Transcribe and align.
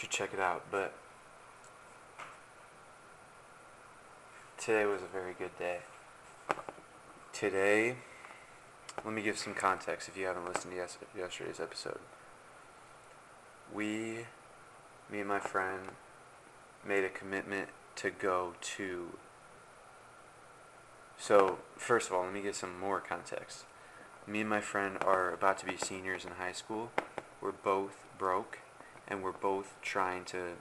should 0.00 0.10
check 0.10 0.32
it 0.32 0.40
out. 0.40 0.64
But 0.70 0.94
today 4.56 4.86
was 4.86 5.02
a 5.02 5.06
very 5.06 5.34
good 5.38 5.56
day. 5.58 5.80
Today, 7.32 7.96
let 9.04 9.12
me 9.12 9.22
give 9.22 9.38
some 9.38 9.54
context 9.54 10.08
if 10.08 10.16
you 10.16 10.26
haven't 10.26 10.46
listened 10.46 10.72
to 10.72 10.76
yes- 10.76 10.98
yesterday's 11.16 11.60
episode. 11.60 12.00
We, 13.72 14.26
me 15.10 15.20
and 15.20 15.28
my 15.28 15.38
friend, 15.38 15.90
made 16.84 17.04
a 17.04 17.10
commitment 17.10 17.68
to 17.96 18.10
go 18.10 18.54
to. 18.60 19.10
So, 21.18 21.58
first 21.76 22.08
of 22.08 22.14
all, 22.14 22.24
let 22.24 22.32
me 22.32 22.40
give 22.40 22.56
some 22.56 22.80
more 22.80 23.00
context. 23.00 23.64
Me 24.26 24.40
and 24.40 24.48
my 24.48 24.62
friend 24.62 24.96
are 25.02 25.32
about 25.32 25.58
to 25.58 25.66
be 25.66 25.76
seniors 25.76 26.24
in 26.24 26.32
high 26.32 26.52
school. 26.52 26.90
We're 27.40 27.52
both 27.52 28.04
broke, 28.18 28.58
and 29.10 29.22
we're 29.22 29.32
both 29.32 29.74
trying 29.82 30.24
to 30.26 30.52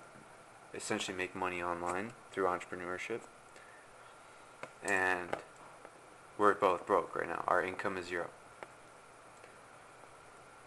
essentially 0.73 1.15
make 1.15 1.35
money 1.35 1.61
online 1.61 2.11
through 2.31 2.45
entrepreneurship. 2.45 3.21
And 4.83 5.29
we're 6.37 6.55
both 6.55 6.85
broke 6.87 7.15
right 7.15 7.27
now. 7.27 7.43
Our 7.47 7.63
income 7.63 7.97
is 7.97 8.07
zero. 8.07 8.29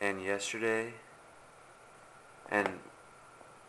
And 0.00 0.22
yesterday, 0.22 0.94
and 2.50 2.68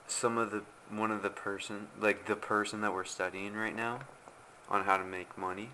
some 0.07 0.37
of 0.37 0.51
the 0.51 0.63
one 0.89 1.11
of 1.11 1.23
the 1.23 1.29
person 1.29 1.87
like 1.99 2.25
the 2.25 2.35
person 2.35 2.81
that 2.81 2.93
we're 2.93 3.05
studying 3.05 3.53
right 3.53 3.75
now 3.75 4.01
on 4.69 4.83
how 4.83 4.97
to 4.97 5.03
make 5.03 5.37
money, 5.37 5.69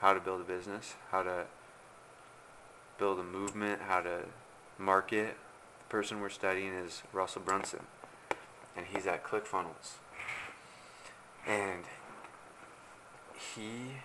how 0.00 0.14
to 0.14 0.20
build 0.20 0.40
a 0.40 0.44
business, 0.44 0.94
how 1.10 1.22
to 1.22 1.44
build 2.98 3.18
a 3.18 3.22
movement, 3.22 3.82
how 3.82 4.00
to 4.00 4.20
market. 4.78 5.36
Person 5.94 6.20
we're 6.20 6.28
studying 6.28 6.72
is 6.72 7.04
Russell 7.12 7.42
Brunson, 7.42 7.84
and 8.76 8.84
he's 8.92 9.06
at 9.06 9.22
ClickFunnels. 9.22 9.98
And 11.46 11.84
he 13.54 13.98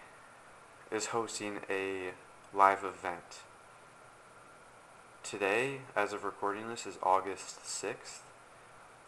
is 0.91 1.07
hosting 1.07 1.61
a 1.67 2.11
live 2.53 2.83
event. 2.83 3.41
Today, 5.23 5.79
as 5.95 6.13
of 6.13 6.23
recording 6.23 6.69
this, 6.69 6.85
is 6.85 6.99
August 7.01 7.63
6th, 7.63 8.19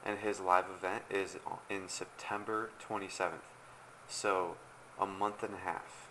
and 0.04 0.18
his 0.18 0.40
live 0.40 0.66
event 0.76 1.04
is 1.08 1.38
in 1.70 1.88
September 1.88 2.72
27th. 2.84 3.46
So, 4.08 4.56
a 5.00 5.06
month 5.06 5.44
and 5.44 5.54
a 5.54 5.58
half. 5.58 6.08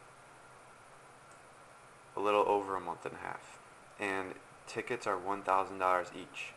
A 2.17 2.21
little 2.21 2.45
over 2.47 2.77
a 2.77 2.81
month 2.81 3.05
and 3.05 3.15
a 3.15 3.27
half. 3.27 3.59
And 3.98 4.35
tickets 4.69 5.09
are 5.09 5.17
$1,000 5.17 6.07
each. 6.15 6.53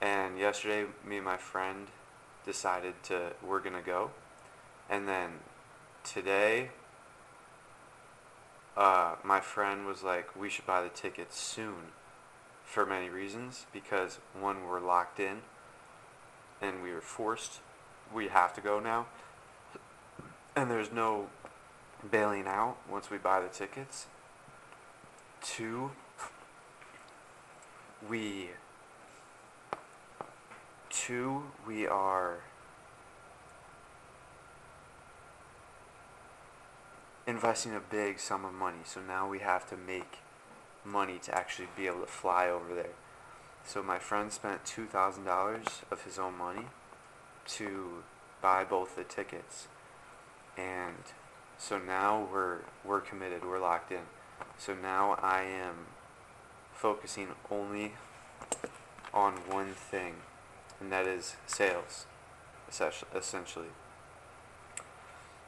And 0.00 0.38
yesterday, 0.38 0.86
me 1.06 1.16
and 1.16 1.24
my 1.24 1.36
friend 1.36 1.88
decided 2.44 2.94
to, 3.04 3.32
we're 3.44 3.60
to 3.74 3.82
go. 3.82 4.10
And 4.88 5.08
then 5.08 5.30
today, 6.04 6.70
uh, 8.76 9.16
my 9.24 9.40
friend 9.40 9.86
was 9.86 10.02
like, 10.02 10.34
we 10.36 10.48
should 10.48 10.66
buy 10.66 10.82
the 10.82 10.88
tickets 10.88 11.38
soon 11.38 11.92
for 12.64 12.86
many 12.86 13.10
reasons. 13.10 13.66
Because 13.72 14.18
one, 14.38 14.64
we're 14.68 14.80
locked 14.80 15.18
in 15.18 15.38
and 16.60 16.82
we 16.82 16.92
were 16.92 17.00
forced, 17.00 17.60
we 18.14 18.28
have 18.28 18.54
to 18.54 18.60
go 18.60 18.80
now. 18.80 19.06
And 20.54 20.70
there's 20.70 20.92
no 20.92 21.28
bailing 22.08 22.46
out 22.46 22.76
once 22.88 23.10
we 23.10 23.18
buy 23.18 23.40
the 23.40 23.48
tickets. 23.48 24.06
Two, 25.40 25.92
we 28.08 28.50
two 30.90 31.44
we 31.66 31.86
are 31.86 32.38
investing 37.26 37.74
a 37.74 37.80
big 37.80 38.18
sum 38.18 38.44
of 38.44 38.54
money. 38.54 38.78
So 38.84 39.00
now 39.00 39.28
we 39.28 39.40
have 39.40 39.68
to 39.70 39.76
make 39.76 40.18
money 40.84 41.18
to 41.24 41.34
actually 41.34 41.68
be 41.76 41.86
able 41.86 42.00
to 42.00 42.06
fly 42.06 42.48
over 42.48 42.74
there. 42.74 42.94
So 43.64 43.82
my 43.82 43.98
friend 43.98 44.32
spent 44.32 44.64
two 44.64 44.86
thousand 44.86 45.24
dollars 45.24 45.82
of 45.90 46.04
his 46.04 46.18
own 46.18 46.38
money 46.38 46.66
to 47.48 48.02
buy 48.40 48.64
both 48.64 48.96
the 48.96 49.04
tickets, 49.04 49.68
and 50.56 50.96
so 51.58 51.78
now 51.78 52.26
we're 52.32 52.60
we're 52.84 53.00
committed. 53.00 53.44
We're 53.44 53.58
locked 53.60 53.92
in. 53.92 54.06
So 54.56 54.74
now 54.74 55.18
I 55.20 55.42
am 55.42 55.86
focusing 56.72 57.28
only 57.50 57.92
on 59.12 59.32
one 59.48 59.74
thing, 59.74 60.14
and 60.80 60.92
that 60.92 61.06
is 61.06 61.36
sales, 61.46 62.06
essentially. 62.70 63.68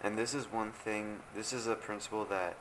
And 0.03 0.17
this 0.17 0.35
is 0.35 0.51
one 0.51 0.73
thing. 0.73 1.21
This 1.35 1.53
is 1.53 1.67
a 1.67 1.75
principle 1.75 2.25
that 2.27 2.57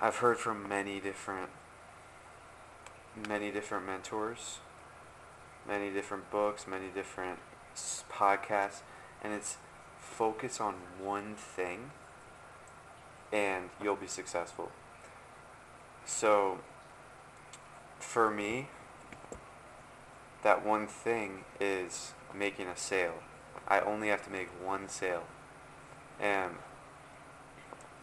I've 0.00 0.16
heard 0.16 0.38
from 0.38 0.68
many 0.68 1.00
different 1.00 1.50
many 3.28 3.50
different 3.50 3.84
mentors, 3.84 4.58
many 5.66 5.90
different 5.90 6.30
books, 6.30 6.66
many 6.66 6.86
different 6.94 7.38
podcasts, 8.10 8.82
and 9.22 9.32
it's 9.32 9.56
focus 9.98 10.60
on 10.60 10.74
one 11.02 11.34
thing 11.34 11.90
and 13.32 13.70
you'll 13.82 13.96
be 13.96 14.06
successful. 14.06 14.70
So, 16.04 16.58
for 17.98 18.30
me, 18.30 18.68
that 20.42 20.64
one 20.64 20.86
thing 20.86 21.44
is 21.60 22.12
making 22.34 22.66
a 22.66 22.76
sale. 22.76 23.14
I 23.68 23.80
only 23.80 24.08
have 24.08 24.24
to 24.24 24.30
make 24.30 24.48
one 24.64 24.88
sale. 24.88 25.24
And 26.20 26.54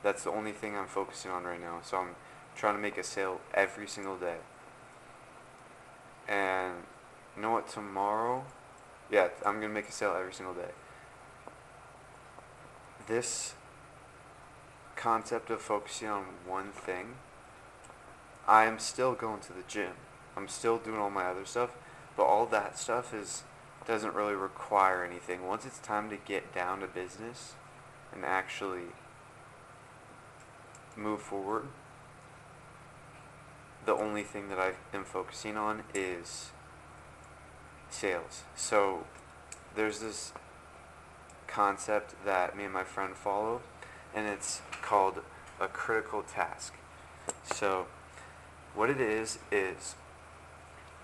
that's 0.04 0.24
the 0.24 0.32
only 0.32 0.52
thing 0.52 0.76
I'm 0.76 0.88
focusing 0.88 1.32
on 1.32 1.44
right 1.44 1.60
now. 1.60 1.80
So 1.84 1.98
I'm 1.98 2.16
trying 2.56 2.76
to 2.76 2.82
make 2.82 2.98
a 2.98 3.04
sale 3.04 3.42
every 3.54 3.88
single 3.88 4.18
day. 4.18 4.38
And 6.28 6.74
you 7.36 7.42
know 7.42 7.52
what? 7.52 7.68
Tomorrow, 7.68 8.46
yeah, 9.12 9.30
I'm 9.46 9.56
gonna 9.56 9.70
make 9.70 9.88
a 9.88 9.92
sale 9.92 10.16
every 10.18 10.34
single 10.34 10.56
day. 10.56 10.72
This 13.08 13.54
concept 14.96 15.50
of 15.50 15.62
focusing 15.62 16.10
on 16.10 16.26
one 16.46 16.72
thing, 16.72 17.16
I'm 18.48 18.80
still 18.80 19.14
going 19.14 19.40
to 19.42 19.54
the 19.54 19.64
gym. 19.68 19.94
I'm 20.36 20.48
still 20.48 20.78
doing 20.78 20.98
all 20.98 21.10
my 21.10 21.26
other 21.26 21.46
stuff, 21.46 21.72
but 22.18 22.24
all 22.24 22.46
that 22.48 22.78
stuff 22.78 23.14
is 23.14 23.44
doesn't 23.86 24.14
really 24.14 24.36
require 24.36 25.06
anything. 25.06 25.48
Once 25.48 25.66
it's 25.66 25.80
time 25.80 26.10
to 26.10 26.18
get 26.18 26.54
down 26.54 26.82
to 26.82 26.88
business 26.88 27.54
and 28.14 28.26
actually 28.26 28.88
move 30.98 31.22
forward, 31.22 31.68
the 33.86 33.94
only 33.94 34.24
thing 34.24 34.50
that 34.50 34.60
I 34.60 34.74
am 34.94 35.06
focusing 35.06 35.56
on 35.56 35.84
is 35.94 36.50
sales. 37.90 38.44
So 38.56 39.06
there's 39.76 40.00
this 40.00 40.34
concept 41.48 42.14
that 42.26 42.58
me 42.58 42.66
and 42.66 42.74
my 42.74 42.84
friend 42.84 43.16
follow, 43.16 43.62
and 44.14 44.28
it's 44.28 44.62
called 44.82 45.22
a 45.62 45.70
critical 45.70 46.24
task. 46.24 46.74
So 47.44 47.88
what 48.76 48.90
it 48.90 49.00
is 49.00 49.40
is 49.50 49.96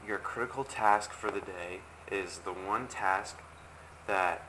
your 0.07 0.17
critical 0.17 0.63
task 0.63 1.11
for 1.11 1.31
the 1.31 1.41
day 1.41 1.79
is 2.11 2.39
the 2.39 2.51
one 2.51 2.88
task 2.88 3.38
that 4.07 4.45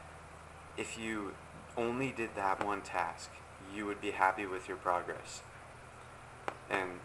if 0.76 0.98
you 0.98 1.34
only 1.76 2.10
did 2.10 2.34
that 2.34 2.64
one 2.64 2.82
task, 2.82 3.30
you 3.74 3.86
would 3.86 4.00
be 4.00 4.12
happy 4.12 4.46
with 4.46 4.68
your 4.68 4.76
progress. 4.76 5.42
And 6.70 7.00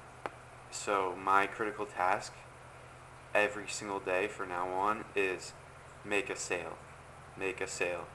so 0.72 1.16
my 1.22 1.48
critical 1.48 1.86
task 1.86 2.34
every 3.34 3.68
single 3.68 4.00
day 4.00 4.28
for 4.28 4.46
now 4.46 4.70
on 4.70 5.06
is 5.16 5.54
make 6.04 6.30
a 6.30 6.36
sale. 6.36 6.78
Make 7.38 7.62
a 7.62 7.68
sale. 7.68 8.08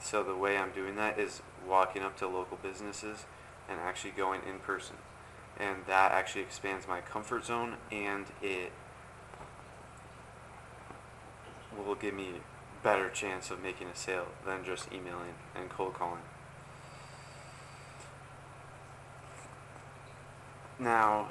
So 0.00 0.22
the 0.22 0.36
way 0.36 0.56
I'm 0.56 0.72
doing 0.72 0.96
that 0.96 1.18
is 1.18 1.42
walking 1.66 2.02
up 2.02 2.16
to 2.18 2.26
local 2.26 2.58
businesses 2.62 3.24
and 3.68 3.78
actually 3.80 4.10
going 4.10 4.40
in 4.48 4.58
person. 4.58 4.96
And 5.58 5.86
that 5.86 6.12
actually 6.12 6.42
expands 6.42 6.88
my 6.88 7.00
comfort 7.00 7.46
zone 7.46 7.76
and 7.90 8.26
it 8.42 8.72
will 11.82 11.94
give 11.94 12.14
me 12.14 12.28
better 12.82 13.08
chance 13.08 13.50
of 13.50 13.62
making 13.62 13.88
a 13.88 13.96
sale 13.96 14.28
than 14.44 14.64
just 14.64 14.92
emailing 14.92 15.34
and 15.54 15.70
cold 15.70 15.94
calling. 15.94 16.22
Now, 20.78 21.28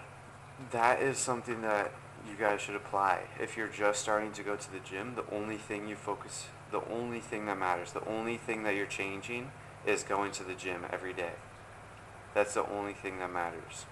that 0.72 1.02
is 1.02 1.18
something 1.18 1.62
that 1.62 1.92
you 2.28 2.36
guys 2.40 2.62
should 2.62 2.76
apply. 2.76 3.24
If 3.40 3.58
you're 3.58 3.68
just 3.68 4.02
starting 4.02 4.32
to 4.34 4.44
go 4.44 4.56
to 4.56 4.72
the 4.72 4.80
gym, 4.80 5.16
the 5.16 5.26
only 5.36 5.58
thing 5.58 5.88
you 5.88 5.96
focus, 5.96 6.48
the 6.72 6.84
only 6.90 7.20
thing 7.20 7.46
that 7.46 7.60
matters, 7.60 7.92
the 7.92 8.08
only 8.08 8.38
thing 8.38 8.64
that 8.64 8.76
you're 8.76 8.86
changing 8.86 9.52
is 9.86 10.04
going 10.04 10.32
to 10.32 10.44
the 10.44 10.56
gym 10.56 10.86
every 10.92 11.14
day. 11.14 11.34
That's 12.34 12.54
the 12.54 12.68
only 12.68 12.94
thing 12.94 13.20
that 13.20 13.32
matters. 13.32 13.86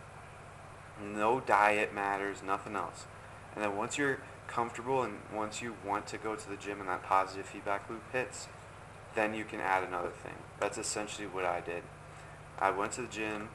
No 1.02 1.40
diet 1.40 1.94
matters, 1.94 2.42
nothing 2.46 2.76
else. 2.76 3.06
And 3.54 3.64
then 3.64 3.76
once 3.76 3.98
you're 3.98 4.20
comfortable 4.52 5.04
and 5.04 5.16
once 5.34 5.62
you 5.62 5.76
want 5.86 6.08
to 6.08 6.18
go 6.18 6.36
to 6.36 6.50
the 6.50 6.58
gym 6.58 6.80
and 6.80 6.90
that 6.90 7.04
positive 7.04 7.46
feedback 7.46 7.90
loop 7.90 8.04
hits, 8.12 8.48
then 9.16 9.34
you 9.34 9.44
can 9.44 9.60
add 9.60 9.84
another 9.84 10.10
thing. 10.10 10.36
That's 10.60 10.78
essentially 10.78 11.28
what 11.28 11.46
I 11.46 11.62
did. 11.62 11.84
I 12.60 12.70
went 12.72 12.92
to 12.94 13.02
the 13.02 13.08
gym 13.08 13.50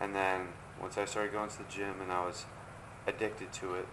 and 0.00 0.14
then 0.14 0.48
once 0.80 0.98
I 0.98 1.04
started 1.04 1.32
going 1.32 1.50
to 1.50 1.58
the 1.58 1.70
gym 1.70 2.00
and 2.00 2.10
I 2.10 2.26
was 2.26 2.44
addicted 3.06 3.52
to 3.54 3.74
it, 3.74 3.86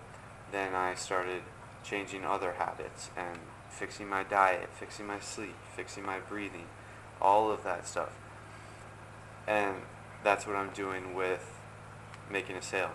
then 0.52 0.74
I 0.74 0.96
started 0.96 1.44
changing 1.84 2.26
other 2.26 2.54
habits 2.54 3.10
and 3.16 3.38
fixing 3.70 4.10
my 4.10 4.24
diet, 4.24 4.70
fixing 4.74 5.06
my 5.06 5.20
sleep, 5.20 5.56
fixing 5.76 6.06
my 6.06 6.20
breathing, 6.20 6.66
all 7.22 7.52
of 7.52 7.64
that 7.64 7.88
stuff. 7.88 8.12
And 9.48 9.76
that's 10.24 10.46
what 10.46 10.56
I'm 10.56 10.72
doing 10.72 11.16
with 11.16 11.60
making 12.30 12.56
a 12.56 12.62
sale. 12.62 12.92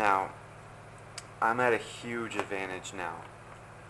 Now, 0.00 0.30
I'm 1.42 1.60
at 1.60 1.74
a 1.74 1.76
huge 1.76 2.34
advantage 2.34 2.94
now 2.96 3.16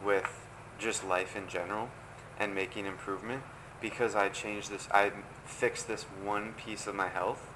with 0.04 0.48
just 0.76 1.06
life 1.06 1.36
in 1.36 1.46
general 1.46 1.88
and 2.36 2.52
making 2.52 2.84
improvement 2.84 3.44
because 3.80 4.16
I 4.16 4.28
changed 4.28 4.72
this, 4.72 4.88
I 4.90 5.12
fixed 5.44 5.86
this 5.86 6.02
one 6.02 6.54
piece 6.54 6.88
of 6.88 6.96
my 6.96 7.06
health, 7.06 7.46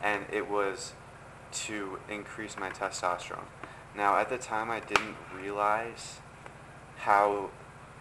and 0.00 0.26
it 0.32 0.48
was 0.48 0.92
to 1.64 1.98
increase 2.08 2.56
my 2.56 2.70
testosterone. 2.70 3.48
Now, 3.96 4.16
at 4.16 4.28
the 4.28 4.38
time, 4.38 4.70
I 4.70 4.78
didn't 4.78 5.16
realize 5.36 6.20
how 6.98 7.50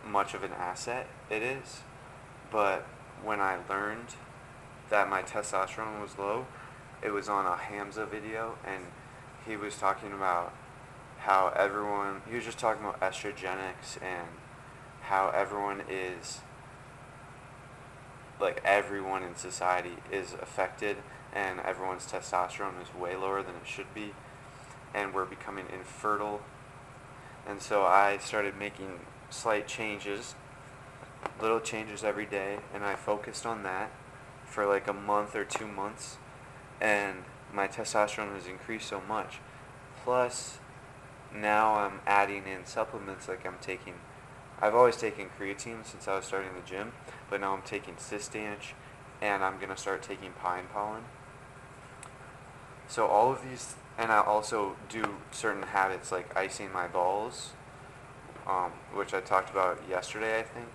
much 0.06 0.36
of 0.36 0.44
an 0.44 0.52
asset 0.52 1.08
it 1.28 1.42
is, 1.42 1.82
but 2.52 2.86
when 3.24 3.40
I 3.40 3.58
learned 3.68 4.14
that 4.92 5.10
my 5.10 5.24
testosterone 5.24 6.00
was 6.00 6.20
low, 6.20 6.46
it 7.02 7.10
was 7.10 7.28
on 7.28 7.48
a 7.48 7.56
Hamza 7.56 8.06
video, 8.06 8.60
and 8.64 8.84
he 9.46 9.56
was 9.56 9.78
talking 9.78 10.12
about 10.12 10.54
how 11.20 11.54
everyone, 11.56 12.22
he 12.28 12.36
was 12.36 12.46
just 12.46 12.58
talking 12.58 12.84
about 12.84 13.00
estrogenics 13.00 14.02
and 14.02 14.28
how 15.02 15.30
everyone 15.30 15.82
is 15.90 16.40
like 18.40 18.60
everyone 18.66 19.22
in 19.22 19.36
society 19.36 19.98
is 20.12 20.34
affected 20.42 20.98
and 21.34 21.60
everyone's 21.60 22.06
testosterone 22.08 22.82
is 22.82 22.94
way 23.00 23.16
lower 23.16 23.44
than 23.44 23.56
it 23.56 23.68
should 23.68 23.94
be 23.94 24.14
and 24.94 25.14
we're 25.14 25.26
becoming 25.26 25.66
infertile. 25.72 26.42
And 27.48 27.62
so 27.62 27.84
I 27.84 28.18
started 28.18 28.58
making 28.58 29.02
slight 29.30 29.68
changes 29.68 30.36
little 31.40 31.60
changes 31.60 32.04
every 32.04 32.26
day 32.26 32.60
and 32.74 32.84
I 32.84 32.96
focused 32.96 33.46
on 33.46 33.64
that 33.64 33.92
for 34.46 34.66
like 34.66 34.88
a 34.88 34.94
month 34.94 35.36
or 35.36 35.46
two 35.46 35.68
months. 35.68 36.18
And 36.80 37.24
my 37.54 37.68
testosterone 37.68 38.34
has 38.34 38.48
increased 38.48 38.88
so 38.88 39.02
much 39.08 39.40
plus 40.04 40.60
now 41.34 41.76
I'm 41.76 42.00
adding 42.06 42.48
in 42.48 42.66
supplements 42.66 43.28
like 43.28 43.46
I'm 43.46 43.58
taking 43.62 43.96
I've 44.62 44.76
always 44.76 44.96
taken 44.96 45.28
creatine 45.40 45.84
since 45.84 46.08
I 46.08 46.16
was 46.16 46.26
starting 46.26 46.52
the 46.54 46.62
gym, 46.62 46.92
but 47.32 47.42
now 47.42 47.56
I'm 47.56 47.64
taking 47.64 47.96
Cistanche, 47.96 48.74
and 49.20 49.44
I'm 49.44 49.58
gonna 49.60 49.76
start 49.76 50.04
taking 50.04 50.34
pine 50.34 50.66
pollen. 50.72 51.02
So 52.88 53.08
all 53.08 53.32
of 53.32 53.42
these, 53.42 53.74
and 53.98 54.12
I 54.12 54.20
also 54.20 54.76
do 54.88 55.16
certain 55.32 55.64
habits 55.64 56.12
like 56.12 56.38
icing 56.38 56.72
my 56.72 56.88
balls, 56.88 57.54
um, 58.46 58.72
which 58.94 59.16
I 59.16 59.22
talked 59.22 59.50
about 59.50 59.82
yesterday, 59.90 60.40
I 60.40 60.44
think. 60.44 60.70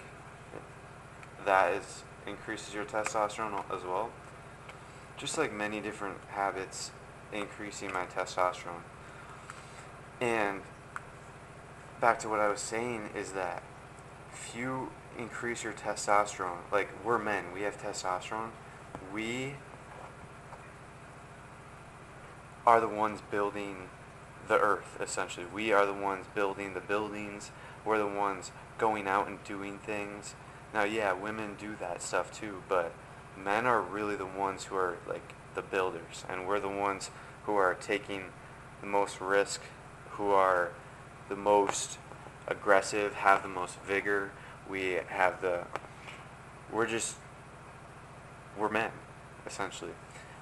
That 1.44 1.74
is 1.74 2.02
increases 2.26 2.74
your 2.74 2.84
testosterone 2.84 3.62
as 3.72 3.84
well. 3.84 4.10
Just 5.16 5.38
like 5.38 5.52
many 5.52 5.80
different 5.80 6.18
habits, 6.28 6.90
increasing 7.32 7.92
my 7.92 8.04
testosterone. 8.06 8.82
And 10.20 10.62
back 12.00 12.18
to 12.20 12.28
what 12.28 12.40
I 12.40 12.48
was 12.48 12.60
saying 12.60 13.10
is 13.14 13.32
that 13.32 13.62
if 14.32 14.54
you 14.54 14.90
increase 15.18 15.64
your 15.64 15.72
testosterone, 15.72 16.58
like 16.70 16.88
we're 17.04 17.18
men, 17.18 17.46
we 17.54 17.62
have 17.62 17.80
testosterone, 17.80 18.50
we 19.12 19.54
are 22.66 22.80
the 22.80 22.88
ones 22.88 23.20
building 23.30 23.88
the 24.48 24.58
earth, 24.58 24.98
essentially. 25.00 25.46
We 25.46 25.72
are 25.72 25.86
the 25.86 25.94
ones 25.94 26.26
building 26.34 26.74
the 26.74 26.80
buildings. 26.80 27.50
We're 27.84 27.98
the 27.98 28.06
ones 28.06 28.50
going 28.78 29.06
out 29.06 29.28
and 29.28 29.42
doing 29.44 29.78
things. 29.78 30.34
Now, 30.74 30.84
yeah, 30.84 31.12
women 31.12 31.56
do 31.58 31.76
that 31.80 32.02
stuff 32.02 32.32
too, 32.32 32.62
but 32.68 32.92
men 33.42 33.66
are 33.66 33.80
really 33.80 34.16
the 34.16 34.26
ones 34.26 34.64
who 34.64 34.76
are 34.76 34.96
like 35.08 35.34
the 35.54 35.62
builders, 35.62 36.24
and 36.28 36.46
we're 36.46 36.60
the 36.60 36.68
ones 36.68 37.10
who 37.44 37.54
are 37.56 37.74
taking 37.74 38.24
the 38.80 38.86
most 38.86 39.20
risk, 39.20 39.62
who 40.12 40.30
are 40.30 40.70
the 41.28 41.36
most 41.36 41.98
aggressive, 42.46 43.14
have 43.14 43.42
the 43.42 43.48
most 43.48 43.80
vigor. 43.80 44.30
We 44.68 44.98
have 45.08 45.40
the, 45.40 45.64
we're 46.72 46.86
just, 46.86 47.16
we're 48.58 48.68
men, 48.68 48.90
essentially, 49.46 49.92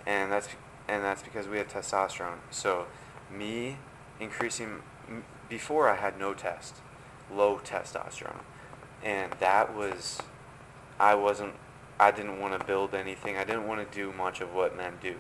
and 0.06 0.32
that's 0.32 0.48
and 0.88 1.02
that's 1.02 1.22
because 1.22 1.48
we 1.48 1.58
have 1.58 1.68
testosterone. 1.68 2.38
So, 2.50 2.86
me 3.30 3.78
increasing 4.20 4.82
before 5.48 5.88
I 5.88 5.96
had 5.96 6.18
no 6.18 6.34
test, 6.34 6.76
low 7.32 7.58
testosterone, 7.58 8.40
and 9.02 9.32
that 9.40 9.74
was, 9.74 10.18
I 10.98 11.14
wasn't, 11.14 11.54
I 11.98 12.10
didn't 12.10 12.40
want 12.40 12.58
to 12.58 12.66
build 12.66 12.94
anything. 12.94 13.36
I 13.36 13.44
didn't 13.44 13.66
want 13.66 13.90
to 13.90 13.96
do 13.96 14.12
much 14.12 14.40
of 14.40 14.52
what 14.52 14.76
men 14.76 14.94
do. 15.00 15.14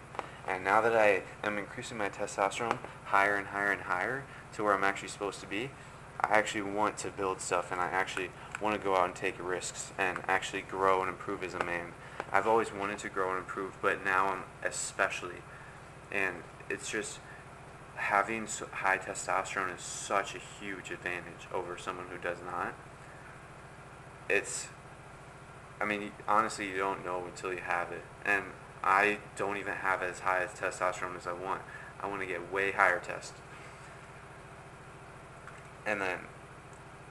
And 0.46 0.64
now 0.64 0.80
that 0.80 0.94
I 0.94 1.22
am 1.42 1.56
increasing 1.56 1.96
my 1.96 2.08
testosterone 2.08 2.78
higher 3.04 3.36
and 3.36 3.46
higher 3.46 3.72
and 3.72 3.82
higher 3.82 4.24
to 4.54 4.64
where 4.64 4.74
I'm 4.74 4.84
actually 4.84 5.08
supposed 5.08 5.40
to 5.40 5.46
be, 5.46 5.70
I 6.20 6.38
actually 6.38 6.62
want 6.62 6.98
to 6.98 7.10
build 7.10 7.40
stuff 7.40 7.70
and 7.70 7.80
I 7.80 7.86
actually 7.86 8.30
want 8.60 8.76
to 8.76 8.82
go 8.82 8.96
out 8.96 9.06
and 9.06 9.14
take 9.14 9.34
risks 9.38 9.92
and 9.98 10.18
actually 10.28 10.62
grow 10.62 11.00
and 11.00 11.08
improve 11.08 11.42
as 11.42 11.54
a 11.54 11.64
man. 11.64 11.92
I've 12.32 12.46
always 12.46 12.72
wanted 12.72 12.98
to 13.00 13.08
grow 13.08 13.30
and 13.30 13.38
improve, 13.38 13.74
but 13.80 14.04
now 14.04 14.26
I'm 14.28 14.42
especially. 14.62 15.42
And 16.10 16.36
it's 16.68 16.90
just 16.90 17.18
having 17.96 18.48
high 18.72 18.98
testosterone 18.98 19.74
is 19.74 19.80
such 19.80 20.34
a 20.34 20.38
huge 20.38 20.90
advantage 20.90 21.48
over 21.52 21.78
someone 21.78 22.06
who 22.10 22.18
does 22.18 22.38
not. 22.44 22.74
It's, 24.28 24.68
I 25.80 25.84
mean, 25.84 26.12
honestly, 26.26 26.68
you 26.68 26.76
don't 26.76 27.04
know 27.04 27.24
until 27.24 27.52
you 27.52 27.60
have 27.60 27.92
it. 27.92 28.04
And 28.24 28.44
I 28.82 29.18
don't 29.36 29.56
even 29.56 29.74
have 29.74 30.02
as 30.02 30.20
high 30.20 30.42
as 30.42 30.50
testosterone 30.50 31.16
as 31.16 31.26
I 31.26 31.32
want. 31.32 31.62
I 32.00 32.06
want 32.06 32.20
to 32.20 32.26
get 32.26 32.52
way 32.52 32.72
higher 32.72 33.00
test 33.00 33.34
and 35.86 36.00
then 36.00 36.18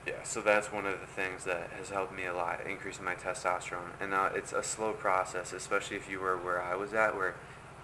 yeah, 0.06 0.24
so 0.24 0.42
that's 0.42 0.72
one 0.72 0.86
of 0.86 1.00
the 1.00 1.08
things 1.08 1.46
that 1.46 1.70
has 1.78 1.90
helped 1.90 2.14
me 2.14 2.26
a 2.26 2.34
lot, 2.34 2.68
increasing 2.68 3.06
my 3.06 3.16
testosterone. 3.16 3.92
And 4.02 4.14
uh, 4.14 4.32
it's 4.36 4.52
a 4.52 4.62
slow 4.62 4.92
process, 4.92 5.54
especially 5.54 5.96
if 5.96 6.10
you 6.10 6.20
were 6.20 6.36
where 6.36 6.62
I 6.62 6.76
was 6.76 6.94
at, 6.94 7.16
where 7.16 7.36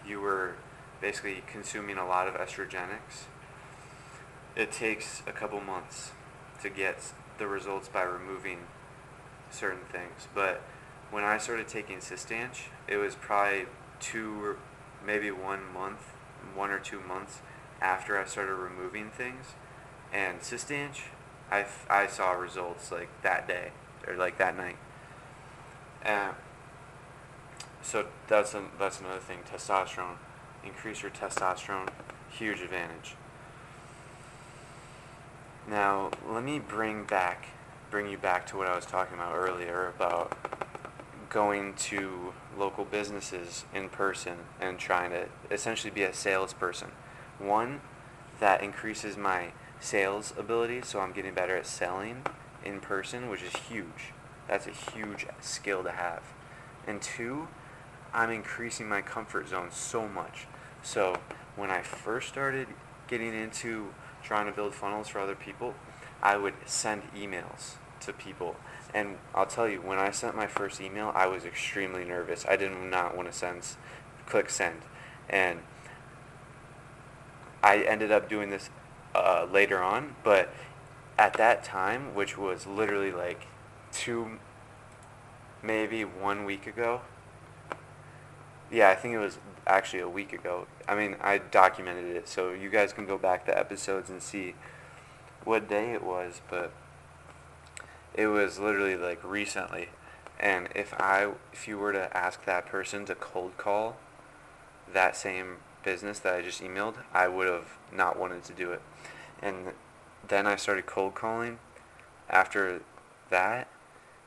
you 0.05 0.19
were 0.19 0.55
basically 0.99 1.43
consuming 1.47 1.97
a 1.97 2.05
lot 2.05 2.27
of 2.27 2.33
estrogenics. 2.33 3.27
It 4.53 4.73
takes 4.73 5.23
a 5.27 5.31
couple 5.31 5.61
months 5.61 6.11
to 6.61 6.69
get 6.69 7.13
the 7.37 7.47
results 7.47 7.87
by 7.87 8.01
removing 8.01 8.59
certain 9.51 9.85
things. 9.91 10.27
But 10.33 10.61
when 11.11 11.23
I 11.23 11.37
started 11.37 11.67
taking 11.67 11.97
Cistanche, 11.97 12.67
it 12.87 12.97
was 12.97 13.15
probably 13.15 13.65
two 13.99 14.43
or 14.43 14.57
maybe 15.05 15.31
one 15.31 15.61
month, 15.73 16.13
one 16.55 16.69
or 16.71 16.79
two 16.79 16.99
months 17.01 17.39
after 17.81 18.19
I 18.19 18.25
started 18.25 18.55
removing 18.55 19.09
things 19.09 19.53
and 20.11 20.39
Cistanche, 20.39 21.03
I, 21.51 21.65
I 21.89 22.07
saw 22.07 22.31
results 22.31 22.91
like 22.91 23.09
that 23.21 23.47
day 23.47 23.71
or 24.07 24.15
like 24.15 24.37
that 24.37 24.57
night. 24.57 24.77
And 26.03 26.33
so 27.81 28.07
that's 28.27 28.53
a, 28.53 28.63
that's 28.77 28.99
another 28.99 29.19
thing. 29.19 29.39
Testosterone, 29.51 30.17
increase 30.63 31.01
your 31.01 31.11
testosterone, 31.11 31.89
huge 32.29 32.61
advantage. 32.61 33.15
Now 35.67 36.11
let 36.27 36.43
me 36.43 36.59
bring 36.59 37.03
back, 37.03 37.49
bring 37.89 38.07
you 38.07 38.17
back 38.17 38.45
to 38.47 38.57
what 38.57 38.67
I 38.67 38.75
was 38.75 38.85
talking 38.85 39.15
about 39.15 39.35
earlier 39.35 39.87
about 39.87 40.37
going 41.29 41.73
to 41.75 42.33
local 42.57 42.85
businesses 42.85 43.65
in 43.73 43.89
person 43.89 44.37
and 44.59 44.77
trying 44.77 45.11
to 45.11 45.27
essentially 45.51 45.91
be 45.91 46.03
a 46.03 46.13
salesperson. 46.13 46.89
One, 47.37 47.81
that 48.39 48.63
increases 48.63 49.17
my 49.17 49.51
sales 49.79 50.33
ability, 50.37 50.81
so 50.83 50.99
I'm 50.99 51.11
getting 51.11 51.33
better 51.33 51.55
at 51.55 51.65
selling 51.65 52.23
in 52.63 52.79
person, 52.79 53.29
which 53.29 53.43
is 53.43 53.53
huge. 53.53 54.13
That's 54.47 54.67
a 54.67 54.71
huge 54.71 55.25
skill 55.39 55.83
to 55.83 55.91
have. 55.91 56.23
And 56.87 57.01
two, 57.01 57.47
I'm 58.13 58.31
increasing 58.31 58.89
my 58.89 59.01
comfort 59.01 59.47
zone 59.49 59.69
so 59.71 60.07
much. 60.07 60.47
So 60.81 61.17
when 61.55 61.69
I 61.69 61.81
first 61.81 62.27
started 62.29 62.67
getting 63.07 63.33
into 63.33 63.93
trying 64.23 64.47
to 64.47 64.51
build 64.51 64.73
funnels 64.73 65.07
for 65.07 65.19
other 65.19 65.35
people, 65.35 65.75
I 66.21 66.37
would 66.37 66.55
send 66.65 67.03
emails 67.13 67.75
to 68.01 68.13
people. 68.13 68.55
And 68.93 69.17
I'll 69.35 69.45
tell 69.45 69.67
you, 69.67 69.81
when 69.81 69.99
I 69.99 70.11
sent 70.11 70.35
my 70.35 70.47
first 70.47 70.81
email, 70.81 71.11
I 71.15 71.27
was 71.27 71.45
extremely 71.45 72.03
nervous. 72.03 72.45
I 72.47 72.55
did 72.55 72.71
not 72.71 73.15
want 73.15 73.31
to 73.31 73.37
send, 73.37 73.63
click 74.25 74.49
send. 74.49 74.81
And 75.29 75.59
I 77.61 77.79
ended 77.79 78.11
up 78.11 78.29
doing 78.29 78.49
this 78.49 78.69
uh, 79.13 79.47
later 79.51 79.81
on, 79.81 80.15
but 80.23 80.53
at 81.17 81.33
that 81.33 81.63
time, 81.63 82.15
which 82.15 82.37
was 82.37 82.65
literally 82.65 83.11
like 83.11 83.47
two, 83.91 84.39
maybe 85.61 86.03
one 86.03 86.45
week 86.45 86.65
ago. 86.65 87.01
Yeah, 88.71 88.89
I 88.89 88.95
think 88.95 89.13
it 89.13 89.19
was 89.19 89.37
actually 89.67 89.99
a 89.99 90.09
week 90.09 90.31
ago. 90.31 90.67
I 90.87 90.95
mean, 90.95 91.15
I 91.21 91.37
documented 91.37 92.15
it, 92.15 92.27
so 92.27 92.51
you 92.53 92.69
guys 92.69 92.93
can 92.93 93.05
go 93.05 93.17
back 93.17 93.45
to 93.45 93.57
episodes 93.57 94.09
and 94.09 94.21
see 94.21 94.55
what 95.43 95.69
day 95.69 95.93
it 95.93 96.03
was, 96.03 96.41
but 96.49 96.71
it 98.13 98.27
was 98.27 98.59
literally 98.59 98.95
like 98.95 99.23
recently. 99.23 99.89
And 100.39 100.69
if 100.73 100.93
I, 100.93 101.31
if 101.51 101.67
you 101.67 101.77
were 101.77 101.91
to 101.91 102.15
ask 102.15 102.45
that 102.45 102.65
person 102.65 103.05
to 103.05 103.15
cold 103.15 103.57
call 103.57 103.97
that 104.93 105.15
same 105.15 105.57
business 105.83 106.19
that 106.19 106.33
I 106.33 106.41
just 106.41 106.61
emailed, 106.61 106.95
I 107.13 107.27
would 107.27 107.47
have 107.47 107.77
not 107.93 108.17
wanted 108.17 108.43
to 108.45 108.53
do 108.53 108.71
it. 108.71 108.81
And 109.41 109.73
then 110.27 110.47
I 110.47 110.55
started 110.55 110.85
cold 110.85 111.15
calling 111.15 111.59
after 112.29 112.81
that, 113.29 113.67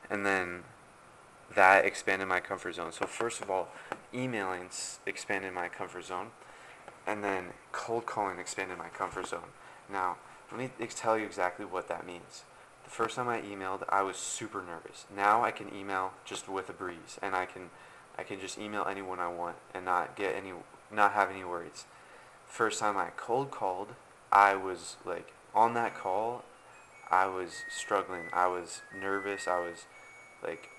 and 0.09 0.25
then 0.25 0.63
that 1.55 1.85
expanded 1.85 2.27
my 2.27 2.39
comfort 2.39 2.75
zone. 2.75 2.91
So 2.91 3.05
first 3.05 3.41
of 3.41 3.49
all, 3.49 3.69
emailing 4.13 4.69
expanded 5.05 5.53
my 5.53 5.69
comfort 5.69 6.05
zone, 6.05 6.31
and 7.05 7.23
then 7.23 7.51
cold 7.71 8.05
calling 8.05 8.39
expanded 8.39 8.77
my 8.77 8.89
comfort 8.89 9.27
zone. 9.27 9.51
Now, 9.91 10.17
let 10.51 10.59
me 10.59 10.87
tell 10.87 11.17
you 11.17 11.25
exactly 11.25 11.65
what 11.65 11.87
that 11.89 12.05
means. 12.05 12.43
The 12.83 12.89
first 12.89 13.15
time 13.15 13.29
I 13.29 13.41
emailed, 13.41 13.83
I 13.89 14.01
was 14.03 14.17
super 14.17 14.61
nervous. 14.61 15.05
Now 15.15 15.43
I 15.43 15.51
can 15.51 15.73
email 15.73 16.13
just 16.25 16.47
with 16.47 16.69
a 16.69 16.73
breeze, 16.73 17.17
and 17.21 17.35
I 17.35 17.45
can, 17.45 17.69
I 18.17 18.23
can 18.23 18.39
just 18.39 18.57
email 18.57 18.85
anyone 18.89 19.19
I 19.19 19.29
want 19.29 19.55
and 19.73 19.85
not 19.85 20.15
get 20.15 20.35
any, 20.35 20.53
not 20.91 21.13
have 21.13 21.31
any 21.31 21.43
worries. 21.43 21.85
First 22.45 22.79
time 22.79 22.97
I 22.97 23.09
cold 23.17 23.51
called, 23.51 23.89
I 24.31 24.55
was 24.55 24.97
like 25.05 25.33
on 25.55 25.73
that 25.73 25.95
call, 25.97 26.43
I 27.13 27.27
was 27.27 27.63
struggling. 27.69 28.23
I 28.33 28.47
was 28.47 28.81
nervous. 28.99 29.47
I 29.47 29.59
was 29.59 29.85
like, 30.43 30.69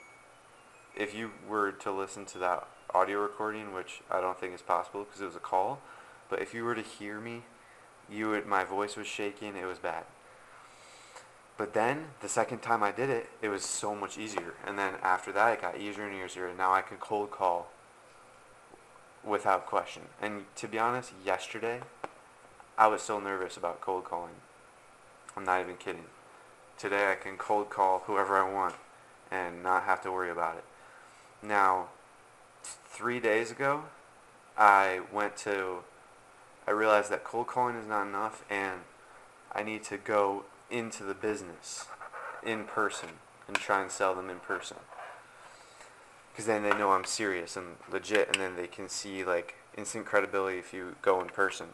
if 0.96 1.14
you 1.14 1.30
were 1.48 1.70
to 1.70 1.92
listen 1.92 2.24
to 2.26 2.38
that 2.38 2.66
audio 2.92 3.20
recording, 3.20 3.72
which 3.72 4.00
I 4.10 4.20
don't 4.20 4.38
think 4.38 4.52
is 4.52 4.62
possible 4.62 5.04
because 5.04 5.20
it 5.20 5.26
was 5.26 5.36
a 5.36 5.40
call, 5.40 5.80
but 6.28 6.42
if 6.42 6.52
you 6.52 6.64
were 6.64 6.74
to 6.74 6.82
hear 6.82 7.20
me, 7.20 7.42
you 8.10 8.42
my 8.46 8.64
voice 8.64 8.96
was 8.96 9.06
shaking. 9.06 9.56
It 9.56 9.66
was 9.66 9.78
bad. 9.78 10.04
But 11.56 11.72
then 11.72 12.06
the 12.20 12.28
second 12.28 12.62
time 12.62 12.82
I 12.82 12.90
did 12.90 13.10
it, 13.10 13.28
it 13.40 13.48
was 13.48 13.64
so 13.64 13.94
much 13.94 14.18
easier. 14.18 14.54
And 14.66 14.78
then 14.78 14.94
after 15.02 15.30
that, 15.32 15.52
it 15.52 15.62
got 15.62 15.78
easier 15.78 16.04
and 16.04 16.24
easier. 16.24 16.48
And 16.48 16.58
now 16.58 16.72
I 16.72 16.82
can 16.82 16.96
cold 16.96 17.30
call 17.30 17.68
without 19.22 19.66
question. 19.66 20.02
And 20.20 20.44
to 20.56 20.66
be 20.66 20.78
honest, 20.78 21.12
yesterday, 21.24 21.80
I 22.76 22.88
was 22.88 23.02
so 23.02 23.20
nervous 23.20 23.56
about 23.56 23.80
cold 23.80 24.04
calling. 24.04 24.34
I'm 25.36 25.44
not 25.44 25.60
even 25.60 25.76
kidding. 25.76 26.06
Today 26.76 27.12
I 27.12 27.14
can 27.14 27.36
cold 27.36 27.70
call 27.70 28.00
whoever 28.06 28.36
I 28.36 28.52
want 28.52 28.74
and 29.30 29.62
not 29.62 29.84
have 29.84 30.02
to 30.02 30.12
worry 30.12 30.30
about 30.30 30.56
it. 30.56 30.64
Now, 31.42 31.88
three 32.62 33.20
days 33.20 33.50
ago, 33.50 33.84
I 34.56 35.00
went 35.12 35.36
to, 35.38 35.84
I 36.66 36.70
realized 36.70 37.10
that 37.10 37.24
cold 37.24 37.46
calling 37.46 37.76
is 37.76 37.86
not 37.86 38.06
enough 38.06 38.44
and 38.50 38.80
I 39.52 39.62
need 39.62 39.84
to 39.84 39.98
go 39.98 40.44
into 40.70 41.04
the 41.04 41.14
business 41.14 41.86
in 42.42 42.64
person 42.64 43.10
and 43.46 43.56
try 43.56 43.82
and 43.82 43.90
sell 43.90 44.14
them 44.14 44.30
in 44.30 44.40
person. 44.40 44.78
Because 46.32 46.46
then 46.46 46.62
they 46.62 46.70
know 46.70 46.92
I'm 46.92 47.04
serious 47.04 47.56
and 47.56 47.76
legit 47.90 48.28
and 48.28 48.40
then 48.40 48.56
they 48.56 48.66
can 48.66 48.88
see 48.88 49.24
like 49.24 49.56
instant 49.76 50.06
credibility 50.06 50.58
if 50.58 50.72
you 50.72 50.96
go 51.02 51.20
in 51.20 51.28
person. 51.28 51.68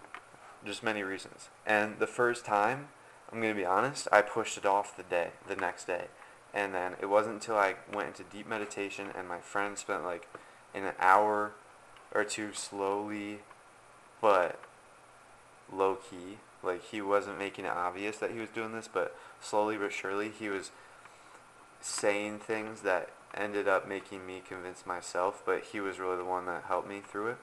Just 0.65 0.83
many 0.83 1.03
reasons. 1.03 1.49
And 1.65 1.99
the 1.99 2.07
first 2.07 2.45
time, 2.45 2.89
I'm 3.33 3.41
going 3.41 3.55
to 3.55 3.59
be 3.59 3.65
honest, 3.65 4.09
I 4.13 4.21
pushed 4.21 4.59
it 4.59 4.67
off 4.67 4.97
the 4.97 5.03
day, 5.05 5.31
the 5.49 5.57
next 5.57 5.87
day. 5.87 6.07
And 6.53 6.75
then 6.75 6.97
it 7.01 7.07
wasn't 7.07 7.35
until 7.37 7.57
I 7.57 7.77
went 7.93 8.09
into 8.09 8.25
deep 8.25 8.49
meditation 8.49 9.09
and 9.17 9.29
my 9.29 9.39
friend 9.39 9.79
spent 9.79 10.05
like 10.05 10.29
an 10.75 10.93
hour 10.99 11.53
or 12.13 12.25
two 12.25 12.53
slowly 12.53 13.41
but 14.21 14.61
low 15.73 15.97
key. 15.97 16.39
Like 16.63 16.85
he 16.85 17.01
wasn't 17.01 17.39
making 17.39 17.65
it 17.65 17.73
obvious 17.73 18.19
that 18.19 18.31
he 18.31 18.39
was 18.39 18.51
doing 18.51 18.73
this, 18.73 18.89
but 18.93 19.17
slowly 19.41 19.77
but 19.77 19.93
surely 19.93 20.31
he 20.31 20.49
was 20.49 20.71
saying 21.81 22.39
things 22.41 22.83
that 22.83 23.11
ended 23.35 23.69
up 23.69 23.89
making 23.89 24.27
me 24.27 24.43
convince 24.47 24.85
myself, 24.85 25.43
but 25.47 25.65
he 25.73 25.81
was 25.81 25.99
really 25.99 26.17
the 26.17 26.25
one 26.25 26.47
that 26.47 26.65
helped 26.65 26.89
me 26.89 27.01
through 27.01 27.29
it 27.29 27.39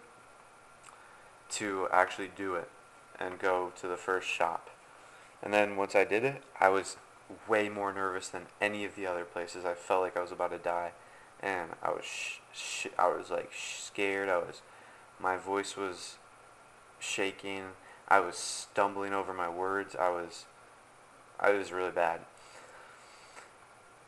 to 1.50 1.88
actually 1.92 2.30
do 2.36 2.56
it 2.56 2.70
and 3.20 3.40
go 3.40 3.72
to 3.80 3.88
the 3.88 3.98
first 3.98 4.28
shop. 4.28 4.70
And 5.42 5.54
then 5.54 5.76
once 5.76 5.96
I 5.96 6.04
did 6.04 6.24
it, 6.24 6.44
I 6.60 6.70
was 6.70 6.98
way 7.48 7.70
more 7.70 7.94
nervous 7.94 8.30
than 8.30 8.44
any 8.62 8.86
of 8.86 8.96
the 8.96 9.06
other 9.06 9.24
places. 9.24 9.66
I 9.66 9.74
felt 9.74 10.02
like 10.02 10.18
I 10.18 10.22
was 10.22 10.32
about 10.32 10.52
to 10.52 10.58
die, 10.58 10.92
and 11.40 11.72
I 11.82 11.90
was 11.90 12.06
sh- 12.06 12.40
sh- 12.54 12.88
I 12.98 13.08
was 13.08 13.30
like 13.30 13.52
scared. 13.56 14.30
I 14.30 14.38
was 14.38 14.62
my 15.20 15.38
voice 15.38 15.76
was 15.76 16.18
shaking. 17.00 17.72
I 18.08 18.20
was 18.20 18.38
stumbling 18.38 19.14
over 19.14 19.34
my 19.34 19.50
words. 19.50 19.96
I 19.96 20.10
was 20.10 20.46
I 21.40 21.52
was 21.52 21.72
really 21.72 21.92
bad. 21.92 22.22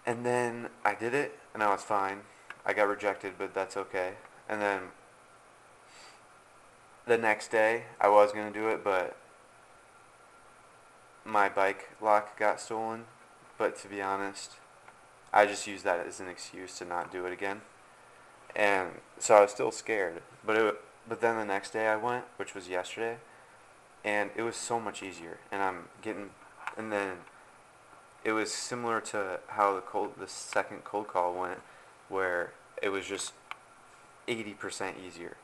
And 0.06 0.26
then 0.26 0.70
I 0.84 0.96
did 0.96 1.14
it, 1.14 1.38
and 1.54 1.62
I 1.62 1.70
was 1.70 1.84
fine. 1.84 2.22
I 2.66 2.74
got 2.74 2.88
rejected, 2.88 3.34
but 3.38 3.54
that's 3.54 3.78
okay. 3.78 4.14
And 4.48 4.62
then 4.62 4.82
the 7.06 7.18
next 7.18 7.50
day, 7.50 7.84
I 8.00 8.10
was 8.10 8.32
gonna 8.32 8.52
do 8.52 8.70
it, 8.70 8.84
but 8.84 9.16
my 11.26 11.50
bike 11.50 11.90
lock 12.02 12.40
got 12.40 12.60
stolen, 12.60 13.06
but 13.58 13.78
to 13.80 13.88
be 13.88 14.02
honest, 14.02 14.54
I 15.32 15.46
just 15.46 15.68
used 15.68 15.84
that 15.86 16.06
as 16.06 16.20
an 16.20 16.28
excuse 16.28 16.78
to 16.80 16.86
not 16.86 17.12
do 17.12 17.26
it 17.26 17.34
again. 17.34 17.62
And 18.56 18.90
so 19.20 19.36
I 19.36 19.42
was 19.42 19.52
still 19.52 19.72
scared, 19.72 20.22
but 20.46 20.56
it 20.56 20.82
but 21.08 21.22
then 21.22 21.38
the 21.38 21.46
next 21.46 21.72
day 21.72 21.88
I 21.88 21.96
went, 21.96 22.26
which 22.38 22.54
was 22.54 22.68
yesterday, 22.68 23.18
and 24.04 24.30
it 24.36 24.42
was 24.42 24.56
so 24.56 24.80
much 24.80 25.04
easier. 25.04 25.38
And 25.52 25.62
I'm 25.62 25.86
getting 26.02 26.30
and 26.78 26.92
then 26.92 27.18
it 28.24 28.32
was 28.32 28.52
similar 28.52 29.02
to 29.02 29.40
how 29.48 29.76
the 29.76 29.82
cold 29.82 30.14
the 30.20 30.28
second 30.28 30.84
cold 30.84 31.08
call 31.08 31.34
went 31.34 31.60
where 32.08 32.54
it 32.82 32.90
was 32.90 33.06
just 33.06 33.34
80% 34.28 34.94
easier. 35.06 35.38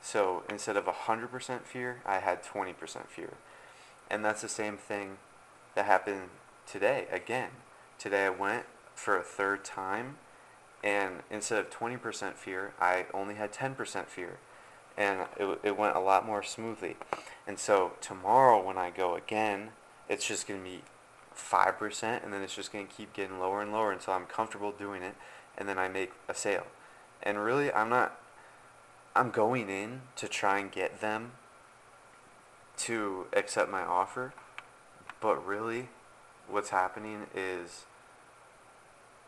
So 0.00 0.42
instead 0.48 0.76
of 0.76 0.84
100% 0.84 1.62
fear, 1.62 2.02
I 2.04 2.18
had 2.18 2.42
20% 2.42 3.08
fear. 3.08 3.34
And 4.10 4.24
that's 4.24 4.42
the 4.42 4.48
same 4.48 4.76
thing 4.76 5.18
that 5.74 5.86
happened 5.86 6.28
today 6.66 7.06
again. 7.10 7.50
Today 7.98 8.26
I 8.26 8.30
went 8.30 8.66
for 8.94 9.16
a 9.16 9.22
third 9.22 9.64
time 9.64 10.16
and 10.84 11.22
instead 11.30 11.58
of 11.58 11.70
20% 11.70 12.34
fear, 12.34 12.74
I 12.78 13.06
only 13.14 13.36
had 13.36 13.52
10% 13.52 14.06
fear. 14.06 14.36
And 14.96 15.26
it, 15.36 15.60
it 15.62 15.76
went 15.76 15.96
a 15.96 16.00
lot 16.00 16.24
more 16.24 16.42
smoothly. 16.42 16.96
And 17.46 17.58
so 17.58 17.92
tomorrow 18.00 18.62
when 18.64 18.78
I 18.78 18.90
go 18.90 19.16
again, 19.16 19.70
it's 20.08 20.26
just 20.26 20.46
going 20.46 20.62
to 20.62 20.68
be 20.68 20.82
5% 21.36 22.24
and 22.24 22.32
then 22.32 22.42
it's 22.42 22.54
just 22.54 22.72
going 22.72 22.86
to 22.86 22.92
keep 22.92 23.12
getting 23.12 23.38
lower 23.38 23.60
and 23.60 23.72
lower 23.72 23.92
until 23.92 24.14
I'm 24.14 24.26
comfortable 24.26 24.72
doing 24.72 25.02
it 25.02 25.14
and 25.58 25.68
then 25.68 25.78
I 25.78 25.88
make 25.88 26.12
a 26.28 26.34
sale. 26.34 26.66
And 27.22 27.42
really, 27.42 27.72
I'm 27.72 27.88
not, 27.88 28.18
I'm 29.16 29.30
going 29.30 29.68
in 29.68 30.02
to 30.16 30.28
try 30.28 30.58
and 30.58 30.70
get 30.70 31.00
them 31.00 31.32
to 32.78 33.26
accept 33.32 33.70
my 33.70 33.82
offer, 33.82 34.34
but 35.20 35.44
really, 35.46 35.88
what's 36.48 36.70
happening 36.70 37.26
is 37.34 37.84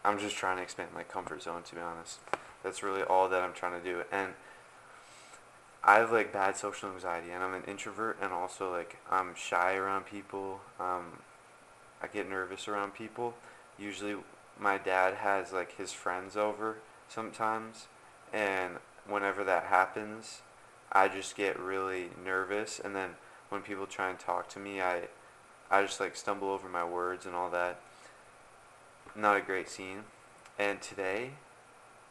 I'm 0.04 0.18
just 0.18 0.36
trying 0.36 0.56
to 0.56 0.62
expand 0.62 0.90
my 0.94 1.04
comfort 1.04 1.42
zone, 1.42 1.62
to 1.62 1.74
be 1.74 1.80
honest. 1.80 2.18
That's 2.62 2.82
really 2.82 3.02
all 3.02 3.28
that 3.28 3.42
I'm 3.42 3.52
trying 3.52 3.80
to 3.80 3.84
do. 3.84 4.02
And 4.10 4.34
I 5.84 5.98
have 5.98 6.12
like 6.12 6.32
bad 6.32 6.56
social 6.56 6.90
anxiety, 6.90 7.30
and 7.30 7.42
I'm 7.42 7.54
an 7.54 7.64
introvert, 7.64 8.18
and 8.20 8.32
also 8.32 8.70
like 8.72 8.98
I'm 9.10 9.34
shy 9.34 9.76
around 9.76 10.06
people. 10.06 10.60
Um, 10.80 11.20
I 12.02 12.08
get 12.08 12.28
nervous 12.28 12.68
around 12.68 12.94
people. 12.94 13.34
Usually, 13.78 14.16
my 14.58 14.78
dad 14.78 15.14
has 15.14 15.52
like 15.52 15.76
his 15.76 15.92
friends 15.92 16.36
over 16.36 16.78
sometimes, 17.08 17.86
and 18.32 18.74
whenever 19.06 19.44
that 19.44 19.64
happens, 19.64 20.40
I 20.92 21.08
just 21.08 21.36
get 21.36 21.58
really 21.58 22.10
nervous, 22.22 22.80
and 22.82 22.94
then 22.94 23.10
when 23.48 23.62
people 23.62 23.86
try 23.86 24.10
and 24.10 24.18
talk 24.18 24.48
to 24.50 24.58
me, 24.58 24.80
I 24.80 25.02
I 25.70 25.82
just 25.82 26.00
like 26.00 26.16
stumble 26.16 26.50
over 26.50 26.68
my 26.68 26.84
words 26.84 27.26
and 27.26 27.34
all 27.34 27.50
that. 27.50 27.80
Not 29.14 29.36
a 29.36 29.40
great 29.40 29.68
scene. 29.68 30.04
And 30.58 30.80
today, 30.80 31.30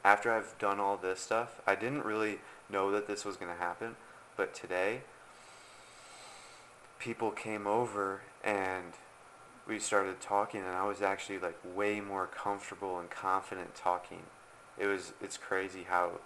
after 0.03 0.31
I've 0.31 0.57
done 0.59 0.79
all 0.79 0.97
this 0.97 1.19
stuff, 1.19 1.61
I 1.65 1.75
didn't 1.75 2.05
really 2.05 2.39
know 2.69 2.91
that 2.91 3.07
this 3.07 3.25
was 3.25 3.37
going 3.37 3.51
to 3.51 3.57
happen, 3.57 3.95
but 4.35 4.53
today 4.53 5.01
people 6.99 7.31
came 7.31 7.67
over 7.67 8.21
and 8.43 8.93
we 9.67 9.79
started 9.79 10.21
talking 10.21 10.61
and 10.61 10.69
I 10.69 10.85
was 10.87 11.01
actually 11.01 11.39
like 11.39 11.57
way 11.75 11.99
more 11.99 12.27
comfortable 12.27 12.99
and 12.99 13.09
confident 13.09 13.75
talking. 13.75 14.23
It 14.77 14.87
was 14.87 15.13
it's 15.21 15.37
crazy 15.37 15.85
how 15.89 16.19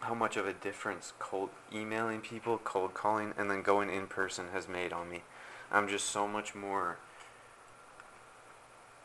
how 0.00 0.14
much 0.14 0.36
of 0.36 0.46
a 0.46 0.52
difference 0.52 1.12
cold 1.18 1.50
emailing 1.72 2.20
people, 2.20 2.58
cold 2.58 2.94
calling 2.94 3.34
and 3.38 3.50
then 3.50 3.62
going 3.62 3.90
in 3.90 4.06
person 4.06 4.46
has 4.52 4.68
made 4.68 4.92
on 4.92 5.10
me. 5.10 5.22
I'm 5.70 5.88
just 5.88 6.06
so 6.06 6.26
much 6.26 6.54
more 6.54 6.98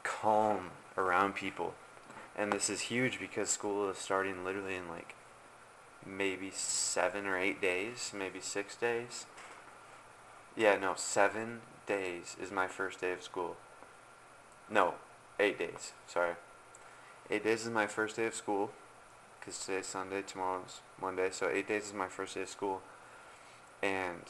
calm 0.03 0.71
around 0.97 1.35
people. 1.35 1.73
And 2.35 2.51
this 2.51 2.69
is 2.69 2.81
huge 2.81 3.19
because 3.19 3.49
school 3.49 3.89
is 3.89 3.97
starting 3.97 4.43
literally 4.43 4.75
in 4.75 4.87
like 4.87 5.15
maybe 6.07 6.51
7 6.51 7.25
or 7.25 7.37
8 7.37 7.61
days, 7.61 8.11
maybe 8.15 8.39
6 8.39 8.75
days. 8.75 9.25
Yeah, 10.55 10.77
no, 10.77 10.93
7 10.95 11.61
days 11.85 12.35
is 12.41 12.51
my 12.51 12.67
first 12.67 13.01
day 13.01 13.11
of 13.13 13.23
school. 13.23 13.57
No, 14.69 14.95
eight 15.39 15.57
days. 15.57 15.93
Sorry. 16.07 16.33
Eight 17.29 17.43
days 17.43 17.63
is 17.63 17.69
my 17.69 17.87
first 17.87 18.15
day 18.15 18.25
of 18.25 18.35
school. 18.35 18.71
Because 19.39 19.59
today's 19.59 19.87
Sunday, 19.87 20.21
tomorrow's 20.21 20.81
Monday. 21.01 21.29
So 21.31 21.49
eight 21.49 21.67
days 21.67 21.87
is 21.87 21.93
my 21.93 22.07
first 22.07 22.35
day 22.35 22.41
of 22.41 22.49
school. 22.49 22.81
And 23.81 24.23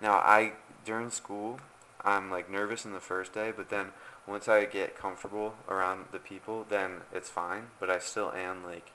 now 0.00 0.14
I, 0.14 0.52
during 0.84 1.10
school, 1.10 1.60
I'm 2.04 2.30
like 2.30 2.50
nervous 2.50 2.84
in 2.84 2.92
the 2.92 3.00
first 3.00 3.32
day. 3.32 3.52
But 3.56 3.70
then 3.70 3.88
once 4.26 4.48
I 4.48 4.64
get 4.64 4.96
comfortable 4.96 5.54
around 5.68 6.06
the 6.10 6.18
people, 6.18 6.66
then 6.68 7.02
it's 7.12 7.30
fine. 7.30 7.68
But 7.78 7.88
I 7.88 8.00
still 8.00 8.32
am 8.32 8.64
like 8.64 8.90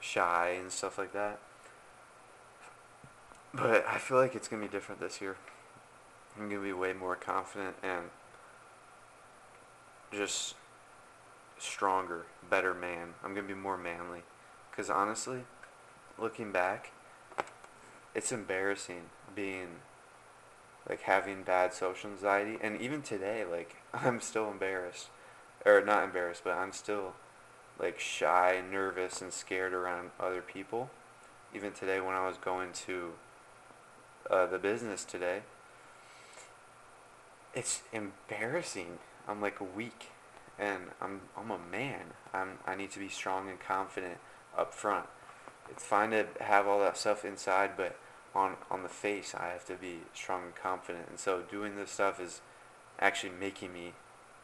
shy 0.00 0.56
and 0.60 0.70
stuff 0.70 0.98
like 0.98 1.12
that. 1.12 1.38
But 3.54 3.86
I 3.88 3.98
feel 3.98 4.18
like 4.18 4.34
it's 4.34 4.48
going 4.48 4.60
to 4.62 4.68
be 4.68 4.72
different 4.72 5.00
this 5.00 5.20
year. 5.20 5.36
I'm 6.36 6.48
going 6.48 6.60
to 6.60 6.66
be 6.66 6.72
way 6.72 6.92
more 6.92 7.16
confident 7.16 7.76
and 7.82 8.10
just 10.12 10.54
stronger, 11.58 12.26
better 12.48 12.74
man. 12.74 13.14
I'm 13.24 13.34
going 13.34 13.46
to 13.46 13.54
be 13.54 13.58
more 13.58 13.78
manly. 13.78 14.22
Because 14.70 14.90
honestly, 14.90 15.44
looking 16.18 16.52
back, 16.52 16.92
it's 18.14 18.32
embarrassing 18.32 19.02
being 19.34 19.68
like 20.88 21.02
having 21.02 21.42
bad 21.42 21.72
social 21.74 22.10
anxiety 22.10 22.58
and 22.60 22.80
even 22.80 23.02
today 23.02 23.44
like 23.44 23.76
I'm 23.94 24.20
still 24.20 24.50
embarrassed 24.50 25.08
or 25.64 25.84
not 25.84 26.04
embarrassed 26.04 26.42
but 26.44 26.54
I'm 26.54 26.72
still 26.72 27.14
like 27.78 28.00
shy, 28.00 28.62
nervous 28.70 29.20
and 29.20 29.32
scared 29.32 29.72
around 29.72 30.10
other 30.18 30.42
people. 30.42 30.90
Even 31.54 31.72
today 31.72 32.00
when 32.00 32.14
I 32.14 32.26
was 32.26 32.36
going 32.36 32.72
to 32.86 33.12
uh, 34.30 34.46
the 34.46 34.58
business 34.58 35.04
today, 35.04 35.42
it's 37.54 37.82
embarrassing. 37.92 38.98
I'm 39.28 39.40
like 39.40 39.58
weak, 39.76 40.10
and 40.58 40.84
I'm 41.00 41.22
I'm 41.36 41.50
a 41.50 41.58
man. 41.58 42.12
I'm 42.32 42.58
I 42.66 42.74
need 42.74 42.90
to 42.92 42.98
be 42.98 43.08
strong 43.08 43.48
and 43.48 43.58
confident 43.58 44.18
up 44.56 44.74
front. 44.74 45.06
It's 45.70 45.84
fine 45.84 46.10
to 46.10 46.26
have 46.40 46.66
all 46.66 46.80
that 46.80 46.96
stuff 46.96 47.24
inside, 47.24 47.72
but 47.76 47.98
on 48.34 48.56
on 48.70 48.82
the 48.82 48.88
face, 48.88 49.34
I 49.34 49.48
have 49.48 49.64
to 49.66 49.74
be 49.74 50.00
strong 50.14 50.44
and 50.44 50.54
confident. 50.54 51.06
And 51.08 51.18
so 51.18 51.42
doing 51.42 51.76
this 51.76 51.90
stuff 51.90 52.20
is 52.20 52.40
actually 52.98 53.32
making 53.38 53.72
me 53.72 53.92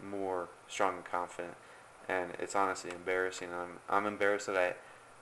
more 0.02 0.49
strong 0.68 0.97
and 0.97 1.04
confident. 1.04 1.54
And 2.08 2.32
it's 2.38 2.56
honestly 2.56 2.91
embarrassing. 2.91 3.49
I'm 3.52 3.78
I'm 3.88 4.06
embarrassed 4.06 4.47
that 4.47 4.56
I 4.56 4.75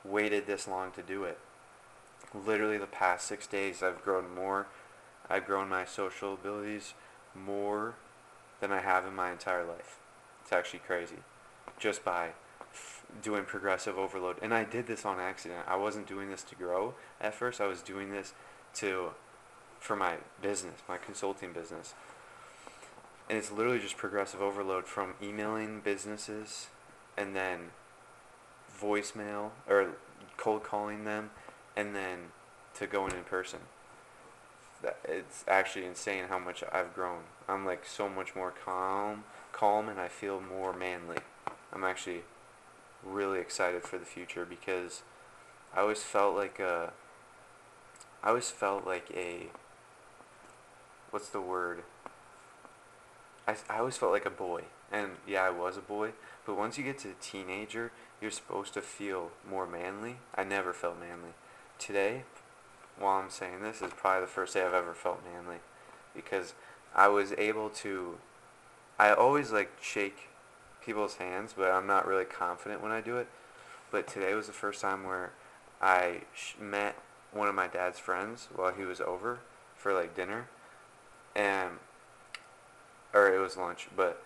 waited 0.04 0.46
this 0.46 0.66
long 0.66 0.92
to 0.92 1.02
do 1.02 1.24
it. 1.24 1.38
Literally 2.34 2.78
the 2.78 2.86
past 2.86 3.26
six 3.26 3.46
days, 3.46 3.82
I've 3.82 4.02
grown 4.02 4.34
more. 4.34 4.66
I've 5.28 5.46
grown 5.46 5.68
my 5.68 5.84
social 5.84 6.34
abilities 6.34 6.94
more 7.34 7.94
than 8.60 8.72
I 8.72 8.80
have 8.80 9.06
in 9.06 9.14
my 9.14 9.30
entire 9.30 9.64
life. 9.64 9.98
It's 10.42 10.52
actually 10.52 10.80
crazy. 10.80 11.22
Just 11.78 12.04
by 12.04 12.30
doing 13.22 13.44
progressive 13.44 13.98
overload. 13.98 14.36
And 14.42 14.54
I 14.54 14.64
did 14.64 14.86
this 14.86 15.04
on 15.04 15.18
accident. 15.18 15.60
I 15.66 15.76
wasn't 15.76 16.06
doing 16.06 16.30
this 16.30 16.42
to 16.44 16.54
grow 16.54 16.94
at 17.20 17.34
first. 17.34 17.60
I 17.60 17.66
was 17.66 17.82
doing 17.82 18.10
this 18.10 18.34
to 18.74 19.10
for 19.80 19.96
my 19.96 20.16
business, 20.42 20.80
my 20.88 20.98
consulting 20.98 21.52
business. 21.52 21.94
And 23.30 23.38
it's 23.38 23.50
literally 23.50 23.78
just 23.78 23.96
progressive 23.96 24.42
overload 24.42 24.84
from 24.84 25.14
emailing 25.22 25.80
businesses 25.80 26.66
and 27.16 27.34
then 27.34 27.70
voicemail 28.78 29.52
or 29.66 29.92
cold 30.36 30.64
calling 30.64 31.04
them 31.04 31.30
and 31.74 31.94
then 31.94 32.32
to 32.74 32.86
going 32.86 33.12
in 33.12 33.24
person 33.24 33.60
it's 35.04 35.44
actually 35.46 35.84
insane 35.84 36.24
how 36.28 36.38
much 36.38 36.62
I've 36.72 36.94
grown. 36.94 37.22
I'm 37.48 37.66
like 37.66 37.84
so 37.84 38.08
much 38.08 38.34
more 38.34 38.52
calm, 38.64 39.24
calm, 39.52 39.88
and 39.88 40.00
I 40.00 40.08
feel 40.08 40.40
more 40.40 40.72
manly. 40.72 41.18
I'm 41.72 41.84
actually 41.84 42.22
really 43.04 43.40
excited 43.40 43.82
for 43.82 43.98
the 43.98 44.04
future 44.04 44.44
because 44.44 45.02
I 45.74 45.80
always 45.80 46.02
felt 46.02 46.34
like 46.34 46.58
a. 46.58 46.92
I 48.22 48.28
always 48.28 48.50
felt 48.50 48.86
like 48.86 49.10
a. 49.14 49.48
What's 51.10 51.28
the 51.28 51.40
word? 51.40 51.82
I, 53.50 53.74
I 53.74 53.78
always 53.78 53.96
felt 53.96 54.12
like 54.12 54.26
a 54.26 54.30
boy, 54.30 54.64
and 54.92 55.12
yeah, 55.26 55.42
I 55.42 55.50
was 55.50 55.76
a 55.76 55.80
boy. 55.82 56.12
But 56.46 56.56
once 56.56 56.78
you 56.78 56.84
get 56.84 56.98
to 56.98 57.14
teenager, 57.20 57.92
you're 58.20 58.30
supposed 58.30 58.74
to 58.74 58.80
feel 58.80 59.30
more 59.48 59.66
manly. 59.66 60.16
I 60.34 60.44
never 60.44 60.72
felt 60.72 61.00
manly. 61.00 61.30
Today, 61.78 62.24
while 62.98 63.20
I'm 63.20 63.30
saying 63.30 63.62
this 63.62 63.82
is 63.82 63.92
probably 63.96 64.22
the 64.22 64.26
first 64.26 64.54
day 64.54 64.62
I've 64.62 64.74
ever 64.74 64.94
felt 64.94 65.22
manly 65.24 65.56
because 66.14 66.54
I 66.94 67.08
was 67.08 67.32
able 67.38 67.70
to 67.70 68.18
I 68.98 69.12
always 69.12 69.50
like 69.50 69.72
shake 69.80 70.28
people's 70.84 71.14
hands, 71.14 71.54
but 71.56 71.70
I'm 71.70 71.86
not 71.86 72.06
really 72.06 72.26
confident 72.26 72.82
when 72.82 72.92
I 72.92 73.00
do 73.00 73.16
it. 73.16 73.28
But 73.90 74.06
today 74.06 74.34
was 74.34 74.46
the 74.46 74.52
first 74.52 74.80
time 74.82 75.04
where 75.04 75.32
I 75.80 76.22
met 76.60 76.96
one 77.32 77.48
of 77.48 77.54
my 77.54 77.66
dad's 77.66 77.98
friends 77.98 78.48
while 78.54 78.72
he 78.72 78.84
was 78.84 79.00
over 79.00 79.40
for 79.76 79.94
like 79.94 80.14
dinner 80.14 80.48
and 81.34 81.78
or 83.12 83.32
it 83.34 83.38
was 83.38 83.56
lunch, 83.56 83.88
but 83.96 84.22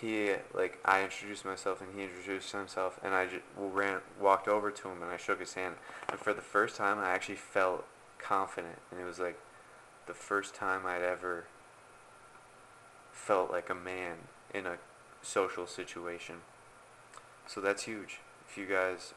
he 0.00 0.32
like 0.54 0.78
I 0.84 1.02
introduced 1.02 1.44
myself 1.44 1.80
and 1.80 1.90
he 1.94 2.02
introduced 2.02 2.52
himself 2.52 2.98
and 3.02 3.14
I 3.14 3.26
just 3.26 3.42
ran 3.56 4.00
walked 4.20 4.48
over 4.48 4.70
to 4.70 4.88
him 4.88 5.02
and 5.02 5.10
I 5.10 5.16
shook 5.16 5.40
his 5.40 5.54
hand 5.54 5.74
and 6.08 6.18
for 6.18 6.32
the 6.32 6.40
first 6.40 6.76
time 6.76 6.98
I 6.98 7.10
actually 7.10 7.36
felt 7.36 7.84
confident 8.18 8.78
and 8.90 9.00
it 9.00 9.04
was 9.04 9.18
like 9.18 9.38
the 10.06 10.14
first 10.14 10.54
time 10.54 10.86
I'd 10.86 11.02
ever 11.02 11.44
felt 13.12 13.50
like 13.50 13.68
a 13.68 13.74
man 13.74 14.16
in 14.54 14.66
a 14.66 14.78
social 15.22 15.66
situation. 15.66 16.36
So 17.46 17.60
that's 17.60 17.84
huge. 17.84 18.20
If 18.48 18.56
you 18.56 18.66
guys 18.66 19.12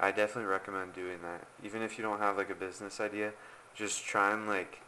I 0.00 0.12
definitely 0.12 0.44
recommend 0.44 0.94
doing 0.94 1.18
that. 1.22 1.46
Even 1.64 1.82
if 1.82 1.98
you 1.98 2.04
don't 2.04 2.20
have 2.20 2.36
like 2.36 2.50
a 2.50 2.54
business 2.54 3.00
idea, 3.00 3.32
just 3.74 4.04
try 4.04 4.32
and 4.32 4.46
like 4.46 4.80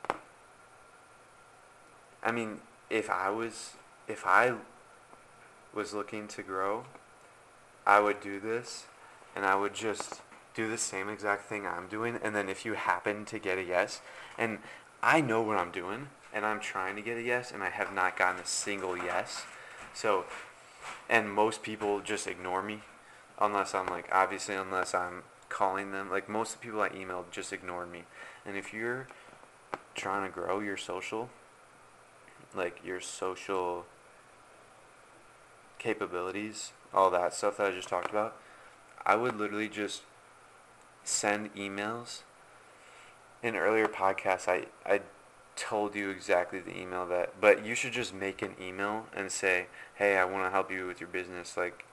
I 2.23 2.33
mean, 2.33 2.61
if 2.89 3.09
I 3.11 3.31
was 3.31 3.75
if 4.09 4.27
I 4.27 4.55
was 5.73 5.95
looking 5.95 6.27
to 6.29 6.43
grow, 6.43 6.85
I 7.87 8.01
would 8.01 8.21
do 8.21 8.41
this 8.41 8.87
and 9.35 9.45
I 9.45 9.55
would 9.55 9.75
just 9.75 10.21
do 10.55 10.69
the 10.69 10.79
same 10.79 11.09
exact 11.09 11.45
thing 11.45 11.67
I'm 11.67 11.87
doing. 11.87 12.19
And 12.23 12.35
then 12.35 12.49
if 12.49 12.65
you 12.65 12.75
happen 12.75 13.25
to 13.27 13.39
get 13.39 13.59
a 13.59 13.63
yes, 13.63 14.01
and 14.37 14.59
I 15.03 15.21
know 15.21 15.43
what 15.43 15.57
I'm 15.57 15.71
doing 15.71 16.09
and 16.33 16.45
I'm 16.45 16.61
trying 16.61 16.97
to 16.97 17.03
get 17.03 17.17
a 17.17 17.23
yes 17.23 17.53
and 17.53 17.63
I 17.63 17.71
have 17.71 17.93
not 17.93 18.19
gotten 18.19 18.41
a 18.41 18.47
single 18.47 18.97
yes. 18.97 19.45
So, 19.95 20.25
and 21.09 21.31
most 21.33 21.63
people 21.63 22.01
just 22.01 22.27
ignore 22.27 22.63
me 22.63 22.81
unless 23.41 23.75
I'm 23.75 23.87
like, 23.87 24.09
obviously, 24.13 24.55
unless 24.55 24.95
I'm 24.95 25.23
calling 25.49 25.93
them. 25.93 26.11
Like 26.11 26.29
most 26.29 26.55
of 26.55 26.61
the 26.61 26.67
people 26.67 26.81
I 26.81 26.89
emailed 26.91 27.31
just 27.31 27.53
ignored 27.53 27.91
me. 27.91 28.05
And 28.45 28.57
if 28.57 28.73
you're 28.73 29.07
trying 29.95 30.25
to 30.25 30.35
grow 30.35 30.61
your 30.61 30.77
social, 30.77 31.31
like 32.55 32.81
your 32.85 33.01
social 33.01 33.87
capabilities, 35.79 36.73
all 36.93 37.11
that 37.11 37.35
stuff 37.35 37.57
that 37.57 37.69
I 37.69 37.71
just 37.71 37.89
talked 37.89 38.11
about, 38.11 38.37
I 39.05 39.17
would 39.17 39.37
literally 39.37 39.69
just 39.69 40.03
send 41.05 41.55
emails. 41.55 42.23
In 43.43 43.57
earlier 43.57 43.87
podcasts, 43.87 44.47
I, 44.47 44.67
I 44.85 45.01
told 45.57 45.95
you 45.95 46.11
exactly 46.11 46.61
the 46.61 46.79
email 46.79 47.07
that, 47.07 47.41
but 47.41 47.65
you 47.65 47.75
should 47.75 47.93
just 47.93 48.15
make 48.15 48.43
an 48.43 48.55
email 48.61 49.07
and 49.15 49.33
say, 49.33 49.67
hey, 49.95 50.19
I 50.19 50.25
want 50.25 50.45
to 50.45 50.51
help 50.51 50.71
you 50.71 50.87
with 50.87 51.01
your 51.01 51.09
business. 51.09 51.57
Like, 51.57 51.85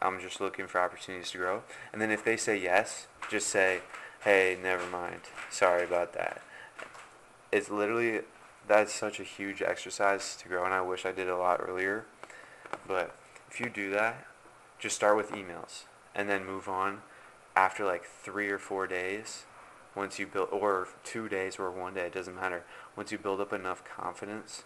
I'm 0.00 0.20
just 0.20 0.40
looking 0.40 0.66
for 0.66 0.80
opportunities 0.80 1.30
to 1.32 1.38
grow. 1.38 1.62
And 1.92 2.00
then 2.00 2.10
if 2.10 2.24
they 2.24 2.36
say 2.36 2.58
yes, 2.58 3.06
just 3.30 3.48
say, 3.48 3.80
hey, 4.22 4.58
never 4.62 4.86
mind. 4.86 5.20
Sorry 5.50 5.84
about 5.84 6.14
that. 6.14 6.42
It's 7.52 7.70
literally 7.70 8.20
that's 8.70 8.94
such 8.94 9.18
a 9.18 9.24
huge 9.24 9.62
exercise 9.62 10.36
to 10.36 10.46
grow, 10.46 10.64
and 10.64 10.72
I 10.72 10.80
wish 10.80 11.04
I 11.04 11.10
did 11.10 11.28
a 11.28 11.36
lot 11.36 11.60
earlier. 11.60 12.04
But 12.86 13.16
if 13.50 13.58
you 13.58 13.68
do 13.68 13.90
that, 13.90 14.28
just 14.78 14.94
start 14.94 15.16
with 15.16 15.32
emails 15.32 15.86
and 16.14 16.28
then 16.28 16.46
move 16.46 16.68
on 16.68 17.02
after 17.56 17.84
like 17.84 18.04
three 18.04 18.48
or 18.48 18.60
four 18.60 18.86
days. 18.86 19.42
Once 19.96 20.20
you 20.20 20.26
build, 20.28 20.50
or 20.52 20.86
two 21.02 21.28
days 21.28 21.58
or 21.58 21.68
one 21.68 21.94
day, 21.94 22.06
it 22.06 22.14
doesn't 22.14 22.36
matter. 22.36 22.62
Once 22.94 23.10
you 23.10 23.18
build 23.18 23.40
up 23.40 23.52
enough 23.52 23.82
confidence, 23.84 24.62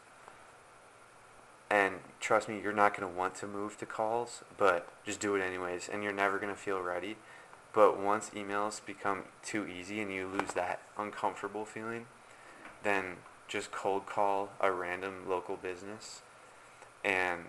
and 1.70 1.94
trust 2.20 2.46
me, 2.46 2.60
you're 2.62 2.74
not 2.74 2.94
going 2.94 3.10
to 3.10 3.18
want 3.18 3.34
to 3.36 3.46
move 3.46 3.78
to 3.78 3.86
calls, 3.86 4.44
but 4.58 4.86
just 5.06 5.18
do 5.18 5.34
it 5.34 5.40
anyways, 5.40 5.88
and 5.88 6.02
you're 6.02 6.12
never 6.12 6.38
going 6.38 6.54
to 6.54 6.60
feel 6.60 6.82
ready. 6.82 7.16
But 7.72 7.98
once 7.98 8.28
emails 8.36 8.84
become 8.84 9.22
too 9.42 9.66
easy 9.66 10.02
and 10.02 10.12
you 10.12 10.26
lose 10.26 10.52
that 10.52 10.82
uncomfortable 10.98 11.64
feeling, 11.64 12.04
then 12.82 13.16
just 13.48 13.70
cold 13.70 14.06
call 14.06 14.50
a 14.60 14.70
random 14.70 15.28
local 15.28 15.56
business 15.56 16.22
and 17.04 17.44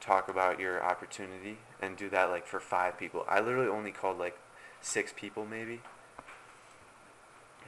talk 0.00 0.28
about 0.28 0.60
your 0.60 0.82
opportunity 0.82 1.58
and 1.82 1.96
do 1.96 2.08
that 2.08 2.30
like 2.30 2.46
for 2.46 2.60
five 2.60 2.98
people. 2.98 3.24
I 3.28 3.40
literally 3.40 3.68
only 3.68 3.90
called 3.90 4.18
like 4.18 4.38
six 4.80 5.12
people 5.14 5.44
maybe. 5.44 5.80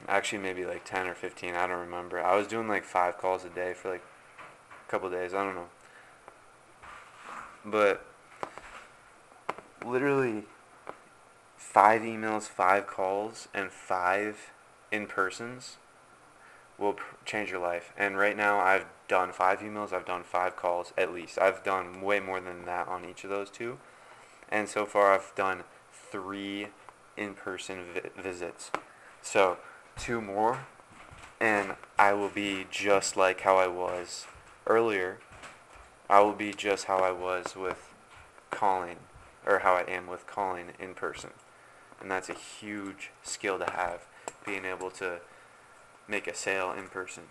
Actually 0.07 0.39
maybe 0.39 0.65
like 0.65 0.83
10 0.85 1.07
or 1.07 1.13
15, 1.13 1.53
I 1.53 1.67
don't 1.67 1.79
remember. 1.79 2.19
I 2.19 2.35
was 2.35 2.47
doing 2.47 2.67
like 2.67 2.83
five 2.83 3.17
calls 3.17 3.45
a 3.45 3.49
day 3.49 3.73
for 3.73 3.91
like 3.91 4.03
a 4.87 4.91
couple 4.91 5.09
days, 5.09 5.33
I 5.33 5.43
don't 5.43 5.55
know. 5.55 5.69
But 7.63 8.05
literally 9.85 10.45
five 11.57 12.01
emails, 12.01 12.43
five 12.43 12.87
calls, 12.87 13.47
and 13.53 13.71
five 13.71 14.51
in 14.91 15.05
persons 15.05 15.77
will 16.81 16.97
change 17.23 17.51
your 17.51 17.61
life. 17.61 17.93
And 17.95 18.17
right 18.17 18.35
now, 18.35 18.59
I've 18.59 18.85
done 19.07 19.31
five 19.31 19.59
emails, 19.59 19.93
I've 19.93 20.05
done 20.05 20.23
five 20.23 20.55
calls 20.55 20.91
at 20.97 21.13
least. 21.13 21.37
I've 21.39 21.63
done 21.63 22.01
way 22.01 22.19
more 22.19 22.41
than 22.41 22.65
that 22.65 22.87
on 22.87 23.05
each 23.05 23.23
of 23.23 23.29
those 23.29 23.51
two. 23.51 23.77
And 24.49 24.67
so 24.67 24.85
far, 24.85 25.13
I've 25.13 25.31
done 25.35 25.63
three 25.93 26.67
in 27.15 27.35
person 27.35 27.83
vi- 27.93 28.21
visits. 28.21 28.71
So, 29.21 29.57
two 29.97 30.19
more, 30.19 30.65
and 31.39 31.75
I 31.99 32.13
will 32.13 32.29
be 32.29 32.65
just 32.71 33.15
like 33.15 33.41
how 33.41 33.57
I 33.57 33.67
was 33.67 34.25
earlier. 34.65 35.19
I 36.09 36.21
will 36.21 36.33
be 36.33 36.51
just 36.51 36.85
how 36.85 36.99
I 36.99 37.11
was 37.11 37.55
with 37.55 37.93
calling, 38.49 38.97
or 39.45 39.59
how 39.59 39.75
I 39.75 39.81
am 39.83 40.07
with 40.07 40.25
calling 40.25 40.71
in 40.79 40.95
person. 40.95 41.29
And 42.01 42.09
that's 42.09 42.29
a 42.29 42.33
huge 42.33 43.11
skill 43.21 43.59
to 43.59 43.69
have, 43.69 44.07
being 44.45 44.65
able 44.65 44.89
to 44.91 45.19
make 46.11 46.27
a 46.27 46.35
sale 46.35 46.71
in 46.71 46.87
person. 46.89 47.23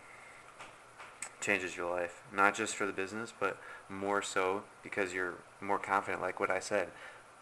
Changes 1.41 1.77
your 1.77 1.91
life 1.91 2.23
not 2.35 2.55
just 2.55 2.75
for 2.75 2.87
the 2.87 2.93
business 2.93 3.33
but 3.39 3.59
more 3.89 4.23
so 4.23 4.65
because 4.83 5.13
you're 5.13 5.35
more 5.61 5.79
confident. 5.79 6.23
Like 6.23 6.41
what 6.41 6.51
i 6.51 6.59
said 6.59 6.89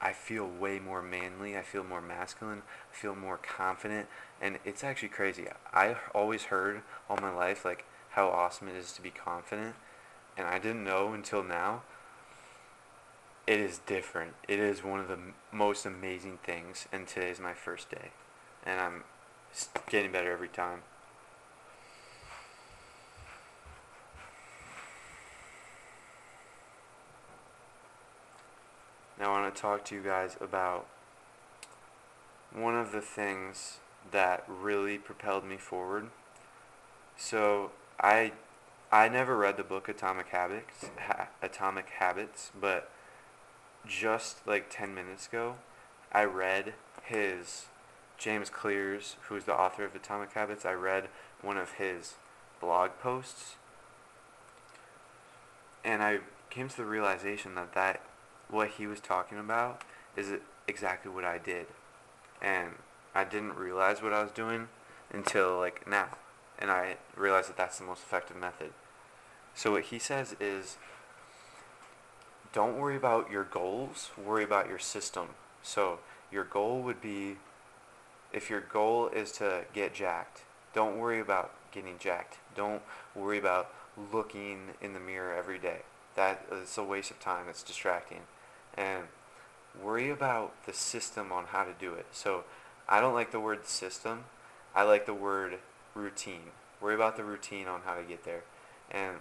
i 0.01 0.13
feel 0.13 0.47
way 0.47 0.79
more 0.79 1.03
manly 1.03 1.57
i 1.57 1.63
feel 1.63 1.83
more 1.83 2.01
masculine 2.01 2.63
i 2.93 2.95
feel 2.95 3.17
more 3.17 3.37
confident 3.37 4.07
and 4.41 4.59
it's 4.65 4.85
actually 4.85 5.09
crazy. 5.09 5.47
I 5.73 5.97
always 6.15 6.45
heard 6.45 6.83
all 7.09 7.17
my 7.17 7.35
life 7.35 7.65
like 7.65 7.85
how 8.11 8.29
awesome 8.29 8.69
it 8.69 8.77
is 8.77 8.93
to 8.93 9.03
be 9.03 9.11
confident 9.11 9.75
and 10.37 10.47
i 10.47 10.59
didn't 10.59 10.85
know 10.85 11.13
until 11.13 11.43
now 11.43 11.83
it 13.47 13.61
is 13.61 13.79
different. 13.87 14.35
It 14.47 14.59
is 14.59 14.85
one 14.85 15.01
of 15.01 15.09
the 15.09 15.19
most 15.51 15.87
amazing 15.87 16.39
things 16.45 16.87
and 16.93 17.07
today 17.09 17.31
is 17.31 17.41
my 17.41 17.55
first 17.55 17.91
day 17.91 18.11
and 18.65 18.81
i'm 18.81 19.05
getting 19.89 20.13
better 20.13 20.31
every 20.31 20.49
time 20.49 20.83
Now 29.19 29.35
I 29.35 29.41
want 29.41 29.55
to 29.55 29.61
talk 29.61 29.85
to 29.87 29.95
you 29.95 30.03
guys 30.03 30.37
about 30.41 30.87
one 32.53 32.77
of 32.77 32.93
the 32.93 33.01
things 33.01 33.79
that 34.11 34.45
really 34.49 34.99
propelled 34.99 35.45
me 35.45 35.57
forward. 35.57 36.09
So 37.17 37.73
I 38.01 38.33
I 38.91 39.09
never 39.09 39.37
read 39.37 39.57
the 39.57 39.65
book 39.65 39.89
Atomic 39.89 40.29
Habits, 40.29 40.91
ha- 40.99 41.29
Atomic 41.43 41.91
Habits, 41.91 42.53
but 42.59 42.91
just 43.87 44.47
like 44.47 44.67
10 44.71 44.95
minutes 44.95 45.27
ago, 45.27 45.57
I 46.13 46.25
read 46.25 46.75
his 47.03 47.67
James 48.17 48.49
Clear's, 48.49 49.17
who's 49.29 49.45
the 49.45 49.55
author 49.55 49.85
of 49.85 49.95
Atomic 49.95 50.33
Habits. 50.33 50.65
I 50.65 50.73
read 50.73 51.09
one 51.43 51.59
of 51.59 51.73
his 51.73 52.15
blog 52.61 52.93
posts 53.01 53.57
and 55.85 56.03
I 56.03 56.19
came 56.51 56.69
to 56.69 56.77
the 56.77 56.85
realization 56.85 57.55
that 57.55 57.73
that 57.75 58.01
what 58.51 58.71
he 58.71 58.87
was 58.87 59.01
talking 59.01 59.39
about 59.39 59.83
is 60.17 60.33
exactly 60.67 61.11
what 61.11 61.25
I 61.25 61.39
did. 61.39 61.67
And 62.41 62.71
I 63.15 63.25
didn't 63.25 63.57
realize 63.57 64.03
what 64.03 64.13
I 64.13 64.23
was 64.23 64.33
doing 64.33 64.69
until 65.13 65.59
like 65.59 65.87
now. 65.89 66.17
And 66.59 66.71
I 66.71 66.97
realized 67.17 67.49
that 67.49 67.57
that's 67.57 67.79
the 67.79 67.85
most 67.85 68.03
effective 68.03 68.37
method. 68.37 68.71
So 69.55 69.73
what 69.73 69.85
he 69.85 69.99
says 69.99 70.35
is 70.41 70.77
don't 72.53 72.79
worry 72.79 72.97
about 72.97 73.31
your 73.31 73.45
goals, 73.45 74.11
worry 74.17 74.45
about 74.45 74.69
your 74.69 74.79
system. 74.79 75.29
So 75.63 76.01
your 76.33 76.45
goal 76.45 76.81
would 76.83 77.01
be 77.01 77.37
if 78.33 78.51
your 78.51 78.61
goal 78.61 79.09
is 79.09 79.33
to 79.33 79.65
get 79.73 79.95
jacked, 79.95 80.43
don't 80.75 80.99
worry 80.99 81.21
about 81.21 81.53
getting 81.73 81.99
jacked. 81.99 82.39
Don't 82.55 82.83
worry 83.15 83.39
about 83.39 83.73
looking 84.13 84.71
in 84.81 84.93
the 84.93 85.01
mirror 85.01 85.35
every 85.35 85.59
day. 85.59 85.81
That 86.15 86.45
is 86.53 86.77
a 86.77 86.85
waste 86.85 87.11
of 87.11 87.21
time. 87.21 87.47
It's 87.49 87.63
distracting 87.63 88.23
and 88.79 89.05
worry 89.83 90.09
about 90.09 90.55
the 90.65 90.73
system 90.73 91.33
on 91.33 91.47
how 91.47 91.65
to 91.65 91.73
do 91.79 91.95
it. 91.95 92.07
So 92.13 92.45
I 92.89 93.01
don't 93.01 93.15
like 93.15 93.33
the 93.33 93.41
word 93.41 93.67
system. 93.67 94.25
I 94.75 94.85
like 94.85 95.05
the 95.05 95.15
word 95.15 95.59
routine. 95.95 96.53
Worry 96.81 96.95
about 96.95 97.17
the 97.17 97.25
routine 97.25 97.67
on 97.67 97.83
how 97.85 97.97
to 97.97 98.03
get 98.03 98.25
there. 98.25 98.45
And 98.91 99.17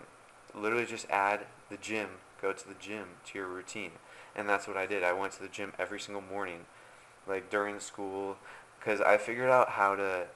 literally 0.55 0.85
just 0.85 1.09
add 1.09 1.47
the 1.69 1.77
gym, 1.77 2.09
go 2.41 2.53
to 2.53 2.67
the 2.67 2.75
gym 2.79 3.05
to 3.25 3.39
your 3.39 3.47
routine. 3.47 3.91
And 4.35 4.47
that's 4.47 4.67
what 4.67 4.77
I 4.77 4.85
did. 4.85 5.03
I 5.03 5.13
went 5.13 5.33
to 5.33 5.41
the 5.41 5.47
gym 5.47 5.73
every 5.79 5.99
single 5.99 6.21
morning, 6.21 6.65
like 7.27 7.49
during 7.49 7.79
school, 7.79 8.37
because 8.79 9.01
I 9.01 9.17
figured 9.17 9.49
out 9.49 9.69
how 9.69 9.95
to 9.95 10.27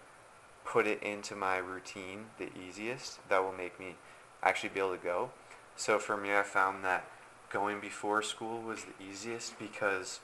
put 0.65 0.87
it 0.87 1.01
into 1.03 1.35
my 1.35 1.57
routine 1.57 2.25
the 2.37 2.49
easiest 2.57 3.27
that 3.29 3.43
will 3.43 3.53
make 3.53 3.79
me 3.79 3.95
actually 4.41 4.69
be 4.69 4.79
able 4.79 4.97
to 4.97 5.03
go. 5.03 5.29
So 5.75 5.99
for 5.99 6.17
me, 6.17 6.35
I 6.35 6.41
found 6.41 6.83
that 6.83 7.05
going 7.51 7.79
before 7.79 8.21
school 8.21 8.61
was 8.61 8.85
the 8.85 9.03
easiest 9.03 9.57
because 9.59 10.19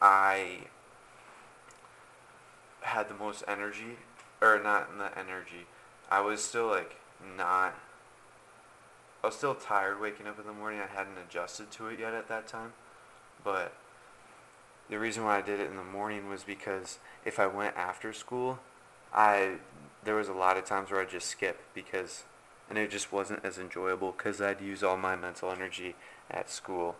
I 0.00 0.60
had 2.82 3.08
the 3.08 3.14
most 3.14 3.42
energy, 3.48 3.98
or 4.40 4.60
not 4.62 4.96
the 4.96 5.16
energy. 5.18 5.66
I 6.10 6.20
was 6.20 6.42
still 6.42 6.68
like 6.68 6.96
not. 7.36 7.74
I 9.22 9.26
was 9.26 9.36
still 9.36 9.54
tired 9.54 10.00
waking 10.00 10.26
up 10.26 10.38
in 10.38 10.46
the 10.46 10.52
morning. 10.52 10.80
I 10.80 10.86
hadn't 10.86 11.18
adjusted 11.18 11.70
to 11.72 11.88
it 11.88 11.98
yet 11.98 12.14
at 12.14 12.28
that 12.28 12.46
time, 12.46 12.72
but 13.42 13.72
the 14.88 14.98
reason 14.98 15.24
why 15.24 15.38
I 15.38 15.42
did 15.42 15.60
it 15.60 15.68
in 15.68 15.76
the 15.76 15.84
morning 15.84 16.28
was 16.28 16.44
because 16.44 16.98
if 17.24 17.38
I 17.38 17.46
went 17.46 17.76
after 17.76 18.12
school, 18.12 18.60
I 19.12 19.56
there 20.04 20.14
was 20.14 20.28
a 20.28 20.32
lot 20.32 20.56
of 20.56 20.64
times 20.64 20.90
where 20.90 21.00
I 21.00 21.04
just 21.04 21.26
skip 21.26 21.60
because 21.74 22.24
and 22.68 22.78
it 22.78 22.90
just 22.90 23.12
wasn't 23.12 23.44
as 23.44 23.58
enjoyable 23.58 24.12
because 24.12 24.40
I'd 24.40 24.60
use 24.60 24.82
all 24.82 24.96
my 24.96 25.16
mental 25.16 25.50
energy 25.50 25.94
at 26.30 26.50
school. 26.50 26.96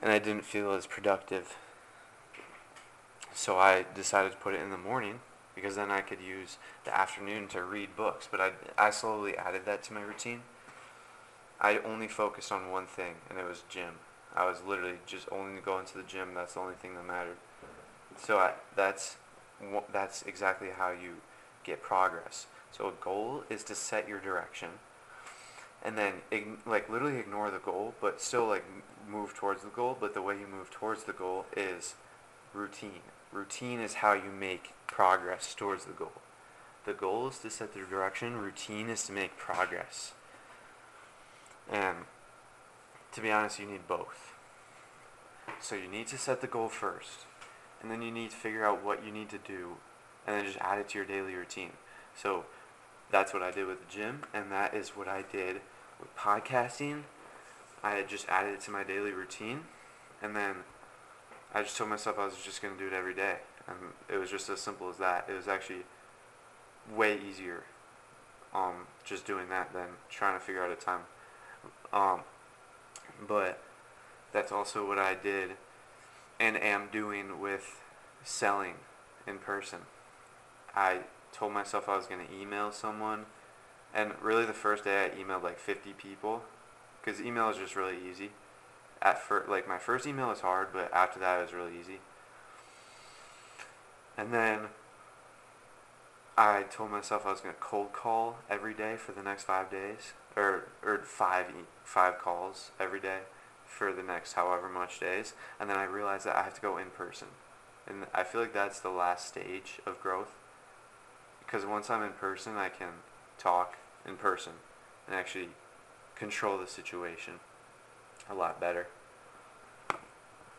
And 0.00 0.10
I 0.10 0.18
didn't 0.18 0.44
feel 0.44 0.72
as 0.72 0.86
productive. 0.86 1.56
So 3.34 3.58
I 3.58 3.84
decided 3.94 4.32
to 4.32 4.38
put 4.38 4.54
it 4.54 4.60
in 4.60 4.70
the 4.70 4.76
morning 4.76 5.20
because 5.54 5.76
then 5.76 5.90
I 5.90 6.00
could 6.00 6.20
use 6.20 6.58
the 6.84 6.96
afternoon 6.96 7.48
to 7.48 7.62
read 7.62 7.96
books. 7.96 8.28
But 8.30 8.40
I, 8.40 8.50
I 8.76 8.90
slowly 8.90 9.36
added 9.36 9.64
that 9.66 9.82
to 9.84 9.92
my 9.92 10.00
routine. 10.00 10.42
I 11.60 11.78
only 11.78 12.08
focused 12.08 12.50
on 12.50 12.72
one 12.72 12.86
thing, 12.86 13.14
and 13.30 13.38
it 13.38 13.46
was 13.46 13.62
gym. 13.68 14.00
I 14.34 14.46
was 14.46 14.62
literally 14.66 14.98
just 15.06 15.28
only 15.30 15.60
going 15.60 15.86
to 15.86 15.96
the 15.96 16.02
gym. 16.02 16.34
That's 16.34 16.54
the 16.54 16.60
only 16.60 16.74
thing 16.74 16.94
that 16.94 17.06
mattered. 17.06 17.36
So 18.18 18.38
I, 18.38 18.54
that's 18.74 19.16
that's 19.92 20.22
exactly 20.22 20.70
how 20.76 20.90
you 20.90 21.16
get 21.62 21.82
progress. 21.82 22.46
So 22.72 22.88
a 22.88 22.92
goal 23.04 23.44
is 23.48 23.62
to 23.64 23.74
set 23.74 24.08
your 24.08 24.18
direction 24.18 24.70
and 25.84 25.98
then 25.98 26.14
like 26.64 26.88
literally 26.88 27.18
ignore 27.18 27.50
the 27.50 27.58
goal, 27.58 27.94
but 28.00 28.20
still 28.20 28.46
like 28.46 28.64
move 29.08 29.34
towards 29.34 29.62
the 29.62 29.68
goal. 29.68 29.96
But 29.98 30.14
the 30.14 30.22
way 30.22 30.38
you 30.38 30.46
move 30.46 30.70
towards 30.70 31.04
the 31.04 31.12
goal 31.12 31.46
is 31.56 31.94
routine. 32.54 33.02
Routine 33.32 33.80
is 33.80 33.94
how 33.94 34.12
you 34.12 34.30
make 34.30 34.72
progress 34.86 35.54
towards 35.54 35.84
the 35.86 35.92
goal. 35.92 36.12
The 36.84 36.92
goal 36.92 37.28
is 37.28 37.38
to 37.38 37.50
set 37.50 37.74
the 37.74 37.80
direction. 37.80 38.36
Routine 38.36 38.88
is 38.88 39.04
to 39.04 39.12
make 39.12 39.36
progress. 39.36 40.12
And 41.70 41.98
to 43.12 43.20
be 43.20 43.30
honest, 43.30 43.58
you 43.58 43.66
need 43.66 43.86
both. 43.86 44.32
So 45.60 45.74
you 45.74 45.88
need 45.88 46.08
to 46.08 46.18
set 46.18 46.40
the 46.40 46.46
goal 46.46 46.68
first, 46.68 47.26
and 47.80 47.90
then 47.90 48.02
you 48.02 48.10
need 48.10 48.30
to 48.30 48.36
figure 48.36 48.64
out 48.64 48.84
what 48.84 49.04
you 49.04 49.12
need 49.12 49.28
to 49.30 49.38
do, 49.38 49.76
and 50.26 50.36
then 50.36 50.44
just 50.44 50.58
add 50.58 50.78
it 50.78 50.88
to 50.90 50.98
your 50.98 51.06
daily 51.06 51.34
routine. 51.34 51.72
So 52.16 52.44
that's 53.10 53.32
what 53.32 53.42
I 53.42 53.50
did 53.50 53.66
with 53.66 53.78
the 53.80 53.92
gym, 53.92 54.22
and 54.34 54.50
that 54.50 54.74
is 54.74 54.90
what 54.90 55.08
I 55.08 55.22
did 55.30 55.60
with 56.02 56.16
podcasting. 56.16 57.02
I 57.82 57.92
had 57.92 58.08
just 58.08 58.28
added 58.28 58.54
it 58.54 58.60
to 58.62 58.70
my 58.70 58.84
daily 58.84 59.12
routine, 59.12 59.62
and 60.20 60.36
then 60.36 60.56
I 61.54 61.62
just 61.62 61.76
told 61.76 61.90
myself 61.90 62.18
I 62.18 62.26
was 62.26 62.34
just 62.44 62.60
going 62.60 62.74
to 62.74 62.80
do 62.80 62.86
it 62.86 62.92
every 62.92 63.14
day. 63.14 63.36
And 63.66 63.76
it 64.08 64.18
was 64.18 64.30
just 64.30 64.48
as 64.48 64.60
simple 64.60 64.88
as 64.88 64.98
that. 64.98 65.26
It 65.28 65.34
was 65.34 65.48
actually 65.48 65.84
way 66.94 67.18
easier 67.18 67.62
um, 68.54 68.86
just 69.04 69.26
doing 69.26 69.48
that 69.48 69.72
than 69.72 69.86
trying 70.10 70.38
to 70.38 70.44
figure 70.44 70.62
out 70.62 70.70
a 70.70 70.76
time. 70.76 71.00
Um, 71.92 72.20
but 73.26 73.62
that's 74.32 74.52
also 74.52 74.86
what 74.86 74.98
I 74.98 75.14
did 75.14 75.52
and 76.40 76.56
am 76.56 76.88
doing 76.90 77.40
with 77.40 77.80
selling 78.24 78.74
in 79.26 79.38
person. 79.38 79.80
I 80.74 81.00
told 81.32 81.52
myself 81.52 81.88
I 81.88 81.96
was 81.96 82.06
going 82.06 82.26
to 82.26 82.34
email 82.34 82.72
someone, 82.72 83.26
and 83.94 84.12
really 84.22 84.44
the 84.44 84.52
first 84.52 84.84
day 84.84 85.04
I 85.04 85.22
emailed 85.22 85.42
like 85.42 85.58
50 85.58 85.92
people, 85.92 86.42
because 87.00 87.20
email 87.20 87.50
is 87.50 87.56
just 87.56 87.76
really 87.76 87.96
easy. 88.08 88.30
At 89.00 89.20
first, 89.20 89.48
like 89.48 89.68
my 89.68 89.78
first 89.78 90.06
email 90.06 90.28
was 90.28 90.40
hard, 90.40 90.68
but 90.72 90.92
after 90.92 91.18
that 91.20 91.40
it 91.40 91.42
was 91.42 91.52
really 91.52 91.78
easy. 91.78 91.98
And 94.16 94.32
then 94.32 94.68
I 96.36 96.62
told 96.64 96.90
myself 96.90 97.26
I 97.26 97.32
was 97.32 97.40
to 97.40 97.52
cold 97.60 97.92
call 97.92 98.36
every 98.48 98.74
day 98.74 98.96
for 98.96 99.12
the 99.12 99.22
next 99.22 99.44
five 99.44 99.70
days, 99.70 100.12
or 100.36 100.68
or 100.84 100.98
five 100.98 101.46
five 101.84 102.18
calls 102.18 102.70
every 102.80 103.00
day 103.00 103.20
for 103.66 103.92
the 103.92 104.02
next 104.02 104.34
however 104.34 104.68
much 104.68 105.00
days, 105.00 105.34
and 105.58 105.68
then 105.68 105.76
I 105.76 105.84
realized 105.84 106.26
that 106.26 106.36
I 106.36 106.42
have 106.42 106.54
to 106.54 106.60
go 106.60 106.76
in 106.76 106.90
person, 106.90 107.28
and 107.86 108.06
I 108.14 108.22
feel 108.22 108.40
like 108.40 108.52
that's 108.52 108.80
the 108.80 108.90
last 108.90 109.28
stage 109.28 109.80
of 109.86 110.00
growth. 110.00 110.34
Because 111.40 111.66
once 111.66 111.90
I'm 111.90 112.02
in 112.02 112.12
person, 112.12 112.56
I 112.56 112.68
can 112.68 112.88
talk 113.38 113.76
in 114.06 114.16
person 114.16 114.52
and 115.06 115.14
actually 115.14 115.48
control 116.14 116.58
the 116.58 116.66
situation 116.66 117.34
a 118.30 118.34
lot 118.34 118.60
better. 118.60 118.86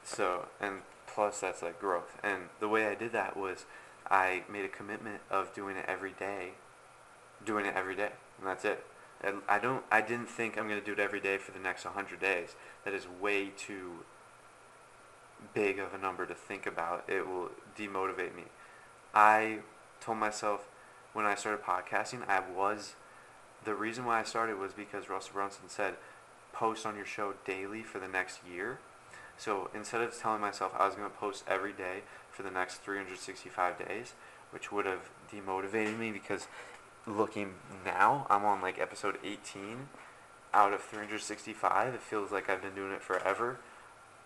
So, 0.03 0.47
and 0.59 0.79
plus 1.07 1.39
that's 1.39 1.61
like 1.61 1.79
growth. 1.79 2.17
And 2.23 2.43
the 2.59 2.67
way 2.67 2.87
I 2.87 2.95
did 2.95 3.11
that 3.13 3.37
was 3.37 3.65
I 4.09 4.43
made 4.51 4.65
a 4.65 4.69
commitment 4.69 5.21
of 5.29 5.53
doing 5.53 5.77
it 5.77 5.85
every 5.87 6.11
day, 6.11 6.51
doing 7.45 7.65
it 7.65 7.75
every 7.75 7.95
day, 7.95 8.11
and 8.37 8.47
that's 8.47 8.65
it. 8.65 8.85
And 9.21 9.37
I 9.47 9.57
don't, 9.59 9.83
I 9.89 10.01
didn't 10.01 10.27
think 10.27 10.57
I'm 10.57 10.67
going 10.67 10.79
to 10.79 10.85
do 10.85 10.91
it 10.91 10.99
every 10.99 11.21
day 11.21 11.37
for 11.37 11.51
the 11.51 11.59
next 11.59 11.85
100 11.85 12.19
days. 12.19 12.55
That 12.83 12.93
is 12.93 13.07
way 13.07 13.51
too 13.55 14.03
big 15.53 15.79
of 15.79 15.93
a 15.93 15.97
number 15.97 16.25
to 16.25 16.35
think 16.35 16.65
about. 16.65 17.05
It 17.07 17.25
will 17.27 17.51
demotivate 17.77 18.35
me. 18.35 18.43
I 19.13 19.59
told 20.01 20.17
myself 20.17 20.67
when 21.13 21.25
I 21.25 21.35
started 21.35 21.63
podcasting, 21.63 22.27
I 22.27 22.41
was, 22.41 22.95
the 23.65 23.73
reason 23.75 24.05
why 24.05 24.19
I 24.19 24.23
started 24.23 24.57
was 24.57 24.73
because 24.73 25.09
Russell 25.09 25.33
Brunson 25.33 25.67
said, 25.67 25.95
post 26.53 26.85
on 26.85 26.95
your 26.95 27.05
show 27.05 27.33
daily 27.45 27.81
for 27.83 27.99
the 27.99 28.07
next 28.07 28.39
year. 28.49 28.79
So 29.37 29.69
instead 29.73 30.01
of 30.01 30.17
telling 30.17 30.41
myself 30.41 30.73
I 30.77 30.85
was 30.85 30.95
going 30.95 31.09
to 31.09 31.15
post 31.15 31.43
every 31.47 31.73
day 31.73 32.01
for 32.31 32.43
the 32.43 32.51
next 32.51 32.77
365 32.83 33.87
days, 33.87 34.13
which 34.51 34.71
would 34.71 34.85
have 34.85 35.09
demotivated 35.31 35.97
me 35.97 36.11
because 36.11 36.47
looking 37.07 37.55
now, 37.85 38.27
I'm 38.29 38.45
on 38.45 38.61
like 38.61 38.79
episode 38.79 39.17
18 39.23 39.87
out 40.53 40.73
of 40.73 40.81
365. 40.81 41.93
It 41.95 42.01
feels 42.01 42.31
like 42.31 42.49
I've 42.49 42.61
been 42.61 42.75
doing 42.75 42.91
it 42.91 43.01
forever. 43.01 43.57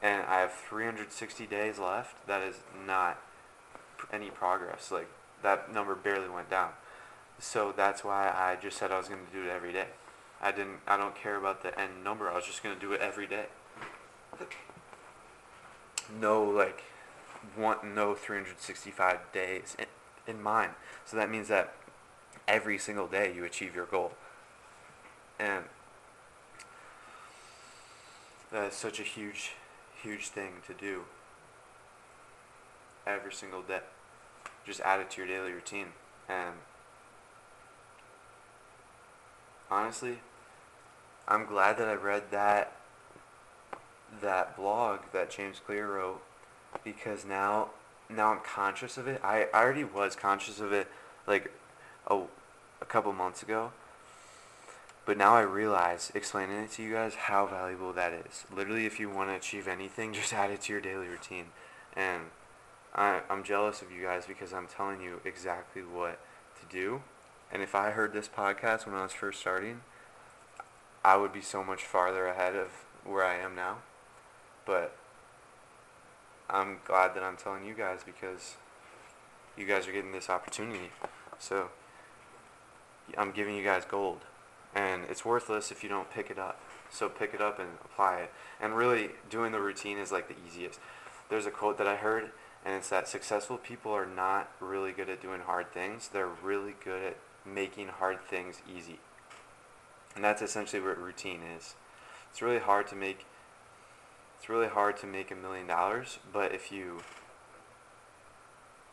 And 0.02 0.24
I 0.28 0.42
have 0.42 0.52
360 0.52 1.48
days 1.48 1.80
left. 1.80 2.28
That 2.28 2.44
is 2.44 2.58
not 2.86 3.20
any 4.12 4.30
progress. 4.30 4.92
Like, 4.92 5.10
that 5.42 5.74
number 5.74 5.96
barely 5.96 6.30
went 6.30 6.50
down. 6.50 6.70
So 7.40 7.74
that's 7.76 8.04
why 8.04 8.30
I 8.30 8.58
just 8.62 8.78
said 8.78 8.92
I 8.92 8.98
was 8.98 9.08
going 9.08 9.26
to 9.26 9.32
do 9.32 9.48
it 9.48 9.52
every 9.52 9.72
day. 9.72 9.88
I 10.42 10.52
didn't. 10.52 10.80
I 10.88 10.98
don't 10.98 11.16
care 11.16 11.36
about 11.36 11.64
the 11.64 11.78
end 11.80 12.04
number. 12.04 12.30
I 12.30 12.36
was 12.36 12.46
just 12.46 12.64
going 12.64 12.76
to 12.76 12.82
do 12.82 12.94
it 12.94 13.02
every 13.02 13.28
day. 13.28 13.46
No, 16.20 16.44
like, 16.44 16.84
want 17.58 17.84
no 17.84 18.14
365 18.14 19.20
days 19.32 19.76
in, 19.78 19.86
in 20.36 20.42
mind. 20.42 20.72
So 21.06 21.18
that 21.18 21.30
means 21.30 21.48
that 21.48 21.74
every 22.48 22.78
single 22.78 23.08
day 23.08 23.34
you 23.36 23.44
achieve 23.44 23.76
your 23.76 23.86
goal. 23.86 24.14
And 25.40 25.66
that 28.52 28.68
is 28.68 28.74
such 28.74 29.00
a 29.00 29.04
huge, 29.04 29.54
huge 30.02 30.28
thing 30.28 30.54
to 30.68 30.74
do 30.74 31.04
every 33.06 33.34
single 33.34 33.62
day. 33.62 33.82
Just 34.66 34.80
add 34.82 35.00
it 35.00 35.12
to 35.12 35.22
your 35.22 35.28
daily 35.28 35.52
routine. 35.52 35.88
And 36.30 36.56
honestly, 39.70 40.20
I'm 41.28 41.46
glad 41.46 41.78
that 41.78 41.88
I 41.88 41.94
read 41.94 42.32
that 42.32 42.74
that 44.22 44.56
blog 44.56 45.00
that 45.12 45.30
James 45.30 45.62
Clear 45.66 45.94
wrote 45.94 46.22
because 46.84 47.26
now 47.26 47.70
now 48.10 48.32
I'm 48.32 48.40
conscious 48.40 48.98
of 48.98 49.08
it. 49.08 49.20
I, 49.24 49.48
I 49.54 49.64
already 49.64 49.84
was 49.84 50.16
conscious 50.16 50.60
of 50.60 50.72
it 50.72 50.88
like 51.26 51.52
a, 52.08 52.22
a 52.82 52.86
couple 52.86 53.12
months 53.14 53.44
ago. 53.44 53.72
But 55.06 55.18
now 55.18 55.36
I 55.36 55.42
realize, 55.42 56.12
explaining 56.14 56.58
it 56.58 56.72
to 56.72 56.84
you 56.84 56.94
guys, 56.94 57.16
how 57.16 57.46
valuable 57.46 57.94
that 57.94 58.12
is. 58.12 58.46
Literally, 58.54 58.86
if 58.86 59.00
you 59.00 59.10
want 59.10 59.30
to 59.30 59.36
achieve 59.36 59.68
anything, 59.68 60.14
just 60.14 60.34
add 60.34 60.52
it 60.52 60.62
to 60.64 60.74
your 60.74 60.82
daily 60.82 61.08
routine. 61.08 61.46
And 61.96 62.24
I, 62.94 63.22
I'm 63.30 63.44
jealous 63.44 63.82
of 63.82 63.92
you 63.92 64.04
guys 64.04 64.26
because 64.26 64.54
I'm 64.54 64.68
telling 64.68 65.02
you 65.02 65.22
exactly 65.24 65.82
what 65.82 66.20
to 66.60 66.76
do. 66.76 67.02
And 67.52 67.62
if 67.62 67.74
I 67.76 67.92
heard 67.92 68.14
this 68.14 68.28
podcast 68.28 68.86
when 68.86 68.96
I 68.96 69.04
was 69.04 69.14
first 69.14 69.40
starting, 69.40 69.82
I 71.04 71.16
would 71.18 71.32
be 71.32 71.42
so 71.42 71.64
much 71.64 71.84
farther 71.84 72.28
ahead 72.28 72.56
of 72.56 72.68
where 73.06 73.24
I 73.24 73.36
am 73.36 73.56
now. 73.56 73.78
But 74.66 74.96
I'm 76.50 76.80
glad 76.86 77.16
that 77.16 77.24
I'm 77.24 77.38
telling 77.38 77.66
you 77.66 77.74
guys 77.74 78.02
because 78.06 78.56
you 79.58 79.66
guys 79.66 79.88
are 79.88 79.92
getting 79.92 80.12
this 80.12 80.30
opportunity. 80.30 80.92
So 81.40 81.70
I'm 83.18 83.32
giving 83.32 83.56
you 83.56 83.64
guys 83.64 83.86
gold. 83.86 84.20
And 84.76 85.04
it's 85.10 85.24
worthless 85.26 85.72
if 85.72 85.84
you 85.84 85.90
don't 85.90 86.12
pick 86.12 86.30
it 86.30 86.38
up. 86.38 86.62
So 86.90 87.10
pick 87.10 87.34
it 87.34 87.42
up 87.42 87.60
and 87.60 87.70
apply 87.84 88.20
it. 88.20 88.32
And 88.62 88.76
really, 88.76 89.10
doing 89.30 89.52
the 89.52 89.60
routine 89.60 89.98
is 89.98 90.12
like 90.12 90.28
the 90.28 90.36
easiest. 90.46 90.80
There's 91.30 91.46
a 91.46 91.52
quote 91.52 91.78
that 91.78 91.88
I 91.88 91.96
heard, 91.96 92.32
and 92.66 92.76
it's 92.76 92.90
that 92.90 93.08
successful 93.08 93.58
people 93.58 93.92
are 93.92 94.06
not 94.06 94.52
really 94.60 94.92
good 94.92 95.10
at 95.10 95.22
doing 95.22 95.42
hard 95.42 95.72
things. 95.74 96.10
They're 96.10 96.30
really 96.44 96.76
good 96.84 97.04
at 97.04 97.18
making 97.54 97.88
hard 97.88 98.22
things 98.22 98.62
easy. 98.68 99.00
And 100.16 100.24
that's 100.24 100.42
essentially 100.42 100.82
what 100.82 100.98
routine 100.98 101.42
is. 101.44 101.76
It's 102.30 102.42
really 102.42 102.60
hard 102.60 102.88
to 102.88 102.96
make 102.96 103.26
it's 104.38 104.50
really 104.50 104.68
hard 104.68 104.98
to 104.98 105.08
make 105.08 105.32
a 105.32 105.36
million 105.36 105.68
dollars, 105.68 106.20
but 106.32 106.54
if 106.54 106.72
you 106.72 107.00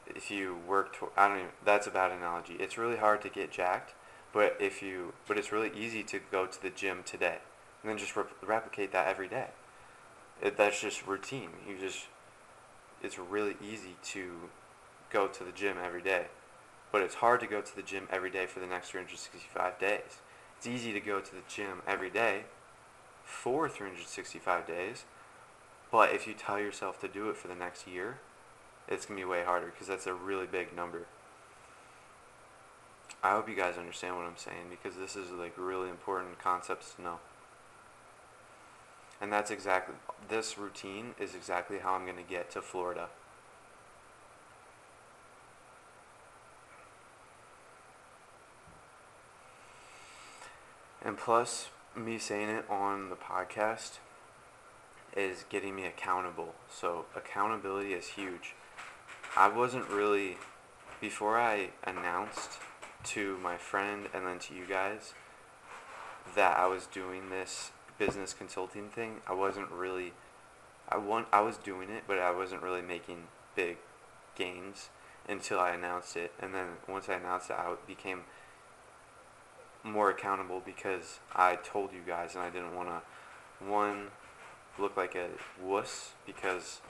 if 0.07 0.31
you 0.31 0.59
work 0.67 0.99
to, 0.99 1.09
I 1.17 1.29
don't 1.29 1.39
even, 1.39 1.51
that's 1.65 1.87
a 1.87 1.91
bad 1.91 2.13
analogy. 2.13 2.55
It's 2.55 2.77
really 2.77 2.97
hard 2.97 3.23
to 3.23 3.29
get 3.29 3.51
jacked, 3.51 3.95
but 4.33 4.57
if 4.61 4.83
you 4.83 5.13
but 5.27 5.39
it's 5.39 5.53
really 5.53 5.71
easy 5.77 6.03
to 6.05 6.21
go 6.31 6.47
to 6.47 6.63
the 6.63 6.71
gym 6.71 7.03
today 7.05 7.39
and 7.83 7.91
then 7.91 7.99
just 7.99 8.17
rep- 8.17 8.33
replicate 8.45 8.93
that 8.93 9.09
every 9.09 9.29
day. 9.29 9.49
It, 10.43 10.57
that's 10.57 10.81
just 10.81 11.07
routine. 11.07 11.51
You 11.69 11.77
just 11.79 12.07
it's 13.03 13.19
really 13.19 13.57
easy 13.63 13.97
to 14.05 14.51
go 15.11 15.29
to 15.29 15.45
the 15.45 15.53
gym 15.53 15.77
every 15.83 16.03
day, 16.03 16.27
but 16.95 17.03
it's 17.03 17.17
hard 17.17 17.41
to 17.41 17.47
go 17.49 17.61
to 17.61 17.75
the 17.75 17.83
gym 17.83 18.07
every 18.09 18.31
day 18.31 18.47
for 18.47 18.61
the 18.61 18.69
next 18.69 18.91
365 18.91 19.81
days. 19.81 20.21
It's 20.57 20.69
easy 20.69 20.93
to 20.93 21.01
go 21.01 21.19
to 21.19 21.35
the 21.35 21.43
gym 21.49 21.83
every 21.89 22.09
day 22.09 22.45
for 23.25 23.69
365 23.69 24.65
days, 24.65 25.05
but 25.91 26.13
if 26.13 26.29
you 26.29 26.35
tell 26.35 26.61
yourself 26.61 27.01
to 27.01 27.09
do 27.09 27.29
it 27.31 27.37
for 27.37 27.49
the 27.49 27.57
next 27.57 27.89
year, 27.89 28.19
it's 28.87 29.07
going 29.07 29.19
to 29.19 29.27
be 29.27 29.29
way 29.29 29.43
harder 29.43 29.67
because 29.67 29.89
that's 29.89 30.07
a 30.07 30.15
really 30.15 30.47
big 30.47 30.77
number. 30.77 31.07
I 33.25 33.33
hope 33.33 33.49
you 33.49 33.57
guys 33.57 33.77
understand 33.77 34.15
what 34.15 34.27
I'm 34.27 34.37
saying 34.37 34.67
because 34.71 34.97
this 34.97 35.17
is 35.17 35.33
like 35.33 35.55
really 35.59 35.91
important 35.91 36.39
concepts 36.39 36.95
to 36.95 37.03
know. 37.03 37.19
And 39.21 39.33
that's 39.33 39.51
exactly, 39.51 39.97
this 40.29 40.57
routine 40.57 41.17
is 41.19 41.35
exactly 41.35 41.79
how 41.79 41.95
I'm 41.95 42.05
going 42.05 42.19
to 42.19 42.23
get 42.23 42.53
to 42.53 42.63
Florida. 42.63 43.09
And 51.05 51.19
plus, 51.19 51.69
me 51.95 52.17
saying 52.19 52.49
it 52.49 52.65
on 52.71 53.11
the 53.11 53.17
podcast 53.17 53.99
is 55.15 55.45
getting 55.51 55.77
me 55.77 55.85
accountable. 55.85 56.55
So, 56.71 57.05
accountability 57.15 57.93
is 57.93 58.09
huge. 58.09 58.55
I 59.37 59.49
wasn't 59.49 59.89
really, 59.89 60.39
before 61.03 61.39
I 61.39 61.71
announced 61.85 62.59
to 63.05 63.37
my 63.39 63.59
friend 63.59 64.07
and 64.15 64.27
then 64.27 64.39
to 64.39 64.55
you 64.55 64.65
guys 64.67 65.13
that 66.35 66.57
I 66.57 66.67
was 66.67 66.87
doing 66.87 67.29
this 67.29 67.73
business 67.99 68.33
consulting 68.33 68.89
thing, 68.89 69.21
I 69.27 69.35
wasn't 69.35 69.71
really, 69.71 70.15
I 70.89 70.97
want, 70.97 71.29
I 71.33 71.43
was 71.43 71.59
doing 71.59 71.91
it, 71.91 72.05
but 72.07 72.19
I 72.19 72.31
wasn't 72.31 72.63
really 72.63 72.81
making 72.81 73.25
big 73.55 73.77
gains 74.35 74.89
until 75.29 75.61
I 75.61 75.71
announced 75.71 76.17
it, 76.17 76.33
and 76.41 76.55
then 76.55 76.67
once 76.89 77.09
I 77.09 77.15
announced 77.15 77.51
it, 77.51 77.57
I 77.57 77.75
became 77.87 78.23
more 79.85 80.11
accountable 80.11 80.63
because 80.65 81.21
I 81.35 81.57
told 81.57 81.93
you 81.93 82.01
guys, 82.07 82.35
and 82.35 82.43
I 82.43 82.51
didn't 82.51 82.75
want 82.75 82.89
to 82.89 83.03
one 83.65 84.09
look 84.79 84.97
like 84.97 85.15
a 85.15 85.29
wuss 85.63 86.13
because 86.27 86.81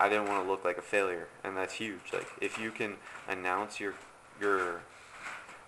I 0.00 0.08
didn't 0.08 0.28
want 0.28 0.44
to 0.44 0.50
look 0.50 0.64
like 0.64 0.78
a 0.78 0.82
failure, 0.82 1.28
and 1.44 1.56
that's 1.56 1.74
huge. 1.74 2.12
Like 2.12 2.26
if 2.40 2.58
you 2.58 2.70
can 2.70 2.96
announce 3.28 3.78
your 3.78 3.94
your 4.40 4.80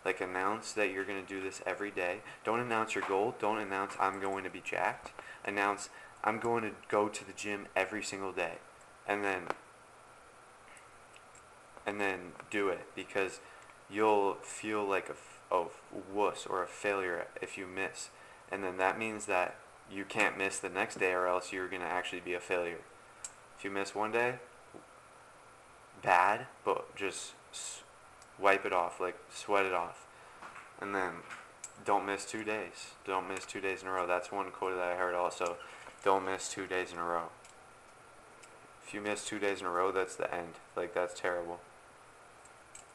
like 0.04 0.20
announce 0.20 0.72
that 0.72 0.90
you're 0.90 1.04
going 1.04 1.24
to 1.24 1.28
do 1.28 1.40
this 1.40 1.62
every 1.64 1.90
day. 1.90 2.18
Don't 2.44 2.60
announce 2.60 2.94
your 2.94 3.04
goal. 3.08 3.34
Don't 3.38 3.58
announce 3.58 3.94
I'm 3.98 4.20
going 4.20 4.44
to 4.44 4.50
be 4.50 4.60
jacked. 4.60 5.12
Announce 5.44 5.88
I'm 6.22 6.38
going 6.38 6.62
to 6.64 6.72
go 6.88 7.08
to 7.08 7.24
the 7.24 7.32
gym 7.32 7.66
every 7.74 8.02
single 8.02 8.32
day. 8.32 8.58
And 9.06 9.24
then 9.24 9.42
and 11.86 12.00
then 12.00 12.32
do 12.50 12.68
it 12.68 12.86
because 12.94 13.40
you'll 13.90 14.34
feel 14.42 14.84
like 14.84 15.08
a, 15.10 15.14
a 15.50 15.64
wuss 16.12 16.46
or 16.48 16.62
a 16.62 16.66
failure 16.66 17.26
if 17.40 17.56
you 17.56 17.66
miss. 17.66 18.10
And 18.50 18.62
then 18.62 18.76
that 18.78 18.98
means 18.98 19.26
that 19.26 19.56
you 19.90 20.04
can't 20.04 20.38
miss 20.38 20.58
the 20.58 20.68
next 20.68 20.98
day 20.98 21.12
or 21.12 21.26
else 21.26 21.52
you're 21.52 21.68
going 21.68 21.82
to 21.82 21.88
actually 21.88 22.20
be 22.20 22.34
a 22.34 22.40
failure. 22.40 22.80
If 23.58 23.64
you 23.64 23.70
miss 23.70 23.94
one 23.94 24.12
day, 24.12 24.36
bad, 26.02 26.46
but 26.64 26.94
just 26.96 27.32
wipe 28.38 28.64
it 28.66 28.72
off, 28.72 29.00
like 29.00 29.16
sweat 29.32 29.66
it 29.66 29.72
off. 29.72 30.06
And 30.80 30.94
then 30.94 31.12
don't 31.84 32.06
miss 32.06 32.24
two 32.24 32.44
days. 32.44 32.92
Don't 33.06 33.28
miss 33.28 33.46
two 33.46 33.60
days 33.60 33.82
in 33.82 33.88
a 33.88 33.92
row. 33.92 34.06
That's 34.06 34.32
one 34.32 34.50
quote 34.50 34.76
that 34.76 34.92
I 34.92 34.96
heard 34.96 35.14
also. 35.14 35.56
Don't 36.04 36.24
miss 36.24 36.48
two 36.48 36.66
days 36.66 36.92
in 36.92 36.98
a 36.98 37.04
row. 37.04 37.28
If 38.86 38.92
you 38.92 39.00
miss 39.00 39.24
two 39.24 39.38
days 39.38 39.60
in 39.60 39.66
a 39.66 39.70
row, 39.70 39.92
that's 39.92 40.16
the 40.16 40.32
end. 40.32 40.54
Like 40.76 40.94
that's 40.94 41.18
terrible. 41.18 41.60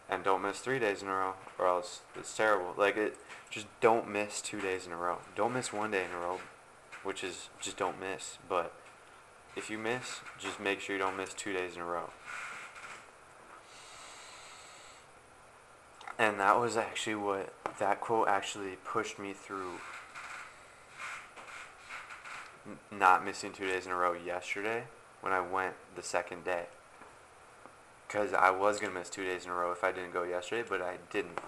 And 0.10 0.24
don't 0.24 0.42
miss 0.42 0.60
three 0.60 0.80
days 0.80 1.02
in 1.04 1.08
a 1.08 1.14
row, 1.14 1.34
or 1.58 1.68
else 1.68 2.02
it's 2.16 2.36
terrible. 2.36 2.74
Like 2.76 2.98
it, 2.98 3.18
just 3.50 3.68
don't 3.80 4.10
miss 4.10 4.42
two 4.42 4.60
days 4.60 4.88
in 4.88 4.92
a 4.92 4.98
row. 4.98 5.20
Don't 5.36 5.54
miss 5.54 5.72
one 5.72 5.92
day 5.92 6.06
in 6.06 6.12
a 6.12 6.20
row, 6.20 6.40
which 7.04 7.24
is 7.24 7.50
just 7.62 7.78
don't 7.78 8.00
miss. 8.00 8.38
But 8.48 8.74
if 9.56 9.70
you 9.70 9.78
miss, 9.78 10.22
just 10.40 10.60
make 10.60 10.80
sure 10.80 10.96
you 10.96 11.02
don't 11.02 11.18
miss 11.18 11.34
two 11.34 11.54
days 11.54 11.76
in 11.76 11.82
a 11.82 11.86
row. 11.86 12.10
And 16.18 16.40
that 16.40 16.60
was 16.60 16.76
actually 16.76 17.16
what 17.16 17.54
that 17.80 18.02
quote 18.02 18.28
actually 18.28 18.78
pushed 18.84 19.20
me 19.20 19.34
through 19.34 19.80
not 22.92 23.24
missing 23.24 23.54
two 23.54 23.66
days 23.66 23.86
in 23.86 23.92
a 23.92 23.96
row 23.96 24.14
yesterday 24.14 24.84
when 25.22 25.34
I 25.34 25.40
went 25.40 25.76
the 25.96 26.04
second 26.04 26.44
day. 26.44 26.66
Because 28.10 28.34
I 28.34 28.50
was 28.50 28.82
going 28.82 28.92
to 28.92 29.00
miss 29.00 29.10
two 29.10 29.24
days 29.24 29.46
in 29.46 29.52
a 29.52 29.54
row 29.54 29.72
if 29.72 29.86
I 29.86 29.94
didn't 29.94 30.12
go 30.12 30.24
yesterday, 30.24 30.68
but 30.68 30.82
I 30.82 30.98
didn't. 31.10 31.40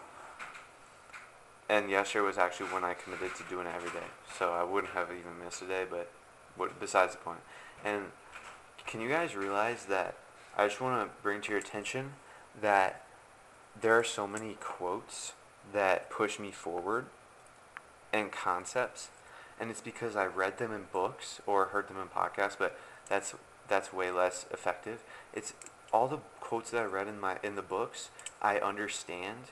And 1.68 1.90
yesterday 1.90 2.24
was 2.24 2.38
actually 2.38 2.68
when 2.68 2.86
I 2.86 2.94
committed 2.94 3.36
to 3.36 3.44
doing 3.50 3.68
it 3.68 3.74
every 3.76 3.90
day. 3.90 4.06
So 4.38 4.54
I 4.54 4.64
wouldn't 4.64 4.94
have 4.94 5.10
even 5.10 5.44
missed 5.44 5.62
a 5.64 5.66
day, 5.66 5.86
but 5.90 6.10
what, 6.56 6.80
besides 6.80 7.14
the 7.14 7.18
point. 7.18 7.40
And 7.84 8.06
can 8.86 9.02
you 9.02 9.10
guys 9.10 9.36
realize 9.36 9.86
that 9.86 10.16
I 10.58 10.68
just 10.68 10.80
want 10.80 11.10
to 11.10 11.24
bring 11.24 11.42
to 11.42 11.50
your 11.50 11.60
attention 11.60 12.14
that 12.62 13.04
there 13.80 13.98
are 13.98 14.04
so 14.04 14.28
many 14.28 14.58
quotes 14.60 15.34
that 15.74 16.10
push 16.10 16.40
me 16.40 16.52
forward 16.52 17.06
and 18.12 18.32
concepts 18.32 19.10
and 19.60 19.70
it's 19.70 19.82
because 19.82 20.16
I 20.16 20.26
read 20.26 20.58
them 20.58 20.74
in 20.74 20.86
books 20.92 21.40
or 21.46 21.66
heard 21.66 21.88
them 21.88 21.98
in 21.98 22.08
podcasts 22.08 22.58
but 22.58 22.78
that's 23.08 23.34
that's 23.68 23.94
way 23.94 24.12
less 24.12 24.46
effective 24.52 25.04
it's 25.34 25.54
all 25.94 26.08
the 26.08 26.20
quotes 26.40 26.72
that 26.72 26.82
I 26.82 26.86
read 26.86 27.08
in 27.08 27.20
my 27.20 27.38
in 27.44 27.56
the 27.56 27.62
books 27.62 28.10
I 28.42 28.58
understand 28.58 29.52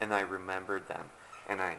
and 0.00 0.12
I 0.12 0.20
remembered 0.20 0.88
them 0.88 1.06
and 1.48 1.60
I 1.60 1.76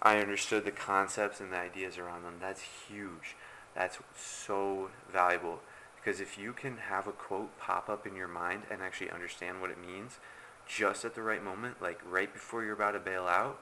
I 0.00 0.18
understood 0.18 0.64
the 0.64 0.70
concepts 0.70 1.40
and 1.40 1.52
the 1.52 1.58
ideas 1.58 1.98
around 1.98 2.24
them 2.24 2.36
that's 2.40 2.62
huge 2.88 3.36
that's 3.74 3.98
so 4.16 4.90
valuable 5.10 5.60
because 5.96 6.20
if 6.20 6.36
you 6.36 6.52
can 6.52 6.76
have 6.76 7.06
a 7.06 7.12
quote 7.12 7.56
pop 7.58 7.88
up 7.88 8.06
in 8.06 8.16
your 8.16 8.28
mind 8.28 8.62
and 8.70 8.82
actually 8.82 9.10
understand 9.10 9.60
what 9.60 9.70
it 9.70 9.78
means 9.80 10.18
just 10.66 11.04
at 11.04 11.14
the 11.14 11.22
right 11.22 11.42
moment, 11.42 11.80
like 11.80 12.00
right 12.08 12.32
before 12.32 12.64
you're 12.64 12.74
about 12.74 12.92
to 12.92 12.98
bail 12.98 13.26
out, 13.26 13.58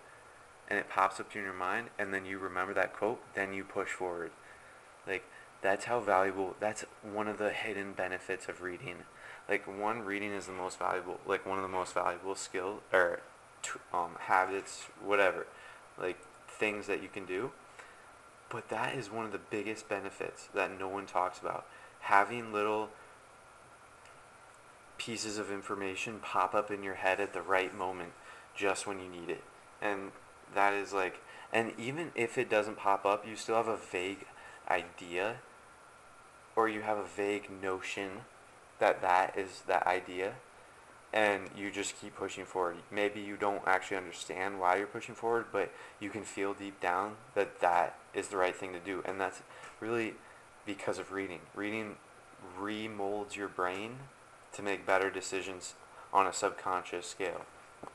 and 0.69 0.79
it 0.79 0.89
pops 0.89 1.19
up 1.19 1.35
in 1.35 1.43
your 1.43 1.53
mind, 1.53 1.89
and 1.99 2.15
then 2.15 2.25
you 2.25 2.39
remember 2.39 2.73
that 2.75 2.95
quote, 2.95 3.21
then 3.35 3.53
you 3.53 3.65
push 3.65 3.89
forward. 3.91 4.31
Like, 5.07 5.25
that's 5.63 5.87
how 5.87 6.01
valuable, 6.01 6.57
that's 6.61 6.85
one 7.03 7.29
of 7.29 7.39
the 7.39 7.51
hidden 7.51 7.93
benefits 7.93 8.49
of 8.49 8.63
reading. 8.63 8.97
Like, 9.51 9.67
one, 9.67 10.03
reading 10.05 10.31
is 10.31 10.47
the 10.47 10.53
most 10.53 10.79
valuable, 10.79 11.19
like, 11.27 11.45
one 11.45 11.59
of 11.59 11.63
the 11.63 11.69
most 11.69 11.93
valuable 11.93 12.37
skill, 12.37 12.83
or 12.93 13.19
um, 13.93 14.13
habits, 14.21 14.85
whatever, 15.05 15.49
like, 16.01 16.17
things 16.49 16.87
that 16.87 17.03
you 17.03 17.09
can 17.09 17.27
do. 17.27 17.51
But 18.49 18.69
that 18.69 18.95
is 18.95 19.11
one 19.11 19.27
of 19.27 19.33
the 19.33 19.41
biggest 19.51 19.89
benefits 19.89 20.49
that 20.55 20.79
no 20.79 20.87
one 20.87 21.07
talks 21.07 21.41
about. 21.41 21.67
Having 22.03 22.53
little 22.53 22.91
pieces 24.99 25.37
of 25.37 25.51
information 25.51 26.21
pop 26.21 26.55
up 26.55 26.71
in 26.71 26.85
your 26.85 26.95
head 26.95 27.19
at 27.19 27.33
the 27.33 27.43
right 27.43 27.77
moment 27.77 28.13
just 28.55 28.87
when 28.87 29.01
you 29.01 29.09
need 29.09 29.31
it. 29.31 29.43
And 29.83 30.13
that 30.55 30.75
is 30.75 30.93
like, 30.93 31.21
and 31.53 31.73
even 31.77 32.13
if 32.15 32.39
it 32.39 32.49
doesn't 32.49 32.77
pop 32.77 33.05
up, 33.05 33.27
you 33.27 33.35
still 33.35 33.57
have 33.57 33.67
a 33.67 33.77
vague 33.77 34.27
idea 34.69 35.37
or 36.55 36.69
you 36.69 36.83
have 36.83 36.99
a 36.99 37.05
vague 37.05 37.49
notion 37.63 38.11
that 38.81 39.01
that 39.03 39.39
is 39.39 39.63
that 39.67 39.87
idea 39.87 40.35
and 41.13 41.49
you 41.57 41.71
just 41.71 42.01
keep 42.01 42.15
pushing 42.15 42.45
forward. 42.45 42.77
Maybe 42.91 43.21
you 43.21 43.37
don't 43.37 43.63
actually 43.67 43.97
understand 43.97 44.61
why 44.61 44.77
you're 44.77 44.87
pushing 44.87 45.15
forward, 45.15 45.47
but 45.53 45.73
you 45.99 46.09
can 46.09 46.23
feel 46.23 46.55
deep 46.55 46.81
down 46.81 47.17
that 47.35 47.61
that 47.61 47.99
is 48.15 48.29
the 48.29 48.37
right 48.37 48.55
thing 48.55 48.73
to 48.73 48.79
do. 48.79 49.03
And 49.05 49.21
that's 49.21 49.43
really 49.81 50.15
because 50.65 50.99
of 50.99 51.11
reading. 51.11 51.41
Reading 51.55 51.97
remolds 52.59 53.35
your 53.35 53.49
brain 53.49 53.97
to 54.53 54.63
make 54.63 54.87
better 54.87 55.11
decisions 55.11 55.75
on 56.13 56.27
a 56.27 56.33
subconscious 56.33 57.07
scale, 57.07 57.45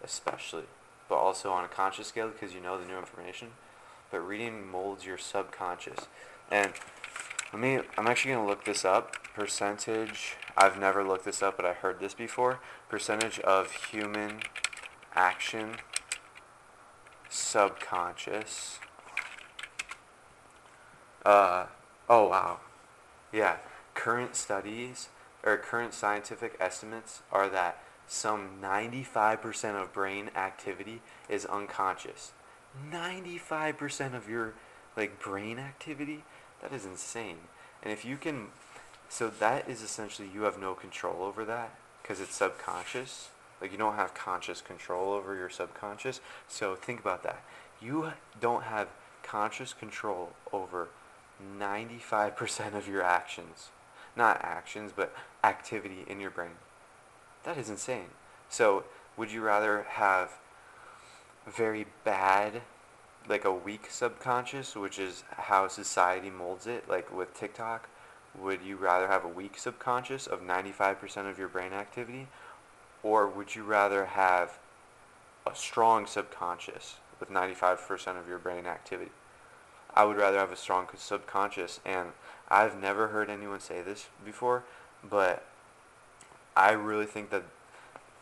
especially, 0.04 0.66
but 1.08 1.16
also 1.16 1.52
on 1.52 1.64
a 1.64 1.70
conscious 1.70 2.08
scale 2.08 2.28
because 2.28 2.54
you 2.54 2.62
know 2.62 2.78
the 2.78 2.86
new 2.86 2.98
information. 2.98 3.50
But 4.12 4.20
reading 4.20 4.70
molds 4.70 5.06
your 5.06 5.18
subconscious. 5.18 6.08
And 6.52 6.74
let 7.54 7.62
me, 7.62 7.80
I'm 7.98 8.08
actually 8.08 8.34
going 8.34 8.46
to 8.46 8.50
look 8.50 8.66
this 8.66 8.84
up. 8.84 9.16
Percentage, 9.36 10.38
I've 10.56 10.80
never 10.80 11.04
looked 11.04 11.26
this 11.26 11.44
up, 11.44 11.58
but 11.58 11.66
I 11.66 11.74
heard 11.74 12.00
this 12.00 12.14
before. 12.14 12.62
Percentage 12.88 13.38
of 13.40 13.70
human 13.74 14.40
action 15.14 15.76
subconscious. 17.28 18.80
Uh, 21.26 21.66
oh 22.08 22.30
wow. 22.30 22.62
Yeah. 23.34 23.58
Current 23.94 24.38
studies 24.38 25.10
or 25.44 25.58
current 25.58 25.94
scientific 25.94 26.56
estimates 26.62 27.22
are 27.30 27.50
that 27.50 27.84
some 28.08 28.52
95% 28.62 29.82
of 29.82 29.92
brain 29.92 30.30
activity 30.34 31.02
is 31.28 31.46
unconscious. 31.46 32.32
95% 32.90 34.16
of 34.16 34.30
your 34.30 34.54
like 34.96 35.20
brain 35.20 35.60
activity, 35.60 36.24
that 36.62 36.72
is 36.72 36.86
insane. 36.86 37.40
And 37.84 37.92
if 37.92 38.06
you 38.06 38.16
can 38.16 38.48
so 39.16 39.30
that 39.40 39.70
is 39.70 39.82
essentially 39.82 40.30
you 40.34 40.44
have 40.44 40.60
no 40.60 40.74
control 40.74 41.24
over 41.24 41.46
that 41.46 41.76
because 42.02 42.20
it's 42.20 42.36
subconscious. 42.36 43.30
Like 43.62 43.72
you 43.72 43.78
don't 43.78 43.96
have 43.96 44.14
conscious 44.14 44.62
control 44.62 45.14
over 45.14 45.36
your 45.36 45.50
subconscious. 45.50 46.20
So 46.48 46.76
think 46.76 47.00
about 47.00 47.24
that. 47.24 47.44
You 47.82 48.12
don't 48.40 48.64
have 48.64 48.90
conscious 49.24 49.74
control 49.74 50.34
over 50.52 50.90
95% 51.60 52.76
of 52.76 52.88
your 52.88 53.04
actions 53.04 53.70
not 54.16 54.42
actions, 54.44 54.92
but 54.96 55.14
activity 55.44 56.06
in 56.08 56.20
your 56.20 56.32
brain. 56.32 56.58
That 57.44 57.58
is 57.58 57.70
insane. 57.70 58.10
So, 58.50 58.86
would 59.18 59.32
you 59.32 59.42
rather 59.42 59.86
have 59.90 60.32
very 61.48 61.86
bad, 62.04 62.62
like 63.28 63.46
a 63.46 63.54
weak 63.54 63.88
subconscious, 63.90 64.76
which 64.76 65.00
is 65.00 65.24
how 65.32 65.68
society 65.68 66.30
molds 66.30 66.68
it, 66.68 66.90
like 66.90 67.16
with 67.16 67.34
TikTok? 67.34 67.90
Would 68.42 68.62
you 68.62 68.76
rather 68.76 69.08
have 69.08 69.24
a 69.24 69.30
weak 69.30 69.58
subconscious 69.58 70.28
of 70.28 70.42
95% 70.42 71.30
of 71.30 71.38
your 71.38 71.48
brain 71.48 71.74
activity? 71.74 72.28
Or 73.04 73.28
would 73.28 73.56
you 73.56 73.64
rather 73.64 74.06
have 74.06 74.60
a 75.46 75.56
strong 75.56 76.06
subconscious 76.06 76.96
with 77.20 77.30
95% 77.30 78.20
of 78.20 78.28
your 78.28 78.40
brain 78.40 78.66
activity? 78.66 79.12
I 79.94 80.04
would 80.04 80.18
rather 80.18 80.38
have 80.38 80.52
a 80.52 80.58
strong 80.58 80.88
subconscious 80.96 81.80
and 81.86 82.10
I've 82.50 82.80
never 82.80 83.08
heard 83.08 83.30
anyone 83.30 83.60
say 83.60 83.82
this 83.82 84.08
before, 84.24 84.64
but 85.04 85.46
I 86.56 86.72
really 86.72 87.06
think 87.06 87.30
that 87.30 87.44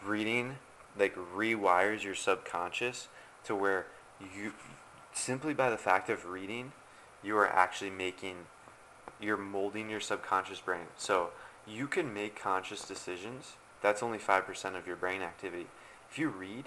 reading 0.05 0.57
like 0.97 1.15
rewires 1.15 2.03
your 2.03 2.15
subconscious 2.15 3.07
to 3.45 3.55
where 3.55 3.87
you 4.19 4.53
simply 5.13 5.53
by 5.53 5.69
the 5.69 5.77
fact 5.77 6.09
of 6.09 6.25
reading, 6.25 6.71
you 7.23 7.37
are 7.37 7.47
actually 7.47 7.89
making 7.89 8.45
you're 9.23 9.37
molding 9.37 9.89
your 9.89 9.99
subconscious 9.99 10.59
brain. 10.59 10.87
So 10.97 11.29
you 11.65 11.87
can 11.87 12.13
make 12.13 12.39
conscious 12.39 12.83
decisions. 12.85 13.53
That's 13.81 14.03
only 14.03 14.17
5% 14.17 14.77
of 14.77 14.85
your 14.85 14.95
brain 14.95 15.21
activity. 15.21 15.67
If 16.09 16.19
you 16.19 16.29
read, 16.29 16.65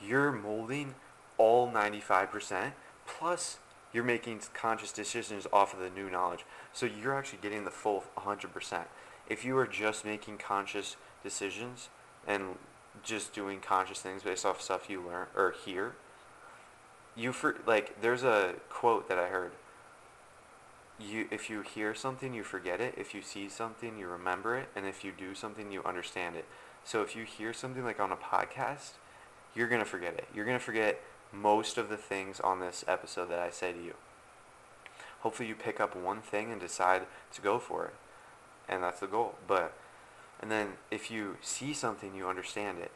you're 0.00 0.32
molding 0.32 0.94
all 1.36 1.70
95% 1.70 2.72
plus 3.06 3.58
you're 3.92 4.04
making 4.04 4.40
conscious 4.52 4.92
decisions 4.92 5.46
off 5.52 5.72
of 5.72 5.80
the 5.80 5.88
new 5.88 6.10
knowledge. 6.10 6.44
So 6.72 6.86
you're 6.86 7.16
actually 7.16 7.38
getting 7.40 7.64
the 7.64 7.70
full 7.70 8.04
100%. 8.18 8.84
If 9.28 9.44
you 9.44 9.56
are 9.56 9.66
just 9.66 10.04
making 10.04 10.38
conscious 10.38 10.96
decisions 11.22 11.88
and 12.26 12.56
just 13.02 13.32
doing 13.32 13.60
conscious 13.60 14.00
things 14.00 14.22
based 14.22 14.44
off 14.44 14.60
stuff 14.60 14.90
you 14.90 15.00
learn 15.00 15.28
or 15.34 15.54
hear, 15.64 15.94
you 17.16 17.32
for 17.32 17.56
like 17.66 18.00
there's 18.00 18.22
a 18.22 18.54
quote 18.68 19.08
that 19.08 19.18
I 19.18 19.28
heard. 19.28 19.52
You 20.98 21.28
if 21.30 21.48
you 21.48 21.62
hear 21.62 21.94
something 21.94 22.34
you 22.34 22.42
forget 22.42 22.80
it, 22.80 22.94
if 22.96 23.14
you 23.14 23.22
see 23.22 23.48
something 23.48 23.98
you 23.98 24.08
remember 24.08 24.56
it, 24.56 24.68
and 24.74 24.86
if 24.86 25.04
you 25.04 25.12
do 25.16 25.34
something 25.34 25.70
you 25.70 25.82
understand 25.84 26.36
it. 26.36 26.44
So 26.84 27.02
if 27.02 27.14
you 27.14 27.24
hear 27.24 27.52
something 27.52 27.84
like 27.84 28.00
on 28.00 28.10
a 28.10 28.16
podcast, 28.16 28.92
you're 29.54 29.68
going 29.68 29.80
to 29.82 29.88
forget 29.88 30.14
it. 30.14 30.26
You're 30.34 30.44
going 30.44 30.58
to 30.58 30.64
forget 30.64 31.00
most 31.32 31.78
of 31.78 31.88
the 31.88 31.96
things 31.96 32.40
on 32.40 32.60
this 32.60 32.84
episode 32.88 33.30
that 33.30 33.38
I 33.38 33.50
say 33.50 33.72
to 33.72 33.82
you. 33.82 33.94
Hopefully 35.20 35.48
you 35.48 35.54
pick 35.54 35.80
up 35.80 35.96
one 35.96 36.20
thing 36.20 36.50
and 36.50 36.60
decide 36.60 37.02
to 37.34 37.40
go 37.40 37.58
for 37.58 37.86
it. 37.86 37.94
And 38.68 38.82
that's 38.82 39.00
the 39.00 39.06
goal. 39.06 39.34
But 39.46 39.74
and 40.40 40.50
then 40.50 40.74
if 40.90 41.10
you 41.10 41.36
see 41.40 41.72
something 41.72 42.14
you 42.14 42.28
understand 42.28 42.78
it 42.78 42.92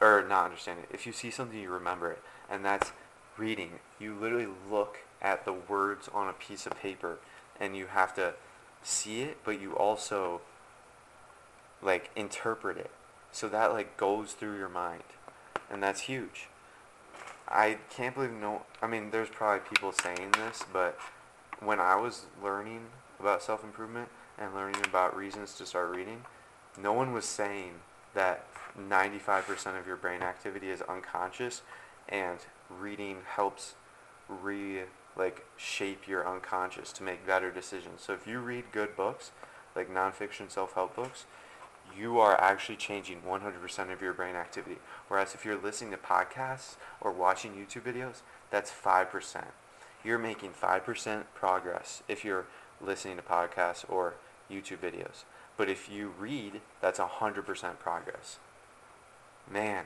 or 0.00 0.24
not 0.26 0.44
understand 0.44 0.80
it. 0.80 0.88
If 0.94 1.06
you 1.06 1.12
see 1.12 1.30
something 1.30 1.58
you 1.58 1.70
remember 1.70 2.12
it. 2.12 2.22
And 2.50 2.64
that's 2.64 2.92
reading. 3.36 3.80
You 3.98 4.14
literally 4.14 4.48
look 4.70 4.98
at 5.20 5.44
the 5.44 5.52
words 5.52 6.08
on 6.12 6.28
a 6.28 6.32
piece 6.32 6.66
of 6.66 6.72
paper 6.80 7.18
and 7.60 7.76
you 7.76 7.86
have 7.86 8.14
to 8.14 8.34
see 8.82 9.22
it, 9.22 9.38
but 9.44 9.60
you 9.60 9.76
also 9.76 10.40
like 11.82 12.10
interpret 12.16 12.76
it. 12.76 12.90
So 13.32 13.48
that 13.48 13.72
like 13.72 13.96
goes 13.96 14.32
through 14.32 14.56
your 14.58 14.68
mind. 14.68 15.02
And 15.70 15.82
that's 15.82 16.02
huge. 16.02 16.48
I 17.48 17.78
can't 17.90 18.14
believe 18.14 18.32
no. 18.32 18.62
I 18.82 18.86
mean, 18.86 19.10
there's 19.10 19.28
probably 19.28 19.60
people 19.68 19.92
saying 19.92 20.32
this, 20.32 20.64
but 20.72 20.98
when 21.60 21.80
I 21.80 21.96
was 21.96 22.26
learning 22.42 22.86
about 23.20 23.42
self 23.42 23.62
improvement 23.62 24.08
and 24.38 24.54
learning 24.54 24.84
about 24.84 25.16
reasons 25.16 25.54
to 25.54 25.66
start 25.66 25.94
reading, 25.94 26.22
no 26.80 26.92
one 26.92 27.12
was 27.12 27.24
saying 27.24 27.72
that 28.14 28.46
95% 28.78 29.78
of 29.78 29.86
your 29.86 29.96
brain 29.96 30.22
activity 30.22 30.70
is 30.70 30.82
unconscious, 30.82 31.62
and 32.08 32.38
reading 32.68 33.18
helps 33.34 33.74
re 34.28 34.82
like 35.16 35.44
shape 35.56 36.06
your 36.06 36.28
unconscious 36.28 36.92
to 36.92 37.02
make 37.02 37.26
better 37.26 37.50
decisions. 37.50 38.02
So 38.02 38.12
if 38.12 38.26
you 38.26 38.38
read 38.38 38.64
good 38.72 38.96
books, 38.96 39.30
like 39.74 39.92
nonfiction 39.92 40.50
self-help 40.50 40.94
books, 40.94 41.26
you 41.96 42.18
are 42.18 42.40
actually 42.40 42.76
changing 42.76 43.22
100% 43.22 43.92
of 43.92 44.02
your 44.02 44.12
brain 44.12 44.34
activity. 44.34 44.76
Whereas 45.08 45.34
if 45.34 45.44
you're 45.44 45.60
listening 45.60 45.92
to 45.92 45.96
podcasts 45.96 46.76
or 47.00 47.12
watching 47.12 47.52
YouTube 47.52 47.82
videos, 47.82 48.22
that's 48.50 48.70
5%. 48.70 49.44
You're 50.04 50.18
making 50.18 50.50
5% 50.50 51.24
progress 51.34 52.02
if 52.08 52.24
you're 52.24 52.46
listening 52.80 53.16
to 53.16 53.22
podcasts 53.22 53.84
or 53.88 54.14
YouTube 54.50 54.78
videos. 54.78 55.24
But 55.56 55.68
if 55.68 55.90
you 55.90 56.12
read, 56.18 56.60
that's 56.80 56.98
100% 56.98 57.78
progress. 57.78 58.38
Man, 59.50 59.84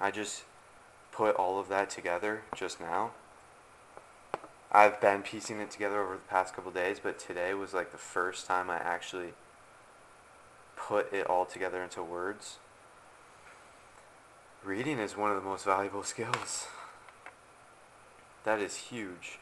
I 0.00 0.10
just 0.10 0.44
put 1.12 1.36
all 1.36 1.58
of 1.60 1.68
that 1.68 1.90
together 1.90 2.42
just 2.54 2.80
now. 2.80 3.12
I've 4.72 5.00
been 5.00 5.22
piecing 5.22 5.60
it 5.60 5.70
together 5.70 6.00
over 6.00 6.14
the 6.14 6.20
past 6.20 6.54
couple 6.54 6.70
days, 6.70 7.00
but 7.02 7.18
today 7.18 7.54
was 7.54 7.74
like 7.74 7.90
the 7.90 7.98
first 7.98 8.46
time 8.46 8.70
I 8.70 8.76
actually 8.76 9.34
put 10.76 11.12
it 11.12 11.26
all 11.26 11.44
together 11.44 11.82
into 11.82 12.02
words. 12.02 12.58
Reading 14.62 14.98
is 14.98 15.16
one 15.16 15.30
of 15.30 15.36
the 15.36 15.48
most 15.48 15.64
valuable 15.64 16.02
skills. 16.04 16.68
That 18.44 18.60
is 18.60 18.76
huge. 18.76 19.38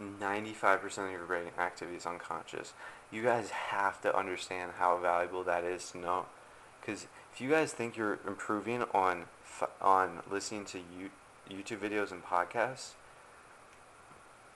95% 0.00 0.98
of 0.98 1.10
your 1.10 1.24
brain 1.24 1.44
activity 1.58 1.96
is 1.96 2.06
unconscious. 2.06 2.74
You 3.10 3.22
guys 3.22 3.50
have 3.50 4.00
to 4.02 4.16
understand 4.16 4.72
how 4.78 4.98
valuable 4.98 5.44
that 5.44 5.64
is 5.64 5.90
to 5.92 5.98
know. 5.98 6.26
Because 6.80 7.06
if 7.32 7.40
you 7.40 7.50
guys 7.50 7.72
think 7.72 7.96
you're 7.96 8.18
improving 8.26 8.82
on 8.94 9.24
on 9.80 10.20
listening 10.30 10.64
to 10.66 10.78
YouTube 11.50 11.78
videos 11.78 12.12
and 12.12 12.24
podcasts, 12.24 12.92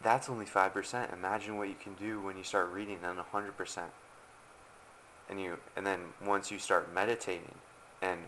that's 0.03 0.29
only 0.29 0.47
5%. 0.47 1.13
Imagine 1.13 1.57
what 1.57 1.69
you 1.69 1.77
can 1.81 1.95
do 1.95 2.21
when 2.21 2.37
you 2.37 2.45
start 2.45 2.73
reading 2.73 2.99
at 3.03 3.17
100% 3.17 3.83
and 5.33 5.41
you 5.41 5.57
and 5.77 5.87
then 5.87 6.01
once 6.25 6.51
you 6.51 6.59
start 6.59 6.93
meditating 6.95 7.55
and 8.01 8.21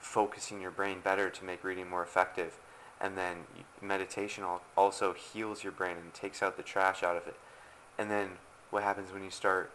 focusing 0.00 0.60
your 0.60 0.70
brain 0.70 0.98
better 1.02 1.30
to 1.30 1.44
make 1.44 1.62
reading 1.64 1.88
more 1.88 2.02
effective 2.02 2.58
and 3.00 3.16
then 3.16 3.36
meditation 3.80 4.44
also 4.76 5.12
heals 5.12 5.62
your 5.62 5.72
brain 5.72 5.96
and 5.96 6.14
takes 6.14 6.42
out 6.42 6.56
the 6.56 6.62
trash 6.62 7.02
out 7.02 7.16
of 7.16 7.26
it. 7.26 7.36
And 7.98 8.10
then 8.10 8.30
what 8.70 8.82
happens 8.82 9.12
when 9.12 9.22
you 9.22 9.30
start 9.30 9.70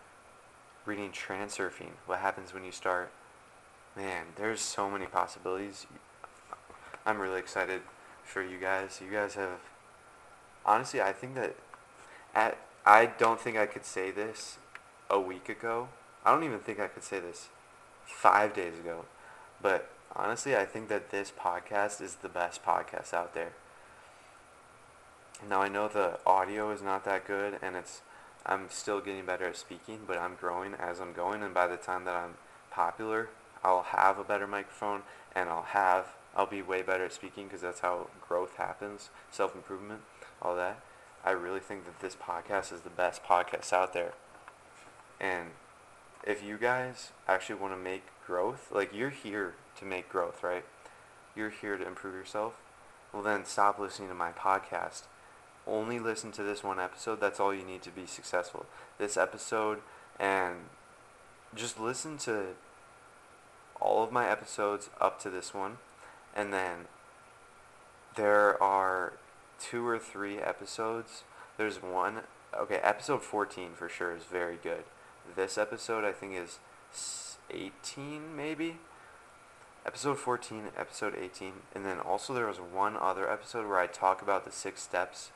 reading 0.85 1.11
transurfing? 1.11 1.91
What 2.05 2.19
happens 2.19 2.53
when 2.53 2.63
you 2.63 2.71
start 2.71 3.11
man 3.95 4.25
there's 4.35 4.61
so 4.61 4.89
many 4.89 5.05
possibilities. 5.05 5.87
I'm 7.05 7.19
really 7.19 7.39
excited 7.39 7.81
for 8.23 8.43
you 8.43 8.57
guys. 8.57 9.01
You 9.03 9.11
guys 9.11 9.35
have 9.35 9.59
honestly 10.65 11.01
i 11.01 11.11
think 11.11 11.35
that 11.35 11.55
at 12.35 12.57
i 12.85 13.05
don't 13.05 13.39
think 13.39 13.57
i 13.57 13.65
could 13.65 13.85
say 13.85 14.11
this 14.11 14.57
a 15.09 15.19
week 15.19 15.49
ago. 15.49 15.89
I 16.23 16.31
don't 16.31 16.43
even 16.43 16.59
think 16.59 16.79
I 16.79 16.87
could 16.87 17.03
say 17.03 17.19
this 17.19 17.49
five 18.05 18.53
days 18.53 18.77
ago, 18.77 19.05
but 19.61 19.89
honestly, 20.15 20.55
I 20.55 20.65
think 20.65 20.89
that 20.89 21.09
this 21.09 21.31
podcast 21.31 22.01
is 22.01 22.15
the 22.15 22.29
best 22.29 22.63
podcast 22.63 23.13
out 23.13 23.33
there. 23.33 23.53
Now 25.47 25.61
I 25.61 25.69
know 25.69 25.87
the 25.87 26.19
audio 26.25 26.71
is 26.71 26.81
not 26.81 27.05
that 27.05 27.25
good, 27.25 27.57
and 27.61 27.75
it's 27.75 28.01
I'm 28.45 28.67
still 28.69 28.99
getting 28.99 29.25
better 29.25 29.45
at 29.45 29.57
speaking, 29.57 29.99
but 30.07 30.17
I'm 30.17 30.35
growing 30.35 30.73
as 30.73 30.99
I'm 30.99 31.13
going, 31.13 31.41
and 31.43 31.53
by 31.53 31.67
the 31.67 31.77
time 31.77 32.05
that 32.05 32.15
I'm 32.15 32.35
popular, 32.71 33.29
I'll 33.63 33.83
have 33.83 34.19
a 34.19 34.23
better 34.23 34.47
microphone, 34.47 35.03
and 35.35 35.49
I'll 35.49 35.63
have 35.63 36.07
I'll 36.35 36.45
be 36.45 36.61
way 36.61 36.81
better 36.83 37.05
at 37.05 37.13
speaking 37.13 37.45
because 37.45 37.61
that's 37.61 37.79
how 37.79 38.07
growth 38.27 38.57
happens, 38.57 39.09
self 39.31 39.55
improvement, 39.55 40.01
all 40.41 40.55
that. 40.55 40.79
I 41.23 41.31
really 41.31 41.59
think 41.59 41.85
that 41.85 41.99
this 41.99 42.15
podcast 42.15 42.71
is 42.73 42.81
the 42.81 42.89
best 42.89 43.23
podcast 43.23 43.73
out 43.73 43.93
there, 43.93 44.13
and 45.19 45.49
if 46.23 46.43
you 46.43 46.57
guys 46.57 47.11
actually 47.27 47.59
want 47.59 47.73
to 47.73 47.77
make 47.77 48.03
growth, 48.25 48.69
like 48.71 48.93
you're 48.93 49.09
here 49.09 49.53
to 49.79 49.85
make 49.85 50.09
growth, 50.09 50.43
right? 50.43 50.65
You're 51.35 51.49
here 51.49 51.77
to 51.77 51.87
improve 51.87 52.13
yourself. 52.13 52.53
Well, 53.13 53.23
then 53.23 53.45
stop 53.45 53.79
listening 53.79 54.09
to 54.09 54.15
my 54.15 54.31
podcast. 54.31 55.03
Only 55.65 55.99
listen 55.99 56.31
to 56.33 56.43
this 56.43 56.63
one 56.63 56.79
episode. 56.79 57.19
That's 57.19 57.39
all 57.39 57.53
you 57.53 57.63
need 57.63 57.81
to 57.83 57.91
be 57.91 58.05
successful. 58.05 58.65
This 58.97 59.17
episode, 59.17 59.79
and 60.19 60.55
just 61.55 61.79
listen 61.79 62.17
to 62.19 62.55
all 63.79 64.03
of 64.03 64.11
my 64.11 64.29
episodes 64.29 64.89
up 64.99 65.19
to 65.21 65.29
this 65.29 65.53
one. 65.53 65.77
And 66.35 66.53
then 66.53 66.85
there 68.15 68.61
are 68.61 69.13
two 69.59 69.87
or 69.87 69.99
three 69.99 70.39
episodes. 70.39 71.23
There's 71.57 71.81
one. 71.81 72.21
Okay, 72.57 72.79
episode 72.81 73.21
14 73.21 73.71
for 73.75 73.89
sure 73.89 74.15
is 74.15 74.23
very 74.23 74.57
good 74.61 74.83
this 75.35 75.57
episode 75.57 76.03
I 76.03 76.11
think 76.11 76.33
is 76.35 76.59
18 77.51 78.35
maybe 78.35 78.77
episode 79.85 80.17
14 80.17 80.69
episode 80.77 81.15
18 81.15 81.53
and 81.75 81.85
then 81.85 81.99
also 81.99 82.33
there 82.33 82.47
was 82.47 82.57
one 82.57 82.97
other 82.97 83.29
episode 83.29 83.67
where 83.67 83.79
I 83.79 83.87
talk 83.87 84.21
about 84.21 84.45
the 84.45 84.51
six 84.51 84.81
steps 84.81 85.31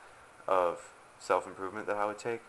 of 0.46 0.92
self-improvement 1.18 1.86
that 1.86 1.96
I 1.96 2.04
would 2.04 2.18
take 2.18 2.40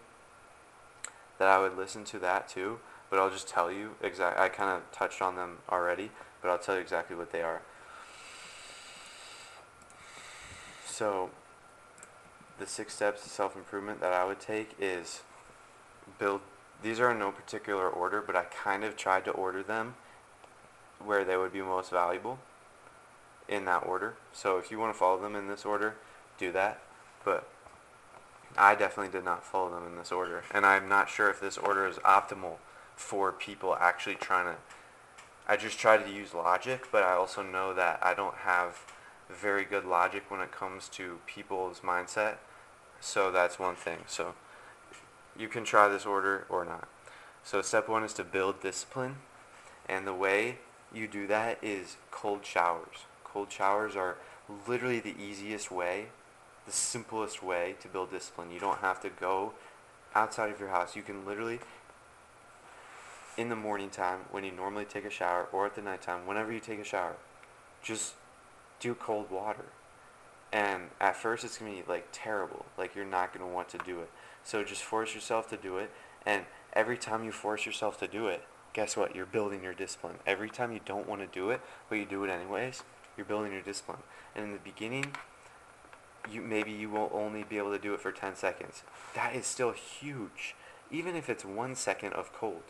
that 1.38 1.48
I 1.48 1.60
would 1.60 1.78
listen 1.78 2.04
to 2.06 2.20
that 2.20 2.48
too 2.48 2.80
but 3.10 3.20
I'll 3.20 3.30
just 3.30 3.48
tell 3.48 3.72
you 3.72 3.92
exact 4.02 4.40
I 4.40 4.50
kind 4.50 4.70
of 4.70 4.92
touched 4.92 5.22
on 5.22 5.36
them 5.36 5.58
already 5.70 6.12
but 6.42 6.50
I'll 6.50 6.60
tell 6.60 6.76
you 6.76 6.82
exactly 6.82 7.16
what 7.16 7.32
they 7.32 7.42
are 7.42 7.62
so 10.86 11.30
the 12.60 12.68
six 12.68 12.94
steps 12.94 13.26
of 13.26 13.32
self-improvement 13.32 14.00
that 14.02 14.14
I 14.14 14.26
would 14.26 14.40
take 14.40 14.76
is 14.80 15.22
build 16.20 16.42
these 16.84 17.00
are 17.00 17.12
in 17.12 17.20
no 17.20 17.32
particular 17.32 17.90
order, 17.90 18.22
but 18.22 18.36
I 18.36 18.44
kind 18.44 18.84
of 18.84 18.96
tried 18.96 19.26
to 19.26 19.32
order 19.32 19.64
them 19.64 19.96
where 21.04 21.24
they 21.24 21.38
would 21.38 21.54
be 21.54 21.62
most 21.62 21.90
valuable 21.90 22.40
in 23.48 23.66
that 23.66 23.86
order. 23.86 24.16
So 24.34 24.58
if 24.58 24.72
you 24.72 24.80
want 24.80 24.94
to 24.94 25.00
follow 25.00 25.20
them 25.20 25.36
in 25.36 25.48
this 25.48 25.66
order, 25.66 25.96
do 26.38 26.52
that. 26.52 26.82
But 27.24 27.48
I 28.58 28.76
definitely 28.76 29.12
did 29.12 29.26
not 29.26 29.44
follow 29.44 29.72
them 29.72 29.86
in 29.88 29.98
this 29.98 30.12
order. 30.12 30.44
And 30.52 30.66
I'm 30.66 30.88
not 30.88 31.10
sure 31.10 31.30
if 31.30 31.40
this 31.40 31.58
order 31.58 31.88
is 31.88 31.98
optimal 31.98 32.58
for 32.96 33.32
people 33.32 33.76
actually 33.76 34.16
trying 34.16 34.46
to. 34.46 34.56
I 35.48 35.58
just 35.58 35.78
tried 35.78 36.06
to 36.06 36.12
use 36.12 36.34
logic, 36.34 36.88
but 36.92 37.04
I 37.04 37.14
also 37.14 37.44
know 37.44 37.74
that 37.74 38.00
I 38.02 38.14
don't 38.14 38.36
have 38.36 38.80
very 39.30 39.66
good 39.66 39.86
logic 39.86 40.30
when 40.30 40.42
it 40.42 40.52
comes 40.52 40.88
to 40.90 41.20
people's 41.26 41.80
mindset. 41.82 42.36
So 43.00 43.32
that's 43.32 43.60
one 43.60 43.76
thing. 43.76 44.00
So 44.08 44.36
you 45.38 45.48
can 45.48 45.64
try 45.64 45.88
this 45.88 46.06
order 46.06 46.46
or 46.50 46.66
not. 46.66 46.88
So 47.44 47.62
step 47.62 47.88
one 47.88 48.04
is 48.04 48.14
to 48.14 48.24
build 48.24 48.62
discipline, 48.62 49.18
and 49.88 50.08
the 50.08 50.14
way 50.14 50.58
you 50.94 51.08
do 51.08 51.28
that 51.28 51.60
is 51.62 51.98
cold 52.10 52.46
showers. 52.46 53.06
Cold 53.24 53.52
showers 53.52 53.96
are 53.96 54.16
literally 54.68 55.00
the 55.00 55.16
easiest 55.22 55.70
way, 55.72 56.08
the 56.66 56.72
simplest 56.72 57.44
way 57.44 57.76
to 57.82 57.88
build 57.88 58.10
discipline. 58.12 58.50
You 58.52 58.60
don't 58.60 58.80
have 58.80 59.00
to 59.02 59.10
go 59.10 59.54
outside 60.16 60.52
of 60.52 60.60
your 60.60 60.70
house. 60.70 60.96
You 60.96 61.04
can 61.04 61.26
literally, 61.26 61.60
in 63.38 63.50
the 63.50 63.56
morning 63.56 63.90
time, 63.90 64.22
when 64.32 64.44
you 64.44 64.52
normally 64.52 64.86
take 64.86 65.06
a 65.06 65.10
shower, 65.12 65.48
or 65.52 65.66
at 65.66 65.76
the 65.76 65.82
nighttime, 65.82 66.26
whenever 66.26 66.52
you 66.52 66.60
take 66.60 66.80
a 66.80 66.84
shower, 66.84 67.16
just 67.84 68.14
do 68.80 68.96
cold 68.96 69.32
water. 69.32 69.66
And 70.52 70.90
at 71.02 71.16
first 71.16 71.44
it's 71.44 71.58
going 71.58 71.76
to 71.76 71.82
be 71.82 71.88
like 71.88 72.08
terrible. 72.12 72.66
Like 72.78 72.96
you're 72.96 73.06
not 73.06 73.34
going 73.34 73.46
to 73.46 73.54
want 73.54 73.70
to 73.70 73.78
do 73.80 74.00
it. 74.00 74.10
So 74.44 74.64
just 74.64 74.84
force 74.84 75.14
yourself 75.14 75.50
to 75.50 75.58
do 75.58 75.78
it. 75.78 75.92
And 76.26 76.46
every 76.74 76.98
time 76.98 77.24
you 77.24 77.32
force 77.32 77.66
yourself 77.66 78.00
to 78.00 78.08
do 78.08 78.28
it, 78.28 78.44
guess 78.74 78.96
what? 78.96 79.16
You're 79.16 79.26
building 79.26 79.64
your 79.64 79.74
discipline. 79.74 80.16
Every 80.26 80.50
time 80.50 80.72
you 80.72 80.80
don't 80.86 81.08
want 81.08 81.22
to 81.22 81.28
do 81.28 81.50
it, 81.50 81.62
but 81.90 81.96
you 81.96 82.06
do 82.06 82.24
it 82.24 82.30
anyways, 82.30 82.84
you're 83.18 83.26
building 83.26 83.52
your 83.52 83.62
discipline. 83.62 84.00
And 84.36 84.46
in 84.46 84.52
the 84.52 84.60
beginning, 84.60 85.14
you 86.30 86.42
maybe 86.42 86.72
you 86.72 86.90
will 86.90 87.10
only 87.14 87.44
be 87.44 87.58
able 87.58 87.72
to 87.72 87.80
do 87.80 87.94
it 87.94 88.02
for 88.02 88.12
10 88.12 88.36
seconds. 88.36 88.84
That 89.14 89.36
is 89.36 89.46
still 89.46 89.72
huge. 89.72 90.56
Even 90.92 91.16
if 91.16 91.30
it's 91.30 91.46
1 91.46 91.76
second 91.76 92.14
of 92.14 92.34
cold. 92.34 92.64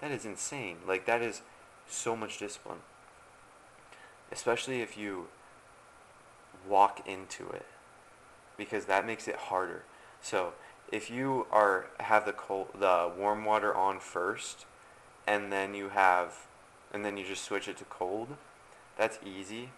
That 0.00 0.10
is 0.10 0.24
insane. 0.24 0.78
Like 0.86 1.06
that 1.06 1.22
is 1.22 1.42
so 1.88 2.16
much 2.16 2.38
discipline. 2.38 2.80
Especially 4.30 4.80
if 4.82 4.96
you 4.96 5.28
walk 6.68 7.06
into 7.06 7.48
it 7.50 7.66
because 8.56 8.86
that 8.86 9.06
makes 9.06 9.28
it 9.28 9.36
harder. 9.36 9.82
So 10.20 10.54
if 10.90 11.10
you 11.10 11.46
are 11.50 11.86
have 12.00 12.24
the 12.24 12.32
cold 12.32 12.68
the 12.78 13.10
warm 13.16 13.44
water 13.44 13.74
on 13.74 13.98
first 14.00 14.66
and 15.26 15.52
then 15.52 15.74
you 15.74 15.90
have 15.90 16.46
and 16.92 17.04
then 17.04 17.16
you 17.16 17.26
just 17.26 17.44
switch 17.44 17.68
it 17.68 17.76
to 17.78 17.84
cold, 17.84 18.36
that's 18.96 19.18
easy. 19.24 19.70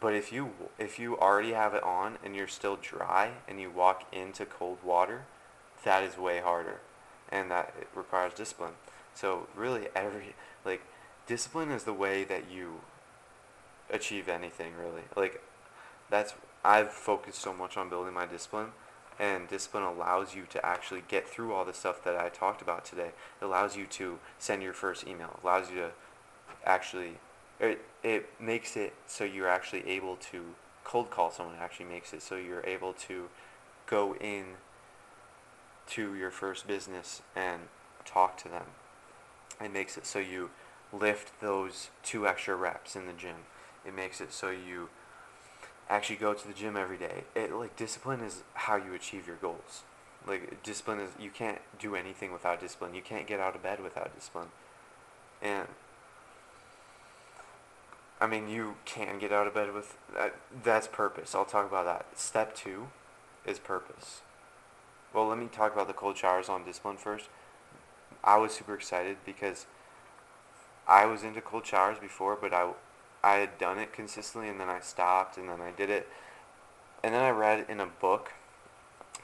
But 0.00 0.14
if 0.14 0.32
you 0.32 0.50
if 0.78 0.98
you 0.98 1.18
already 1.18 1.52
have 1.52 1.74
it 1.74 1.82
on 1.82 2.18
and 2.24 2.36
you're 2.36 2.46
still 2.46 2.76
dry 2.80 3.32
and 3.48 3.60
you 3.60 3.70
walk 3.70 4.04
into 4.12 4.44
cold 4.44 4.78
water, 4.84 5.24
that 5.84 6.02
is 6.02 6.18
way 6.18 6.40
harder 6.40 6.80
and 7.30 7.50
that 7.50 7.74
requires 7.94 8.34
discipline. 8.34 8.74
So 9.14 9.48
really 9.56 9.88
every 9.94 10.34
like 10.64 10.82
discipline 11.26 11.70
is 11.70 11.84
the 11.84 11.94
way 11.94 12.24
that 12.24 12.50
you 12.50 12.80
achieve 13.90 14.28
anything 14.28 14.72
really. 14.78 15.02
Like 15.16 15.42
that's 16.10 16.34
I've 16.64 16.92
focused 16.92 17.40
so 17.40 17.52
much 17.52 17.76
on 17.76 17.88
building 17.88 18.14
my 18.14 18.26
discipline 18.26 18.72
and 19.18 19.48
discipline 19.48 19.84
allows 19.84 20.34
you 20.34 20.44
to 20.50 20.64
actually 20.64 21.02
get 21.08 21.26
through 21.26 21.52
all 21.52 21.64
the 21.64 21.72
stuff 21.72 22.04
that 22.04 22.16
I 22.16 22.28
talked 22.28 22.60
about 22.60 22.84
today. 22.84 23.12
It 23.40 23.44
allows 23.44 23.76
you 23.76 23.86
to 23.86 24.18
send 24.38 24.62
your 24.62 24.74
first 24.74 25.06
email. 25.06 25.30
It 25.38 25.44
allows 25.44 25.70
you 25.70 25.76
to 25.76 25.90
actually 26.64 27.18
it 27.58 27.82
it 28.02 28.28
makes 28.38 28.76
it 28.76 28.92
so 29.06 29.24
you're 29.24 29.48
actually 29.48 29.86
able 29.88 30.16
to 30.16 30.42
cold 30.84 31.10
call 31.10 31.30
someone. 31.30 31.54
It 31.56 31.60
actually 31.60 31.86
makes 31.86 32.12
it 32.12 32.22
so 32.22 32.36
you're 32.36 32.64
able 32.66 32.92
to 32.92 33.28
go 33.86 34.14
in 34.16 34.44
to 35.88 36.14
your 36.14 36.30
first 36.30 36.66
business 36.66 37.22
and 37.34 37.62
talk 38.04 38.36
to 38.38 38.48
them. 38.48 38.64
It 39.60 39.72
makes 39.72 39.96
it 39.96 40.04
so 40.04 40.18
you 40.18 40.50
lift 40.92 41.40
those 41.40 41.88
two 42.02 42.26
extra 42.26 42.54
reps 42.54 42.96
in 42.96 43.06
the 43.06 43.12
gym. 43.12 43.46
It 43.86 43.94
makes 43.94 44.20
it 44.20 44.32
so 44.32 44.50
you 44.50 44.88
actually 45.88 46.16
go 46.16 46.34
to 46.34 46.46
the 46.46 46.54
gym 46.54 46.76
every 46.76 46.98
day. 46.98 47.24
It 47.34 47.52
like 47.52 47.76
discipline 47.76 48.20
is 48.20 48.42
how 48.54 48.76
you 48.76 48.94
achieve 48.94 49.26
your 49.26 49.36
goals. 49.36 49.82
Like 50.26 50.62
discipline 50.62 51.00
is 51.00 51.10
you 51.18 51.30
can't 51.30 51.58
do 51.78 51.94
anything 51.94 52.32
without 52.32 52.60
discipline. 52.60 52.94
You 52.94 53.02
can't 53.02 53.26
get 53.26 53.40
out 53.40 53.54
of 53.54 53.62
bed 53.62 53.80
without 53.82 54.14
discipline. 54.14 54.48
And 55.40 55.68
I 58.20 58.26
mean, 58.26 58.48
you 58.48 58.76
can 58.84 59.18
get 59.18 59.32
out 59.32 59.46
of 59.46 59.54
bed 59.54 59.72
with 59.72 59.98
that. 60.14 60.34
That's 60.64 60.86
purpose. 60.86 61.34
I'll 61.34 61.44
talk 61.44 61.68
about 61.68 61.84
that. 61.84 62.18
Step 62.18 62.54
two 62.54 62.88
is 63.44 63.58
purpose. 63.58 64.22
Well, 65.12 65.28
let 65.28 65.38
me 65.38 65.48
talk 65.50 65.72
about 65.72 65.86
the 65.86 65.92
cold 65.92 66.16
showers 66.16 66.48
on 66.48 66.64
discipline 66.64 66.96
first. 66.96 67.26
I 68.24 68.38
was 68.38 68.52
super 68.52 68.74
excited 68.74 69.18
because 69.24 69.66
I 70.88 71.06
was 71.06 71.22
into 71.22 71.40
cold 71.40 71.66
showers 71.66 71.98
before, 71.98 72.36
but 72.40 72.52
I 72.52 72.70
I 73.26 73.38
had 73.38 73.58
done 73.58 73.80
it 73.80 73.92
consistently 73.92 74.48
and 74.48 74.60
then 74.60 74.68
I 74.68 74.78
stopped 74.78 75.36
and 75.36 75.48
then 75.48 75.60
I 75.60 75.72
did 75.72 75.90
it. 75.90 76.08
And 77.02 77.12
then 77.12 77.22
I 77.22 77.30
read 77.30 77.66
in 77.68 77.80
a 77.80 77.86
book 77.86 78.30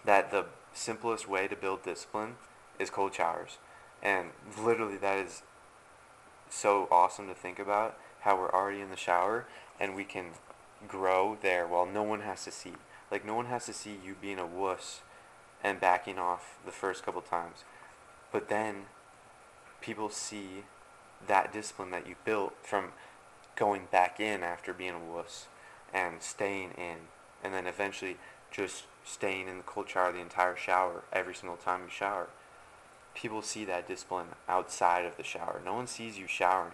that 0.05 0.33
the 0.33 0.47
simplest 0.73 1.29
way 1.29 1.47
to 1.47 1.55
build 1.55 1.85
discipline 1.85 2.35
is 2.81 2.91
cold 2.91 3.15
showers. 3.15 3.59
And 4.03 4.31
literally 4.61 4.97
that 4.97 5.19
is 5.19 5.43
so 6.51 6.89
awesome 6.91 7.29
to 7.29 7.35
think 7.35 7.61
about 7.61 7.97
how 8.23 8.37
we're 8.37 8.51
already 8.51 8.81
in 8.81 8.91
the 8.91 8.97
shower 8.97 9.47
and 9.79 9.95
we 9.95 10.03
can 10.03 10.31
grow 10.89 11.39
there 11.41 11.69
while 11.69 11.87
no 11.87 12.03
one 12.03 12.23
has 12.23 12.43
to 12.43 12.51
see. 12.51 12.73
Like 13.09 13.25
no 13.25 13.35
one 13.35 13.47
has 13.47 13.67
to 13.67 13.73
see 13.73 13.97
you 14.05 14.17
being 14.21 14.41
a 14.41 14.47
wuss 14.47 15.03
and 15.63 15.79
backing 15.79 16.19
off 16.19 16.59
the 16.67 16.73
first 16.73 17.05
couple 17.05 17.21
times. 17.21 17.59
But 18.33 18.49
then 18.49 18.87
people 19.81 20.09
see 20.09 20.65
that 21.29 21.53
discipline 21.53 21.93
that 21.93 22.09
you 22.09 22.17
built 22.25 22.55
from 22.65 22.87
going 23.57 23.89
back 23.91 24.19
in 24.21 24.43
after 24.43 24.73
being 24.73 24.95
a 24.95 24.99
wuss 24.99 25.47
and 25.93 26.23
staying 26.23 26.71
in 26.73 26.97
and 27.43 27.53
then 27.53 27.67
eventually 27.67 28.17
just 28.51 28.85
staying 29.05 29.49
in 29.49 29.59
the 29.59 29.65
cold 29.65 29.89
shower 29.89 30.13
the 30.13 30.21
entire 30.21 30.57
shower 30.57 31.03
every 31.13 31.35
single 31.35 31.57
time 31.57 31.83
you 31.85 31.91
shower. 31.91 32.29
People 33.15 33.43
see 33.43 33.65
that 33.65 33.89
discipline 33.89 34.29
outside 34.49 35.05
of 35.05 35.17
the 35.17 35.23
shower. 35.23 35.61
No 35.65 35.75
one 35.75 35.87
sees 35.87 36.19
you 36.19 36.27
showering. 36.27 36.73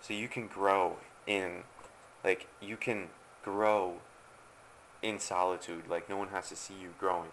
So 0.00 0.14
you 0.14 0.28
can 0.28 0.46
grow 0.46 0.96
in 1.26 1.64
like 2.24 2.48
you 2.60 2.76
can 2.76 3.08
grow 3.42 3.96
in 5.02 5.18
solitude. 5.18 5.84
Like 5.88 6.08
no 6.08 6.16
one 6.16 6.28
has 6.28 6.48
to 6.48 6.56
see 6.56 6.74
you 6.74 6.90
growing. 6.98 7.30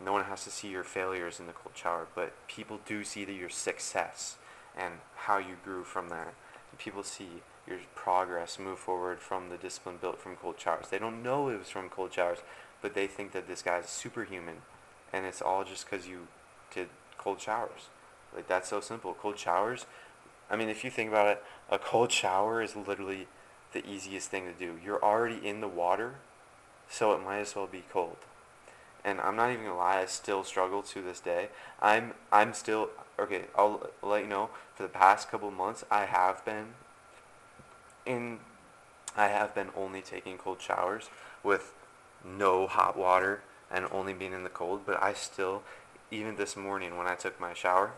No 0.00 0.12
one 0.12 0.24
has 0.24 0.44
to 0.44 0.50
see 0.50 0.68
your 0.68 0.84
failures 0.84 1.38
in 1.38 1.46
the 1.46 1.52
cold 1.52 1.76
shower, 1.76 2.06
but 2.14 2.34
people 2.48 2.80
do 2.84 3.04
see 3.04 3.24
that 3.24 3.32
your 3.32 3.48
success 3.48 4.36
and 4.76 4.94
how 5.14 5.38
you 5.38 5.56
grew 5.64 5.84
from 5.84 6.08
that. 6.08 6.34
And 6.70 6.78
people 6.78 7.02
see 7.02 7.42
your 7.66 7.78
progress 7.94 8.58
move 8.58 8.78
forward 8.78 9.20
from 9.20 9.48
the 9.48 9.56
discipline 9.56 9.96
built 10.00 10.20
from 10.20 10.36
cold 10.36 10.58
showers. 10.58 10.86
They 10.90 10.98
don't 10.98 11.22
know 11.22 11.48
it 11.48 11.58
was 11.58 11.70
from 11.70 11.88
cold 11.88 12.12
showers, 12.12 12.38
but 12.82 12.94
they 12.94 13.06
think 13.06 13.32
that 13.32 13.48
this 13.48 13.62
guy's 13.62 13.88
superhuman, 13.88 14.58
and 15.12 15.24
it's 15.24 15.40
all 15.40 15.64
just 15.64 15.88
because 15.88 16.06
you 16.06 16.28
did 16.74 16.88
cold 17.16 17.40
showers. 17.40 17.88
Like 18.34 18.48
that's 18.48 18.68
so 18.68 18.80
simple. 18.80 19.14
Cold 19.14 19.38
showers. 19.38 19.86
I 20.50 20.56
mean, 20.56 20.68
if 20.68 20.84
you 20.84 20.90
think 20.90 21.10
about 21.10 21.28
it, 21.28 21.42
a 21.70 21.78
cold 21.78 22.12
shower 22.12 22.60
is 22.60 22.76
literally 22.76 23.28
the 23.72 23.86
easiest 23.86 24.30
thing 24.30 24.44
to 24.44 24.52
do. 24.52 24.78
You're 24.84 25.02
already 25.02 25.46
in 25.46 25.60
the 25.60 25.68
water, 25.68 26.16
so 26.88 27.12
it 27.12 27.24
might 27.24 27.38
as 27.38 27.56
well 27.56 27.66
be 27.66 27.84
cold. 27.90 28.18
And 29.04 29.20
I'm 29.20 29.36
not 29.36 29.50
even 29.50 29.64
gonna 29.64 29.78
lie, 29.78 30.00
I 30.00 30.06
still 30.06 30.44
struggle 30.44 30.82
to 30.82 31.02
this 31.02 31.20
day. 31.20 31.48
I'm 31.80 32.14
I'm 32.32 32.54
still 32.54 32.90
okay. 33.18 33.44
I'll 33.56 33.90
let 34.02 34.22
you 34.22 34.28
know. 34.28 34.50
For 34.74 34.82
the 34.82 34.88
past 34.88 35.30
couple 35.30 35.50
months, 35.50 35.84
I 35.90 36.06
have 36.06 36.44
been 36.44 36.74
in 38.06 38.38
I 39.16 39.28
have 39.28 39.54
been 39.54 39.68
only 39.76 40.00
taking 40.00 40.38
cold 40.38 40.60
showers 40.60 41.08
with 41.42 41.72
no 42.24 42.66
hot 42.66 42.96
water 42.96 43.42
and 43.70 43.86
only 43.92 44.12
being 44.12 44.32
in 44.32 44.42
the 44.42 44.48
cold, 44.48 44.82
but 44.84 45.02
I 45.02 45.12
still, 45.12 45.62
even 46.10 46.36
this 46.36 46.56
morning 46.56 46.96
when 46.96 47.06
I 47.06 47.14
took 47.14 47.40
my 47.40 47.54
shower, 47.54 47.92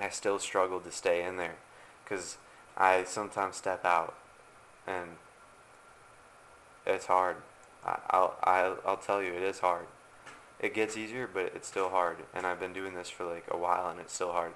I 0.00 0.10
still 0.10 0.38
struggled 0.38 0.84
to 0.84 0.92
stay 0.92 1.24
in 1.24 1.36
there 1.36 1.56
because 2.04 2.36
I 2.76 3.04
sometimes 3.04 3.56
step 3.56 3.84
out 3.84 4.14
and 4.86 5.10
it's 6.86 7.06
hard. 7.06 7.36
I, 7.84 7.98
I'll, 8.10 8.36
I'll, 8.42 8.78
I'll 8.86 8.96
tell 8.96 9.22
you, 9.22 9.32
it 9.32 9.42
is 9.42 9.60
hard. 9.60 9.86
It 10.60 10.74
gets 10.74 10.96
easier, 10.96 11.28
but 11.32 11.52
it's 11.54 11.68
still 11.68 11.90
hard. 11.90 12.18
And 12.34 12.46
I've 12.46 12.60
been 12.60 12.72
doing 12.72 12.94
this 12.94 13.08
for 13.08 13.24
like 13.24 13.44
a 13.50 13.56
while 13.56 13.88
and 13.88 14.00
it's 14.00 14.12
still 14.12 14.32
hard. 14.32 14.52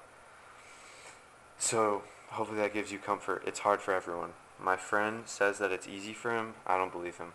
So 1.59 2.03
hopefully 2.29 2.61
that 2.61 2.75
gives 2.75 2.93
you 2.93 2.99
comfort. 2.99 3.43
It's 3.47 3.61
hard 3.61 3.81
for 3.81 3.95
everyone. 3.95 4.31
My 4.63 4.77
friend 4.77 5.23
says 5.27 5.59
that 5.59 5.73
it's 5.73 5.89
easy 5.89 6.13
for 6.13 6.37
him. 6.37 6.55
I 6.67 6.77
don't 6.77 6.93
believe 6.93 7.17
him. 7.17 7.33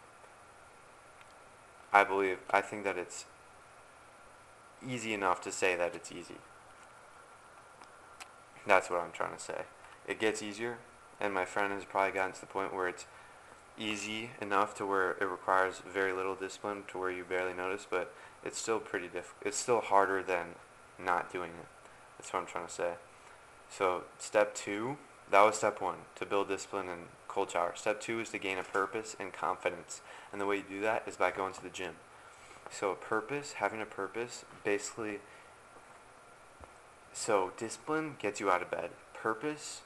I 1.92 2.04
believe, 2.04 2.40
I 2.52 2.62
think 2.62 2.84
that 2.84 2.98
it's 2.98 3.26
easy 4.88 5.14
enough 5.14 5.42
to 5.42 5.52
say 5.52 5.76
that 5.76 5.96
it's 5.96 6.12
easy. 6.12 6.36
That's 8.68 8.90
what 8.90 9.02
I'm 9.02 9.12
trying 9.12 9.36
to 9.36 9.42
say. 9.42 9.62
It 10.08 10.20
gets 10.20 10.44
easier, 10.44 10.78
and 11.20 11.34
my 11.34 11.46
friend 11.46 11.74
has 11.74 11.86
probably 11.86 12.12
gotten 12.12 12.34
to 12.34 12.42
the 12.42 12.48
point 12.48 12.74
where 12.74 12.88
it's 12.88 13.06
easy 13.78 14.32
enough 14.42 14.76
to 14.76 14.86
where 14.86 15.12
it 15.12 15.26
requires 15.26 15.82
very 15.92 16.14
little 16.14 16.36
discipline 16.36 16.84
to 16.90 16.98
where 16.98 17.12
you 17.12 17.24
barely 17.24 17.54
notice, 17.54 17.88
but 17.90 18.14
it's 18.44 18.60
still 18.60 18.80
pretty 18.80 19.08
diff. 19.08 19.34
It's 19.42 19.58
still 19.58 19.82
harder 19.82 20.22
than 20.22 20.56
not 21.04 21.32
doing 21.32 21.52
it. 21.52 21.68
That's 22.18 22.32
what 22.32 22.40
I'm 22.40 22.46
trying 22.46 22.68
to 22.68 22.74
say. 22.74 22.94
So 23.70 24.04
step 24.20 24.54
two 24.54 24.98
that 25.32 25.42
was 25.42 25.56
step 25.56 25.82
one, 25.82 25.98
to 26.16 26.26
build 26.26 26.48
discipline 26.48 26.90
and 26.90 27.02
cold 27.28 27.52
shower. 27.52 27.74
Step 27.76 28.00
two 28.00 28.20
is 28.20 28.30
to 28.30 28.38
gain 28.38 28.58
a 28.58 28.64
purpose 28.64 29.16
and 29.20 29.34
confidence. 29.34 30.02
And 30.32 30.40
the 30.40 30.46
way 30.46 30.58
you 30.58 30.64
do 30.68 30.82
that 30.82 31.04
is 31.08 31.16
by 31.18 31.32
going 31.32 31.54
to 31.54 31.64
the 31.64 31.70
gym. 31.70 31.96
So 32.72 32.92
a 32.92 32.96
purpose, 32.96 33.54
having 33.54 33.82
a 33.82 33.86
purpose, 33.86 34.46
basically 34.64 35.20
so 37.16 37.54
discipline 37.56 38.18
gets 38.20 38.42
you 38.42 38.52
out 38.52 38.62
of 38.62 38.70
bed. 38.70 38.90
Purpose 39.14 39.82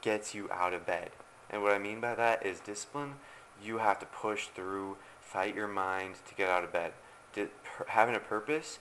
gets 0.00 0.32
you 0.32 0.48
out 0.52 0.72
of 0.72 0.86
bed. 0.86 1.10
And 1.50 1.60
what 1.60 1.72
I 1.72 1.78
mean 1.78 2.00
by 2.00 2.14
that 2.14 2.46
is 2.46 2.60
discipline, 2.60 3.14
you 3.62 3.78
have 3.78 3.98
to 3.98 4.06
push 4.06 4.46
through, 4.46 4.96
fight 5.20 5.56
your 5.56 5.66
mind 5.66 6.14
to 6.28 6.34
get 6.36 6.48
out 6.48 6.62
of 6.62 6.72
bed. 6.72 6.92
Di- 7.34 7.48
having 7.88 8.14
a 8.14 8.20
purpose 8.20 8.78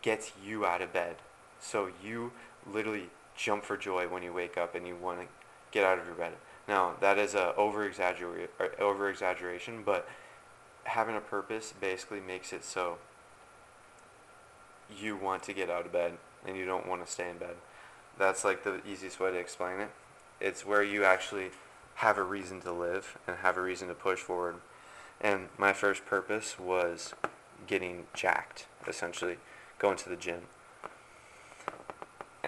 gets 0.00 0.32
you 0.42 0.64
out 0.64 0.80
of 0.80 0.94
bed. 0.94 1.16
So 1.60 1.90
you 2.02 2.32
literally 2.66 3.10
jump 3.36 3.64
for 3.64 3.76
joy 3.76 4.08
when 4.08 4.22
you 4.22 4.32
wake 4.32 4.56
up 4.56 4.74
and 4.74 4.86
you 4.86 4.96
want 4.96 5.20
to 5.20 5.26
get 5.70 5.84
out 5.84 5.98
of 5.98 6.06
your 6.06 6.14
bed. 6.14 6.32
Now, 6.68 6.94
that 7.00 7.18
is 7.18 7.34
a 7.34 7.54
over 7.54 7.84
exaggeration, 7.84 9.82
but 9.84 10.08
having 10.84 11.16
a 11.16 11.20
purpose 11.20 11.74
basically 11.80 12.20
makes 12.20 12.52
it 12.52 12.64
so 12.64 12.98
you 14.94 15.16
want 15.16 15.42
to 15.44 15.52
get 15.52 15.70
out 15.70 15.86
of 15.86 15.92
bed 15.92 16.14
and 16.46 16.56
you 16.56 16.64
don't 16.64 16.86
want 16.88 17.04
to 17.04 17.10
stay 17.10 17.28
in 17.28 17.38
bed. 17.38 17.56
That's 18.18 18.44
like 18.44 18.64
the 18.64 18.80
easiest 18.86 19.20
way 19.20 19.30
to 19.30 19.36
explain 19.36 19.80
it. 19.80 19.90
It's 20.40 20.64
where 20.64 20.82
you 20.82 21.04
actually 21.04 21.50
have 21.96 22.18
a 22.18 22.22
reason 22.22 22.60
to 22.60 22.72
live 22.72 23.18
and 23.26 23.38
have 23.38 23.56
a 23.56 23.60
reason 23.60 23.88
to 23.88 23.94
push 23.94 24.20
forward. 24.20 24.56
And 25.20 25.48
my 25.56 25.72
first 25.72 26.04
purpose 26.04 26.58
was 26.58 27.14
getting 27.66 28.06
jacked, 28.14 28.66
essentially, 28.86 29.38
going 29.78 29.96
to 29.98 30.08
the 30.08 30.16
gym. 30.16 30.42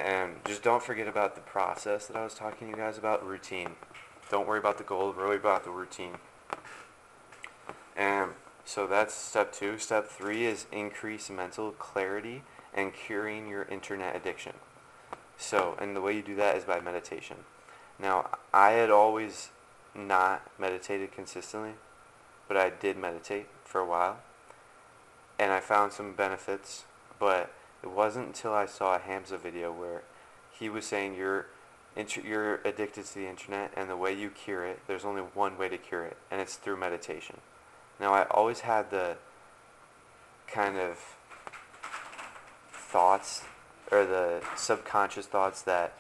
And 0.05 0.36
just 0.44 0.62
don't 0.62 0.82
forget 0.82 1.09
about 1.09 1.34
the 1.34 1.40
process 1.40 2.07
that 2.07 2.16
I 2.16 2.22
was 2.22 2.34
talking 2.34 2.68
to 2.68 2.76
you 2.76 2.76
guys 2.76 2.99
about, 2.99 3.26
routine. 3.26 3.70
Don't 4.30 4.46
worry 4.46 4.59
about 4.59 4.78
the 4.78 4.84
goal, 4.84 5.12
worry 5.16 5.36
about 5.36 5.64
the 5.64 5.70
routine. 5.70 6.14
And 7.96 8.32
so 8.64 8.86
that's 8.86 9.14
step 9.14 9.53
two. 9.53 9.78
Step 9.78 10.07
three 10.07 10.44
is 10.46 10.66
increase 10.70 11.30
mental 11.30 11.72
clarity 11.72 12.42
and 12.72 12.94
curing 12.94 13.49
your 13.49 13.64
internet 13.64 14.14
addiction. 14.14 14.53
So, 15.36 15.76
and 15.80 15.96
the 15.96 16.01
way 16.01 16.14
you 16.14 16.22
do 16.22 16.36
that 16.36 16.57
is 16.57 16.64
by 16.64 16.80
meditation. 16.80 17.38
Now, 17.99 18.28
I 18.53 18.72
had 18.72 18.90
always 18.90 19.51
not 19.94 20.49
meditated 20.59 21.12
consistently, 21.12 21.72
but 22.46 22.57
I 22.57 22.70
did 22.70 22.96
meditate 22.96 23.46
for 23.64 23.80
a 23.80 23.86
while. 23.86 24.18
And 25.38 25.53
I 25.53 25.61
found 25.61 25.92
some 25.92 26.12
benefits, 26.12 26.84
but 27.18 27.53
it 27.83 27.91
wasn't 27.91 28.26
until 28.26 28.53
I 28.53 28.66
saw 28.66 28.97
a 28.97 28.99
Hamza 28.99 29.39
video 29.39 29.72
where 29.72 30.03
he 30.51 30.68
was 30.68 30.85
saying 30.85 31.14
you're 31.14 31.47
you're 32.22 32.57
addicted 32.64 33.05
to 33.05 33.14
the 33.14 33.26
internet 33.26 33.72
and 33.76 33.91
the 33.91 33.97
way 33.97 34.12
you 34.12 34.31
cure 34.31 34.64
it, 34.64 34.81
there's 34.87 35.05
only 35.05 35.22
one 35.22 35.59
way 35.59 35.68
to 35.68 35.76
cure 35.76 36.05
it, 36.05 36.16
and 36.31 36.41
it's 36.41 36.55
through 36.55 36.76
meditation. 36.76 37.39
Now, 37.99 38.14
I 38.14 38.24
always 38.31 38.61
had 38.61 38.91
the 38.91 39.16
kind 40.47 40.79
of 40.79 40.99
thoughts 42.70 43.43
or 43.91 44.05
the 44.05 44.43
subconscious 44.57 45.26
thoughts 45.26 45.62
that 45.62 45.95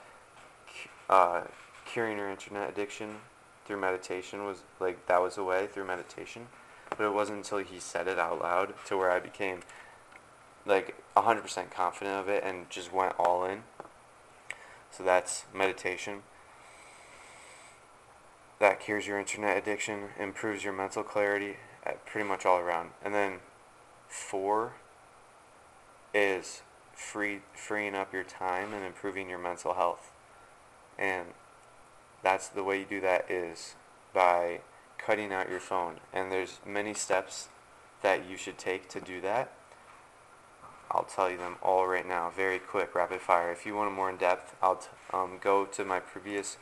uh, 1.10 1.42
curing 1.84 2.18
your 2.18 2.30
internet 2.30 2.68
addiction 2.70 3.16
through 3.64 3.80
meditation 3.80 4.44
was 4.44 4.62
like 4.80 5.06
that 5.06 5.20
was 5.20 5.34
the 5.34 5.44
way 5.44 5.66
through 5.66 5.86
meditation 5.86 6.46
but 6.96 7.04
it 7.04 7.12
wasn't 7.12 7.36
until 7.36 7.58
he 7.58 7.78
said 7.78 8.08
it 8.08 8.18
out 8.18 8.40
loud 8.40 8.72
to 8.86 8.96
where 8.96 9.10
I 9.10 9.20
became 9.20 9.60
like 10.68 10.94
100% 11.16 11.70
confident 11.70 12.16
of 12.16 12.28
it 12.28 12.44
and 12.44 12.70
just 12.70 12.92
went 12.92 13.14
all 13.18 13.44
in 13.44 13.62
so 14.90 15.02
that's 15.02 15.44
meditation 15.52 16.22
that 18.60 18.80
cures 18.80 19.06
your 19.06 19.18
internet 19.18 19.56
addiction 19.56 20.08
improves 20.18 20.62
your 20.62 20.72
mental 20.72 21.02
clarity 21.02 21.56
uh, 21.86 21.92
pretty 22.06 22.28
much 22.28 22.46
all 22.46 22.58
around 22.58 22.90
and 23.04 23.14
then 23.14 23.38
four 24.08 24.74
is 26.14 26.62
free 26.98 27.40
freeing 27.54 27.94
up 27.94 28.12
your 28.12 28.24
time 28.24 28.74
and 28.74 28.84
improving 28.84 29.28
your 29.28 29.38
mental 29.38 29.74
health. 29.74 30.10
And 30.98 31.28
that's 32.22 32.48
the 32.48 32.64
way 32.64 32.80
you 32.80 32.84
do 32.84 33.00
that 33.00 33.30
is 33.30 33.76
by 34.12 34.60
cutting 34.98 35.32
out 35.32 35.48
your 35.48 35.60
phone. 35.60 36.00
And 36.12 36.32
there's 36.32 36.58
many 36.66 36.92
steps 36.94 37.48
that 38.02 38.28
you 38.28 38.36
should 38.36 38.58
take 38.58 38.88
to 38.90 39.00
do 39.00 39.20
that. 39.20 39.52
I'll 40.90 41.04
tell 41.04 41.30
you 41.30 41.36
them 41.36 41.56
all 41.62 41.86
right 41.86 42.06
now, 42.06 42.30
very 42.34 42.58
quick, 42.58 42.94
rapid 42.94 43.20
fire. 43.20 43.52
If 43.52 43.66
you 43.66 43.74
want 43.74 43.88
them 43.88 43.96
more 43.96 44.10
in 44.10 44.16
depth, 44.16 44.54
I'll 44.62 44.82
um, 45.12 45.38
go 45.40 45.66
to 45.66 45.84
my 45.84 46.00
previous 46.00 46.56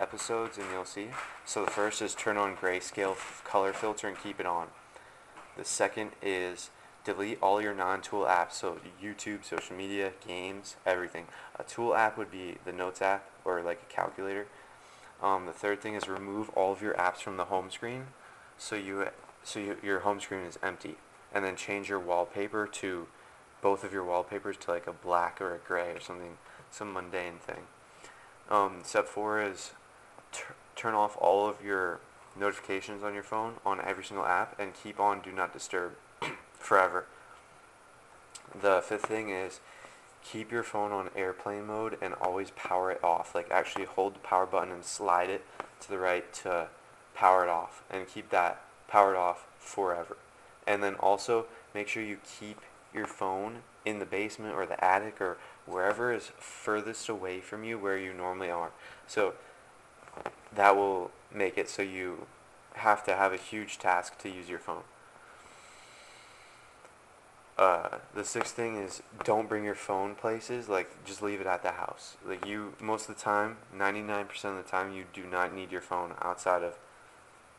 episodes 0.00 0.56
and 0.56 0.66
you'll 0.72 0.84
see. 0.84 1.08
So 1.44 1.64
the 1.64 1.70
first 1.70 2.00
is 2.00 2.14
turn 2.14 2.36
on 2.36 2.56
grayscale 2.56 3.16
color 3.44 3.72
filter 3.72 4.08
and 4.08 4.18
keep 4.18 4.40
it 4.40 4.46
on. 4.46 4.68
The 5.56 5.64
second 5.64 6.12
is 6.22 6.70
delete 7.04 7.38
all 7.42 7.60
your 7.60 7.74
non-tool 7.74 8.24
apps, 8.24 8.52
so 8.52 8.78
YouTube, 9.02 9.44
social 9.44 9.76
media, 9.76 10.12
games, 10.26 10.76
everything. 10.86 11.26
A 11.58 11.64
tool 11.64 11.94
app 11.94 12.16
would 12.16 12.30
be 12.30 12.56
the 12.64 12.72
Notes 12.72 13.02
app 13.02 13.28
or 13.44 13.62
like 13.62 13.80
a 13.82 13.92
calculator. 13.92 14.46
Um, 15.22 15.46
the 15.46 15.52
third 15.52 15.80
thing 15.80 15.94
is 15.94 16.08
remove 16.08 16.48
all 16.50 16.72
of 16.72 16.80
your 16.80 16.94
apps 16.94 17.18
from 17.18 17.36
the 17.36 17.46
home 17.46 17.70
screen, 17.70 18.08
so 18.56 18.76
you 18.76 19.08
so 19.42 19.58
you, 19.58 19.76
your 19.82 20.00
home 20.00 20.20
screen 20.20 20.42
is 20.42 20.58
empty, 20.62 20.96
and 21.34 21.44
then 21.44 21.56
change 21.56 21.88
your 21.88 21.98
wallpaper 21.98 22.66
to 22.66 23.06
both 23.60 23.84
of 23.84 23.92
your 23.92 24.04
wallpapers 24.04 24.56
to 24.58 24.70
like 24.70 24.86
a 24.86 24.92
black 24.92 25.40
or 25.40 25.54
a 25.54 25.58
gray 25.58 25.90
or 25.90 26.00
something, 26.00 26.38
some 26.70 26.92
mundane 26.92 27.38
thing. 27.38 27.64
Um, 28.50 28.80
step 28.84 29.06
four 29.06 29.42
is 29.42 29.72
tur 30.32 30.54
turn 30.76 30.94
off 30.94 31.16
all 31.20 31.48
of 31.48 31.62
your 31.62 31.98
notifications 32.38 33.02
on 33.02 33.12
your 33.12 33.22
phone 33.22 33.54
on 33.66 33.80
every 33.80 34.04
single 34.04 34.24
app 34.24 34.58
and 34.60 34.72
keep 34.72 35.00
on 35.00 35.20
do 35.20 35.32
not 35.32 35.52
disturb 35.52 35.92
forever. 36.52 37.06
The 38.60 38.80
fifth 38.80 39.06
thing 39.06 39.30
is 39.30 39.60
keep 40.24 40.50
your 40.50 40.62
phone 40.62 40.92
on 40.92 41.10
airplane 41.16 41.66
mode 41.66 41.98
and 42.00 42.14
always 42.14 42.50
power 42.52 42.90
it 42.90 43.02
off. 43.02 43.34
Like 43.34 43.50
actually 43.50 43.84
hold 43.86 44.14
the 44.14 44.20
power 44.20 44.46
button 44.46 44.72
and 44.72 44.84
slide 44.84 45.30
it 45.30 45.44
to 45.80 45.88
the 45.88 45.98
right 45.98 46.32
to 46.34 46.68
power 47.14 47.44
it 47.44 47.48
off 47.48 47.82
and 47.90 48.06
keep 48.06 48.30
that 48.30 48.62
powered 48.86 49.16
off 49.16 49.46
forever. 49.58 50.16
And 50.66 50.82
then 50.82 50.94
also 50.94 51.46
make 51.74 51.88
sure 51.88 52.02
you 52.02 52.18
keep 52.38 52.60
your 52.94 53.06
phone 53.06 53.58
in 53.84 53.98
the 53.98 54.06
basement 54.06 54.54
or 54.54 54.66
the 54.66 54.82
attic 54.84 55.20
or 55.20 55.38
wherever 55.66 56.12
is 56.12 56.30
furthest 56.38 57.08
away 57.08 57.40
from 57.40 57.64
you 57.64 57.78
where 57.78 57.98
you 57.98 58.12
normally 58.12 58.50
are. 58.50 58.70
So 59.06 59.34
that 60.54 60.76
will 60.76 61.10
make 61.32 61.58
it 61.58 61.68
so 61.68 61.82
you 61.82 62.26
have 62.74 63.04
to 63.04 63.14
have 63.14 63.32
a 63.32 63.36
huge 63.36 63.78
task 63.78 64.18
to 64.18 64.28
use 64.28 64.48
your 64.48 64.58
phone. 64.58 64.82
Uh, 67.58 67.98
the 68.14 68.24
sixth 68.24 68.54
thing 68.54 68.76
is 68.76 69.02
don't 69.24 69.48
bring 69.48 69.64
your 69.64 69.74
phone 69.74 70.14
places. 70.14 70.68
Like 70.68 71.04
just 71.04 71.22
leave 71.22 71.40
it 71.40 71.46
at 71.46 71.62
the 71.62 71.72
house. 71.72 72.16
Like 72.24 72.46
you, 72.46 72.74
most 72.80 73.08
of 73.08 73.16
the 73.16 73.20
time, 73.20 73.56
99% 73.76 74.44
of 74.44 74.56
the 74.56 74.62
time, 74.62 74.92
you 74.92 75.04
do 75.12 75.24
not 75.24 75.52
need 75.52 75.72
your 75.72 75.80
phone 75.80 76.14
outside 76.22 76.62
of 76.62 76.78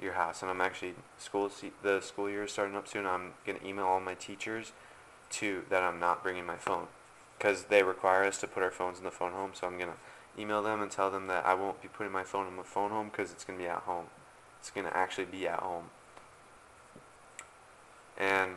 your 0.01 0.13
house. 0.13 0.41
And 0.41 0.49
I'm 0.49 0.61
actually 0.61 0.93
school 1.17 1.51
the 1.83 1.99
school 1.99 2.29
year 2.29 2.43
is 2.43 2.51
starting 2.53 2.77
up 2.77 2.87
soon. 2.87 3.05
I'm 3.05 3.33
gonna 3.45 3.59
email 3.65 3.85
all 3.85 3.99
my 3.99 4.13
teachers 4.13 4.71
to 5.31 5.63
that 5.69 5.83
I'm 5.83 5.99
not 5.99 6.23
bringing 6.23 6.45
my 6.45 6.57
phone 6.57 6.87
because 7.37 7.65
they 7.65 7.83
require 7.83 8.23
us 8.23 8.39
to 8.39 8.47
put 8.47 8.63
our 8.63 8.71
phones 8.71 8.97
in 8.97 9.03
the 9.03 9.11
phone 9.11 9.31
home. 9.31 9.51
So 9.53 9.67
I'm 9.67 9.77
gonna 9.77 9.97
email 10.37 10.61
them 10.61 10.81
and 10.81 10.91
tell 10.91 11.09
them 11.09 11.27
that 11.27 11.45
I 11.45 11.53
won't 11.53 11.81
be 11.81 11.87
putting 11.87 12.11
my 12.11 12.23
phone 12.23 12.47
in 12.47 12.57
the 12.57 12.63
phone 12.63 12.91
home 12.91 13.09
because 13.09 13.31
it's 13.31 13.43
gonna 13.43 13.59
be 13.59 13.67
at 13.67 13.79
home. 13.79 14.07
It's 14.59 14.71
gonna 14.71 14.91
actually 14.93 15.25
be 15.25 15.47
at 15.47 15.59
home. 15.59 15.85
And 18.17 18.55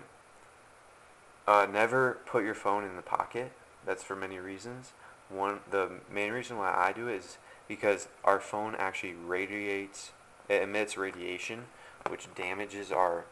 uh, 1.46 1.66
never 1.70 2.18
put 2.26 2.44
your 2.44 2.54
phone 2.54 2.84
in 2.84 2.96
the 2.96 3.02
pocket. 3.02 3.52
That's 3.86 4.02
for 4.02 4.16
many 4.16 4.38
reasons. 4.38 4.92
One, 5.28 5.60
the 5.70 5.90
main 6.12 6.32
reason 6.32 6.58
why 6.58 6.74
I 6.74 6.92
do 6.92 7.08
is 7.08 7.38
because 7.68 8.08
our 8.24 8.38
phone 8.38 8.74
actually 8.76 9.14
radiates, 9.14 10.12
it 10.48 10.62
emits 10.62 10.96
radiation, 10.96 11.66
which 12.08 12.28
damages 12.34 12.92
our 12.92 13.24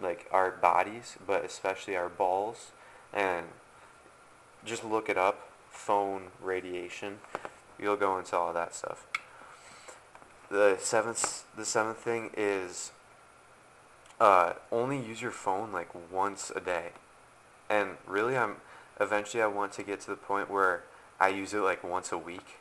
like 0.00 0.26
our 0.30 0.50
bodies, 0.50 1.16
but 1.26 1.44
especially 1.44 1.96
our 1.96 2.08
balls. 2.08 2.72
And 3.12 3.46
just 4.64 4.84
look 4.84 5.08
it 5.08 5.16
up, 5.16 5.48
phone 5.70 6.28
radiation. 6.42 7.18
You'll 7.78 7.96
go 7.96 8.18
into 8.18 8.36
all 8.36 8.52
that 8.52 8.74
stuff. 8.74 9.06
The 10.50 10.76
seventh, 10.78 11.44
the 11.56 11.64
seventh 11.64 11.98
thing 11.98 12.30
is 12.36 12.92
uh, 14.20 14.54
only 14.70 14.98
use 14.98 15.20
your 15.20 15.30
phone 15.30 15.72
like 15.72 15.88
once 16.10 16.52
a 16.54 16.60
day 16.60 16.90
and 17.68 17.90
really 18.06 18.36
i'm 18.36 18.56
eventually 19.00 19.42
i 19.42 19.46
want 19.46 19.72
to 19.72 19.82
get 19.82 20.00
to 20.00 20.10
the 20.10 20.16
point 20.16 20.50
where 20.50 20.84
i 21.18 21.28
use 21.28 21.52
it 21.52 21.60
like 21.60 21.82
once 21.82 22.12
a 22.12 22.18
week 22.18 22.58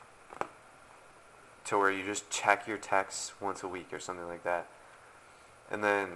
to 1.66 1.78
where 1.78 1.92
you 1.92 2.04
just 2.04 2.30
check 2.30 2.68
your 2.68 2.78
texts 2.78 3.34
once 3.40 3.64
a 3.64 3.68
week 3.68 3.88
or 3.92 4.00
something 4.00 4.28
like 4.28 4.44
that 4.44 4.68
and 5.72 5.84
then 5.84 6.10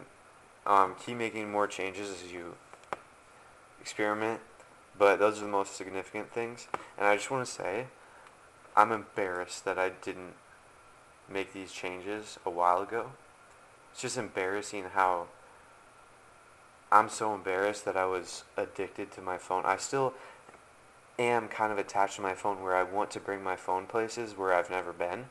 um, 0.68 0.95
keep 1.03 1.18
making 1.18 1.51
more 1.51 1.65
changes 1.65 2.09
as 2.09 2.32
you 2.32 2.55
experiment 3.82 4.39
but 4.99 5.18
those 5.18 5.39
are 5.39 5.45
the 5.45 5.51
most 5.51 5.76
significant 5.76 6.32
things 6.32 6.68
and 6.97 7.07
i 7.07 7.15
just 7.15 7.32
want 7.32 7.45
to 7.45 7.51
say 7.51 7.88
i'm 8.76 8.91
embarrassed 8.91 9.65
that 9.65 9.80
i 9.80 9.89
didn't 9.89 10.34
make 11.30 11.53
these 11.53 11.72
changes 11.72 12.38
a 12.45 12.49
while 12.49 12.82
ago 12.82 13.11
it's 13.91 14.01
just 14.01 14.18
embarrassing 14.18 14.84
how 14.93 15.28
I'm 16.91 17.09
so 17.09 17.34
embarrassed 17.34 17.84
that 17.86 17.97
I 17.97 18.05
was 18.05 18.43
addicted 18.55 19.11
to 19.11 19.22
my 19.22 19.38
phone. 19.38 19.65
I 19.65 19.76
still, 19.78 20.13
am 21.20 21.47
kind 21.47 21.72
of 21.72 21.78
attached 21.78 22.15
to 22.15 22.22
my 22.22 22.34
phone 22.34 22.61
where 22.61 22.76
I 22.76 22.84
want 22.84 23.11
to 23.11 23.20
bring 23.20 23.43
my 23.43 23.55
phone 23.55 23.88
places 23.88 24.38
where 24.38 24.53
I've 24.53 24.70
never 24.70 24.93
been. 24.93 25.26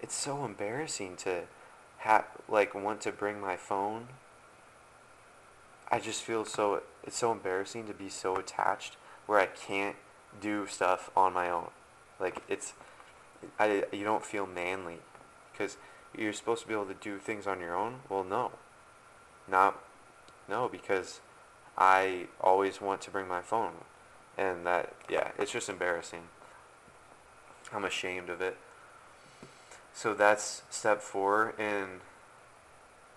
It's 0.00 0.14
so 0.14 0.44
embarrassing 0.44 1.16
to 1.16 1.42
have 1.98 2.26
like 2.48 2.74
want 2.74 3.00
to 3.02 3.12
bring 3.12 3.40
my 3.40 3.56
phone. 3.56 4.08
I 5.90 5.98
just 5.98 6.22
feel 6.22 6.44
so 6.44 6.82
it's 7.04 7.16
so 7.16 7.32
embarrassing 7.32 7.86
to 7.86 7.94
be 7.94 8.08
so 8.08 8.36
attached 8.36 8.96
where 9.26 9.40
I 9.40 9.46
can't 9.46 9.96
do 10.40 10.66
stuff 10.66 11.10
on 11.16 11.32
my 11.32 11.50
own. 11.50 11.70
Like 12.18 12.42
it's 12.48 12.74
I 13.58 13.84
you 13.92 14.04
don't 14.04 14.24
feel 14.24 14.46
manly 14.46 14.98
because 15.52 15.76
you're 16.16 16.32
supposed 16.32 16.62
to 16.62 16.68
be 16.68 16.74
able 16.74 16.86
to 16.86 16.94
do 16.94 17.18
things 17.18 17.46
on 17.46 17.60
your 17.60 17.74
own. 17.74 18.00
Well, 18.08 18.24
no. 18.24 18.52
Not 19.48 19.78
no 20.48 20.68
because 20.68 21.20
I 21.76 22.26
always 22.40 22.80
want 22.80 23.00
to 23.02 23.10
bring 23.10 23.28
my 23.28 23.40
phone 23.40 23.72
and 24.40 24.66
that 24.66 24.94
yeah 25.08 25.28
it's 25.38 25.52
just 25.52 25.68
embarrassing 25.68 26.22
i'm 27.72 27.84
ashamed 27.84 28.28
of 28.30 28.40
it 28.40 28.56
so 29.92 30.14
that's 30.14 30.62
step 30.70 31.02
four 31.02 31.54
in 31.58 32.00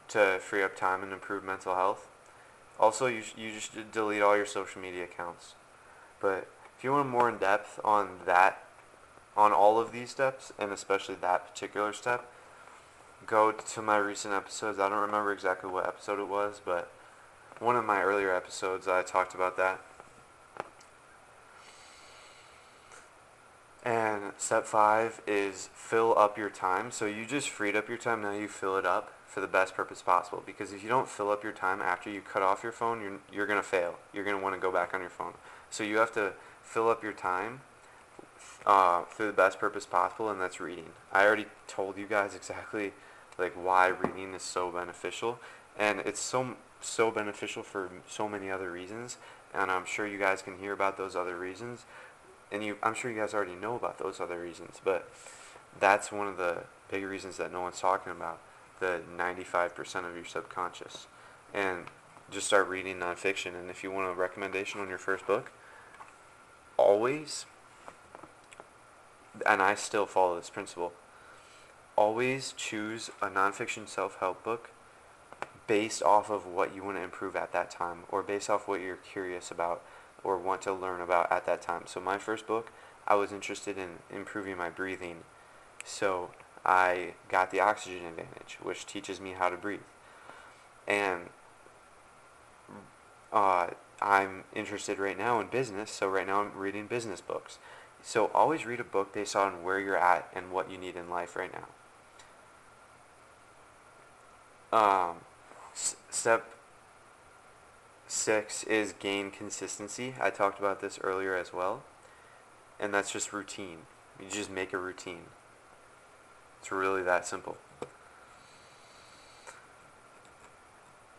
to 0.07 0.38
free 0.41 0.61
up 0.61 0.76
time 0.76 1.01
and 1.01 1.13
improve 1.13 1.43
mental 1.43 1.76
health 1.76 2.07
also 2.80 3.07
you, 3.07 3.24
you 3.38 3.51
just 3.51 3.91
delete 3.91 4.21
all 4.21 4.36
your 4.36 4.45
social 4.45 4.82
media 4.82 5.03
accounts. 5.05 5.55
But 6.19 6.47
if 6.78 6.84
you 6.84 6.91
want 6.91 7.09
more 7.09 7.30
in 7.30 7.38
depth 7.38 7.80
on 7.84 8.09
that 8.26 8.63
on 9.36 9.51
all 9.51 9.80
of 9.80 9.91
these 9.91 10.11
steps 10.11 10.51
and 10.59 10.71
especially 10.71 11.15
that 11.15 11.47
particular 11.47 11.93
step 11.93 12.30
go 13.26 13.51
to 13.51 13.82
my 13.82 13.97
recent 13.97 14.34
episodes. 14.34 14.80
I 14.80 14.89
don't 14.89 14.99
remember 14.99 15.32
exactly 15.32 15.69
what 15.69 15.88
episode 15.88 16.19
it 16.19 16.28
was 16.28 16.61
but 16.63 16.91
one 17.59 17.76
of 17.76 17.86
my 17.86 18.01
earlier 18.01 18.36
episodes 18.36 18.88
i 18.88 19.01
talked 19.01 19.34
about 19.34 19.57
that. 19.57 19.80
And 23.86 24.34
step 24.38 24.65
five 24.65 25.21
is 25.28 25.69
fill 25.74 26.17
up 26.17 26.38
your 26.38 26.49
time. 26.49 26.89
So 26.89 27.05
you 27.05 27.26
just 27.26 27.49
freed 27.49 27.76
up 27.76 27.89
your 27.89 27.97
time, 27.97 28.21
now 28.21 28.32
you 28.32 28.47
fill 28.47 28.78
it 28.78 28.86
up 28.86 29.12
for 29.34 29.41
the 29.41 29.47
best 29.47 29.73
purpose 29.73 30.01
possible. 30.01 30.43
Because 30.45 30.73
if 30.73 30.84
you 30.84 30.89
don't 30.89 31.09
fill 31.09 31.31
up 31.31 31.43
your 31.43 31.51
time 31.51 31.81
after 31.81 32.09
you 32.09 32.21
cut 32.21 32.41
off 32.41 32.63
your 32.63 32.71
phone, 32.71 33.01
you're, 33.01 33.19
you're 33.31 33.47
going 33.47 33.59
to 33.59 33.67
fail. 33.67 33.95
You're 34.13 34.23
going 34.23 34.38
to 34.38 34.43
want 34.43 34.55
to 34.55 34.61
go 34.61 34.71
back 34.71 34.93
on 34.93 35.01
your 35.01 35.09
phone. 35.09 35.34
So 35.69 35.84
you 35.84 35.97
have 35.97 36.11
to 36.13 36.34
fill 36.61 36.89
up 36.89 37.03
your 37.03 37.13
time 37.13 37.61
uh, 38.65 39.03
for 39.03 39.25
the 39.25 39.34
best 39.34 39.59
purpose 39.59 39.86
possible, 39.86 40.29
and 40.29 40.39
that's 40.39 40.59
reading. 40.59 40.89
I 41.11 41.25
already 41.25 41.45
told 41.67 41.97
you 41.97 42.07
guys 42.07 42.36
exactly 42.36 42.93
like 43.38 43.53
why 43.53 43.88
reading 43.88 44.34
is 44.36 44.43
so 44.43 44.69
beneficial, 44.69 45.39
and 45.77 45.99
it's 46.01 46.19
so 46.19 46.55
so 46.79 47.09
beneficial 47.09 47.63
for 47.63 47.89
so 48.07 48.27
many 48.27 48.51
other 48.51 48.69
reasons. 48.69 49.17
And 49.53 49.71
I'm 49.71 49.86
sure 49.86 50.05
you 50.05 50.19
guys 50.19 50.41
can 50.41 50.57
hear 50.59 50.73
about 50.73 50.97
those 50.97 51.15
other 51.15 51.38
reasons 51.38 51.86
and 52.53 52.63
you, 52.63 52.77
I'm 52.84 52.93
sure 52.93 53.11
you 53.11 53.17
guys 53.17 53.34
already 53.34 53.55
know 53.55 53.75
about 53.75 53.97
those 53.97 54.21
other 54.21 54.39
reasons, 54.39 54.79
but 54.86 55.09
that's 55.79 56.11
one 56.11 56.27
of 56.27 56.38
the 56.38 56.63
big 56.89 57.03
reasons 57.03 57.38
that 57.38 57.51
no 57.51 57.61
one's 57.61 57.79
talking 57.79 58.11
about. 58.11 58.39
The 58.80 59.01
95% 59.17 60.09
of 60.09 60.15
your 60.15 60.26
subconscious, 60.26 61.07
and 61.53 61.86
just 62.30 62.47
start 62.47 62.67
reading 62.67 62.97
nonfiction. 62.97 63.55
And 63.57 63.69
if 63.69 63.84
you 63.84 63.91
want 63.91 64.09
a 64.09 64.13
recommendation 64.13 64.82
on 64.82 64.89
your 64.89 64.97
first 64.97 65.26
book, 65.26 65.51
always, 66.76 67.45
and 69.45 69.61
I 69.61 69.76
still 69.76 70.05
follow 70.05 70.36
this 70.36 70.49
principle, 70.49 70.91
always 71.95 72.53
choose 72.57 73.09
a 73.21 73.28
nonfiction 73.28 73.88
self-help 73.88 74.43
book 74.43 74.71
based 75.67 76.03
off 76.03 76.30
of 76.30 76.45
what 76.45 76.76
you 76.76 76.84
want 76.84 76.97
to 76.97 77.03
improve 77.03 77.36
at 77.36 77.53
that 77.53 77.71
time, 77.71 77.99
or 78.09 78.21
based 78.21 78.49
off 78.49 78.67
what 78.67 78.82
you're 78.82 78.97
curious 78.97 79.49
about 79.49 79.82
or 80.24 80.38
want 80.38 80.61
to 80.63 80.74
learn 80.74 80.99
about 80.99 81.32
at 81.32 81.45
that 81.45 81.61
time. 81.61 81.84
So 81.86 81.99
my 81.99 82.17
first 82.17 82.47
book, 82.47 82.71
I 83.07 83.15
was 83.15 83.32
interested 83.32 83.78
in 83.78 83.99
improving 84.09 84.57
my 84.57 84.69
breathing. 84.69 85.19
So 85.86 86.32
I 86.66 87.14
got 87.30 87.51
the 87.51 87.59
Oxygen 87.59 88.05
Advantage, 88.05 88.57
which 88.61 88.86
teaches 88.86 89.20
me 89.20 89.34
how 89.34 89.49
to 89.49 89.57
breathe. 89.57 89.82
And 90.88 91.30
uh, 93.32 93.68
I'm 94.01 94.43
interested 94.53 94.99
right 94.99 95.18
now 95.18 95.39
in 95.39 95.47
business, 95.47 95.91
so 95.91 96.07
right 96.07 96.28
now 96.28 96.41
I'm 96.41 96.57
reading 96.57 96.88
business 96.88 97.22
books. 97.22 97.57
So 98.01 98.32
always 98.34 98.66
read 98.66 98.80
a 98.80 98.86
book 98.86 99.14
based 99.14 99.36
on 99.36 99.64
where 99.64 99.80
you're 99.80 99.97
at 99.97 100.30
and 100.34 100.51
what 100.51 100.70
you 100.72 100.78
need 100.78 100.95
in 100.95 101.09
life 101.09 101.36
right 101.36 101.51
now. 101.53 101.68
Um, 104.78 105.18
s- 105.74 105.95
step 106.09 106.53
Six 108.07 108.64
is 108.66 108.93
gain 108.93 109.32
consistency. 109.32 110.16
I 110.22 110.30
talked 110.30 110.59
about 110.59 110.82
this 110.82 110.99
earlier 111.01 111.36
as 111.36 111.51
well. 111.51 111.84
And 112.80 112.93
that's 112.93 113.11
just 113.11 113.34
routine. 113.34 113.80
You 114.20 114.30
just 114.30 114.51
make 114.51 114.72
a 114.72 114.78
routine. 114.78 115.24
It's 116.64 116.72
really 116.72 117.03
that 117.03 117.28
simple. 117.28 117.57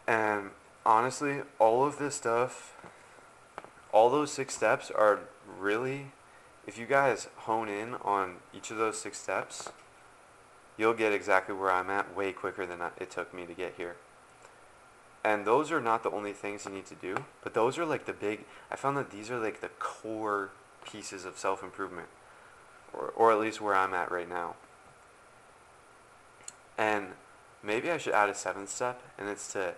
And 0.07 0.53
honestly, 0.87 1.43
all 1.59 1.85
of 1.85 1.99
this 1.99 2.15
stuff, 2.15 2.75
all 3.93 4.09
those 4.09 4.33
six 4.33 4.55
steps 4.55 4.91
are 4.91 5.21
really, 5.61 6.13
if 6.67 6.79
you 6.79 6.87
guys 6.87 7.29
hone 7.41 7.69
in 7.69 7.97
on 7.97 8.37
each 8.55 8.71
of 8.71 8.79
those 8.79 8.99
six 8.99 9.19
steps, 9.19 9.69
you'll 10.79 10.95
get 10.95 11.13
exactly 11.13 11.55
where 11.55 11.71
I'm 11.71 11.91
at 11.91 12.17
way 12.17 12.33
quicker 12.33 12.65
than 12.65 12.81
it 12.97 13.11
took 13.11 13.35
me 13.35 13.45
to 13.45 13.53
get 13.53 13.75
here. 13.77 13.97
And 15.23 15.45
those 15.45 15.71
are 15.71 15.81
not 15.81 16.03
the 16.03 16.11
only 16.11 16.33
things 16.33 16.65
you 16.65 16.73
need 16.73 16.87
to 16.87 16.95
do, 16.95 17.23
but 17.43 17.53
those 17.53 17.77
are 17.77 17.85
like 17.85 18.07
the 18.07 18.15
big, 18.15 18.47
I 18.71 18.77
found 18.77 18.97
that 18.97 19.11
these 19.11 19.31
are 19.31 19.39
like 19.39 19.61
the 19.61 19.69
core 19.79 20.53
pieces 20.91 21.27
of 21.27 21.37
self 21.37 21.63
improvement, 21.63 22.09
or, 22.95 23.13
or 23.15 23.31
at 23.31 23.39
least 23.39 23.61
where 23.61 23.75
I'm 23.75 23.93
at 23.93 24.11
right 24.11 24.27
now. 24.27 24.55
And 26.77 27.09
maybe 27.62 27.91
I 27.91 27.99
should 27.99 28.14
add 28.14 28.29
a 28.29 28.35
seventh 28.35 28.70
step, 28.70 29.03
and 29.18 29.29
it's 29.29 29.53
to, 29.53 29.75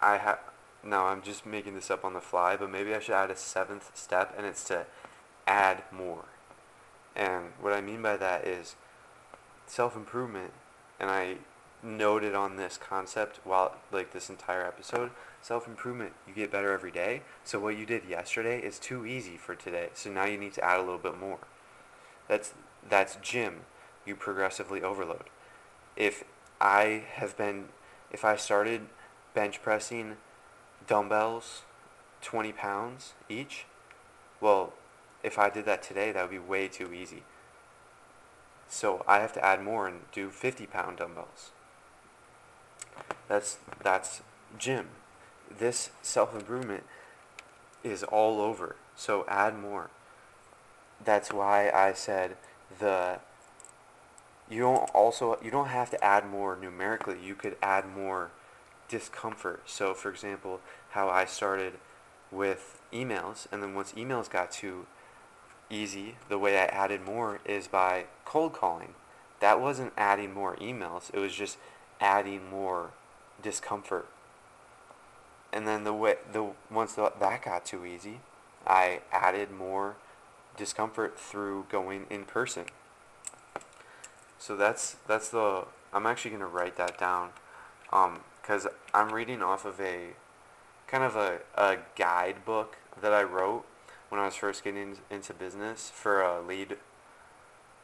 I 0.00 0.18
have, 0.18 0.38
no, 0.82 1.02
I'm 1.04 1.22
just 1.22 1.46
making 1.46 1.74
this 1.74 1.90
up 1.90 2.04
on 2.04 2.12
the 2.12 2.20
fly, 2.20 2.56
but 2.56 2.70
maybe 2.70 2.94
I 2.94 2.98
should 2.98 3.14
add 3.14 3.30
a 3.30 3.36
seventh 3.36 3.90
step, 3.94 4.34
and 4.36 4.46
it's 4.46 4.64
to 4.64 4.86
add 5.46 5.82
more. 5.92 6.24
And 7.14 7.52
what 7.60 7.72
I 7.72 7.80
mean 7.80 8.02
by 8.02 8.16
that 8.16 8.46
is 8.46 8.76
self 9.66 9.96
improvement, 9.96 10.52
and 10.98 11.10
I 11.10 11.36
noted 11.82 12.34
on 12.34 12.56
this 12.56 12.76
concept 12.76 13.40
while 13.44 13.74
like 13.90 14.12
this 14.12 14.28
entire 14.28 14.66
episode 14.66 15.10
self-improvement 15.42 16.12
you 16.26 16.34
get 16.34 16.50
better 16.50 16.72
every 16.72 16.90
day. 16.90 17.22
So 17.44 17.58
what 17.58 17.76
you 17.76 17.86
did 17.86 18.04
yesterday 18.04 18.60
is 18.60 18.78
too 18.78 19.06
easy 19.06 19.36
for 19.36 19.54
today. 19.54 19.88
So 19.94 20.10
now 20.10 20.24
you 20.24 20.36
need 20.36 20.52
to 20.54 20.64
add 20.64 20.78
a 20.78 20.82
little 20.82 20.98
bit 20.98 21.18
more. 21.18 21.38
That's 22.28 22.54
that's 22.88 23.16
gym. 23.16 23.60
You 24.06 24.16
progressively 24.16 24.82
overload 24.82 25.24
if 25.96 26.24
i 26.60 27.04
have 27.14 27.36
been 27.36 27.66
if 28.10 28.24
i 28.24 28.36
started 28.36 28.82
bench 29.34 29.62
pressing 29.62 30.16
dumbbells 30.86 31.62
20 32.22 32.52
pounds 32.52 33.14
each 33.28 33.66
well 34.40 34.72
if 35.22 35.38
i 35.38 35.48
did 35.48 35.64
that 35.64 35.82
today 35.82 36.12
that 36.12 36.22
would 36.22 36.30
be 36.30 36.38
way 36.38 36.68
too 36.68 36.92
easy 36.92 37.22
so 38.68 39.04
i 39.06 39.18
have 39.18 39.32
to 39.32 39.44
add 39.44 39.62
more 39.62 39.86
and 39.86 40.00
do 40.12 40.30
50 40.30 40.66
pound 40.66 40.98
dumbbells 40.98 41.50
that's 43.30 43.58
that's 43.82 44.22
gym. 44.58 44.88
This 45.48 45.90
self 46.02 46.34
improvement 46.34 46.84
is 47.84 48.02
all 48.02 48.40
over. 48.40 48.76
So 48.96 49.24
add 49.28 49.56
more. 49.58 49.90
That's 51.02 51.32
why 51.32 51.70
I 51.70 51.92
said 51.92 52.36
the 52.78 53.20
you 54.50 54.60
don't 54.60 54.90
also 54.90 55.38
you 55.42 55.50
don't 55.50 55.68
have 55.68 55.90
to 55.90 56.04
add 56.04 56.28
more 56.28 56.56
numerically. 56.60 57.16
You 57.22 57.34
could 57.34 57.56
add 57.62 57.86
more 57.86 58.30
discomfort. 58.88 59.62
So 59.66 59.94
for 59.94 60.10
example, 60.10 60.60
how 60.90 61.08
I 61.08 61.24
started 61.24 61.74
with 62.32 62.80
emails 62.92 63.46
and 63.52 63.62
then 63.62 63.74
once 63.74 63.92
emails 63.92 64.28
got 64.28 64.50
too 64.50 64.86
easy, 65.70 66.16
the 66.28 66.38
way 66.38 66.58
I 66.58 66.64
added 66.64 67.00
more 67.00 67.38
is 67.44 67.68
by 67.68 68.06
cold 68.24 68.52
calling. 68.52 68.94
That 69.38 69.60
wasn't 69.60 69.92
adding 69.96 70.34
more 70.34 70.56
emails. 70.56 71.14
It 71.14 71.20
was 71.20 71.34
just 71.34 71.56
adding 72.00 72.50
more 72.50 72.90
discomfort. 73.40 74.08
And 75.52 75.66
then 75.66 75.84
the 75.84 75.94
way 75.94 76.16
the 76.32 76.50
once 76.70 76.94
the, 76.94 77.12
that 77.20 77.44
got 77.44 77.64
too 77.64 77.86
easy, 77.86 78.20
I 78.66 79.00
added 79.12 79.52
more 79.52 79.96
discomfort 80.56 81.18
through 81.18 81.66
going 81.70 82.06
in 82.10 82.24
person. 82.24 82.66
So 84.40 84.56
that's 84.56 84.96
that's 85.06 85.28
the 85.28 85.66
I'm 85.92 86.06
actually 86.06 86.30
gonna 86.30 86.46
write 86.46 86.76
that 86.76 86.98
down, 86.98 87.28
um, 87.92 88.20
cause 88.42 88.66
I'm 88.94 89.12
reading 89.12 89.42
off 89.42 89.66
of 89.66 89.78
a 89.78 90.14
kind 90.86 91.04
of 91.04 91.14
a, 91.14 91.40
a 91.54 91.76
guidebook 91.94 92.78
that 93.02 93.12
I 93.12 93.22
wrote 93.22 93.66
when 94.08 94.18
I 94.18 94.24
was 94.24 94.36
first 94.36 94.64
getting 94.64 94.96
into 95.10 95.34
business 95.34 95.90
for 95.94 96.22
a 96.22 96.40
lead 96.40 96.78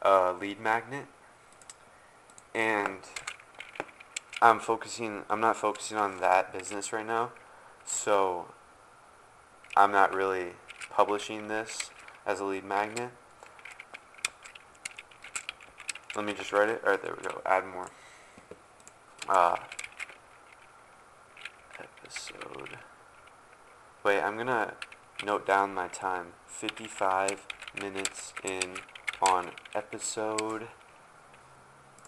a 0.01 0.33
lead 0.33 0.59
magnet, 0.59 1.05
and 2.55 3.01
I'm 4.41 4.59
focusing. 4.59 5.25
I'm 5.29 5.39
not 5.39 5.57
focusing 5.57 5.95
on 5.95 6.19
that 6.21 6.51
business 6.51 6.91
right 6.91 7.05
now, 7.05 7.33
so 7.85 8.47
I'm 9.75 9.91
not 9.91 10.11
really 10.11 10.53
publishing 10.89 11.49
this 11.49 11.91
as 12.25 12.39
a 12.39 12.45
lead 12.45 12.63
magnet. 12.63 13.11
Let 16.17 16.25
me 16.25 16.33
just 16.33 16.51
write 16.51 16.67
it. 16.67 16.81
Alright, 16.83 17.03
there 17.03 17.13
we 17.15 17.21
go. 17.21 17.41
Add 17.45 17.63
more. 17.67 17.89
Uh, 19.29 19.55
episode. 21.77 22.79
Wait, 24.03 24.19
I'm 24.19 24.35
gonna 24.35 24.73
note 25.23 25.45
down 25.45 25.75
my 25.75 25.87
time. 25.87 26.33
55 26.47 27.45
minutes 27.79 28.33
in 28.43 28.77
on 29.21 29.51
episode. 29.75 30.69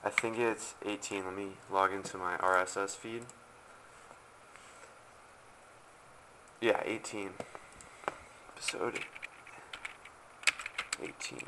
I 0.03 0.09
think 0.09 0.39
it's 0.39 0.73
18. 0.83 1.25
Let 1.25 1.35
me 1.35 1.49
log 1.71 1.93
into 1.93 2.17
my 2.17 2.35
RSS 2.37 2.95
feed. 2.95 3.25
Yeah, 6.59 6.81
18. 6.83 7.29
Episode 8.57 9.01
18. 10.99 11.41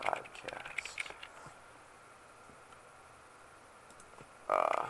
Podcast. 0.00 0.94
Uh, 4.48 4.86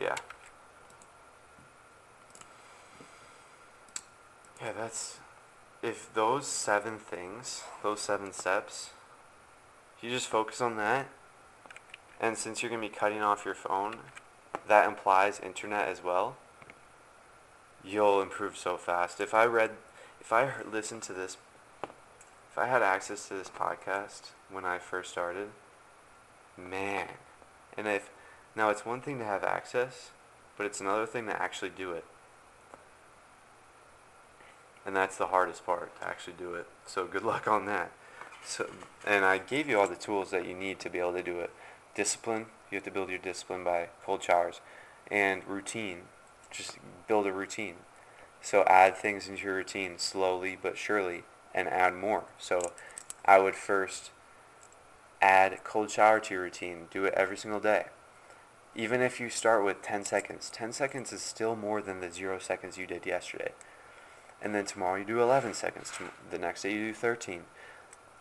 yeah. 0.00 0.16
Yeah, 4.60 4.72
that's 4.72 5.18
if 5.82 6.12
those 6.14 6.46
seven 6.46 6.98
things, 6.98 7.64
those 7.82 8.00
seven 8.00 8.32
steps, 8.32 8.90
you 10.00 10.10
just 10.10 10.28
focus 10.28 10.60
on 10.60 10.76
that, 10.76 11.08
and 12.20 12.38
since 12.38 12.62
you're 12.62 12.70
going 12.70 12.80
to 12.80 12.88
be 12.88 12.94
cutting 12.94 13.20
off 13.20 13.44
your 13.44 13.54
phone, 13.54 13.96
that 14.68 14.86
implies 14.86 15.40
internet 15.40 15.88
as 15.88 16.02
well, 16.02 16.36
you'll 17.84 18.22
improve 18.22 18.56
so 18.56 18.76
fast. 18.76 19.20
If 19.20 19.34
I 19.34 19.44
read, 19.44 19.72
if 20.20 20.32
I 20.32 20.52
listened 20.70 21.02
to 21.02 21.12
this, 21.12 21.36
if 22.52 22.58
I 22.58 22.66
had 22.66 22.82
access 22.82 23.28
to 23.28 23.34
this 23.34 23.48
podcast 23.48 24.32
when 24.50 24.66
I 24.66 24.78
first 24.78 25.10
started, 25.10 25.48
man, 26.58 27.08
and 27.78 27.88
if, 27.88 28.10
now 28.54 28.68
it's 28.68 28.84
one 28.84 29.00
thing 29.00 29.18
to 29.20 29.24
have 29.24 29.42
access, 29.42 30.10
but 30.58 30.66
it's 30.66 30.78
another 30.78 31.06
thing 31.06 31.24
to 31.26 31.42
actually 31.42 31.70
do 31.70 31.92
it. 31.92 32.04
And 34.84 34.94
that's 34.94 35.16
the 35.16 35.28
hardest 35.28 35.64
part, 35.64 35.98
to 36.00 36.06
actually 36.06 36.34
do 36.38 36.52
it. 36.52 36.66
So 36.84 37.06
good 37.06 37.22
luck 37.22 37.48
on 37.48 37.64
that. 37.66 37.90
So, 38.44 38.68
and 39.06 39.24
I 39.24 39.38
gave 39.38 39.66
you 39.66 39.80
all 39.80 39.88
the 39.88 39.96
tools 39.96 40.30
that 40.32 40.46
you 40.46 40.54
need 40.54 40.78
to 40.80 40.90
be 40.90 40.98
able 40.98 41.14
to 41.14 41.22
do 41.22 41.40
it. 41.40 41.50
Discipline, 41.94 42.46
you 42.70 42.76
have 42.76 42.84
to 42.84 42.90
build 42.90 43.08
your 43.08 43.18
discipline 43.18 43.64
by 43.64 43.88
cold 44.04 44.22
showers. 44.22 44.60
And 45.10 45.42
routine, 45.46 46.00
just 46.50 46.76
build 47.08 47.26
a 47.26 47.32
routine. 47.32 47.76
So 48.42 48.62
add 48.64 48.94
things 48.94 49.26
into 49.26 49.44
your 49.44 49.54
routine 49.54 49.94
slowly 49.96 50.58
but 50.60 50.76
surely 50.76 51.22
and 51.54 51.68
add 51.68 51.94
more. 51.94 52.24
So 52.38 52.72
I 53.24 53.38
would 53.38 53.54
first 53.54 54.10
add 55.20 55.62
cold 55.64 55.90
shower 55.90 56.20
to 56.20 56.34
your 56.34 56.42
routine. 56.44 56.88
Do 56.90 57.04
it 57.04 57.14
every 57.14 57.36
single 57.36 57.60
day. 57.60 57.86
Even 58.74 59.02
if 59.02 59.20
you 59.20 59.28
start 59.28 59.64
with 59.64 59.82
10 59.82 60.04
seconds, 60.04 60.50
10 60.50 60.72
seconds 60.72 61.12
is 61.12 61.22
still 61.22 61.54
more 61.54 61.82
than 61.82 62.00
the 62.00 62.10
0 62.10 62.38
seconds 62.38 62.78
you 62.78 62.86
did 62.86 63.04
yesterday 63.04 63.52
and 64.42 64.54
then 64.54 64.66
tomorrow 64.66 64.96
you 64.96 65.04
do 65.04 65.22
11 65.22 65.54
seconds. 65.54 65.92
The 66.30 66.38
next 66.38 66.62
day 66.62 66.72
you 66.72 66.88
do 66.88 66.94
13. 66.94 67.44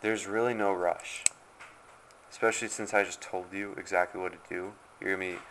There's 0.02 0.28
really 0.28 0.54
no 0.54 0.72
rush. 0.72 1.24
Especially 2.30 2.68
since 2.68 2.94
I 2.94 3.04
just 3.04 3.22
told 3.22 3.46
you 3.52 3.74
exactly 3.78 4.22
what 4.22 4.32
to 4.34 4.38
do. 4.48 4.74
You're 5.00 5.18
going 5.18 5.32
to 5.32 5.38
be 5.38 5.42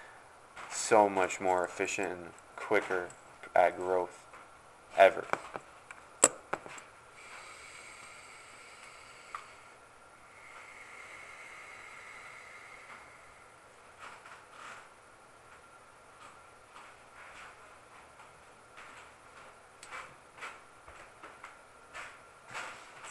so 0.71 1.09
much 1.09 1.41
more 1.41 1.65
efficient 1.65 2.13
and 2.13 2.27
quicker 2.57 3.09
at 3.55 3.77
growth 3.77 4.25
ever. 4.97 5.27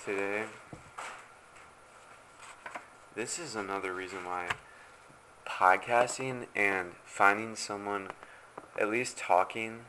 today. 0.10 0.46
This 3.30 3.38
is 3.38 3.56
another 3.56 3.94
reason 3.94 4.26
why 4.26 4.50
podcasting 5.48 6.48
and 6.56 6.94
finding 7.06 7.56
someone, 7.56 8.08
at 8.76 8.90
least 8.90 9.20
talking, 9.20 9.82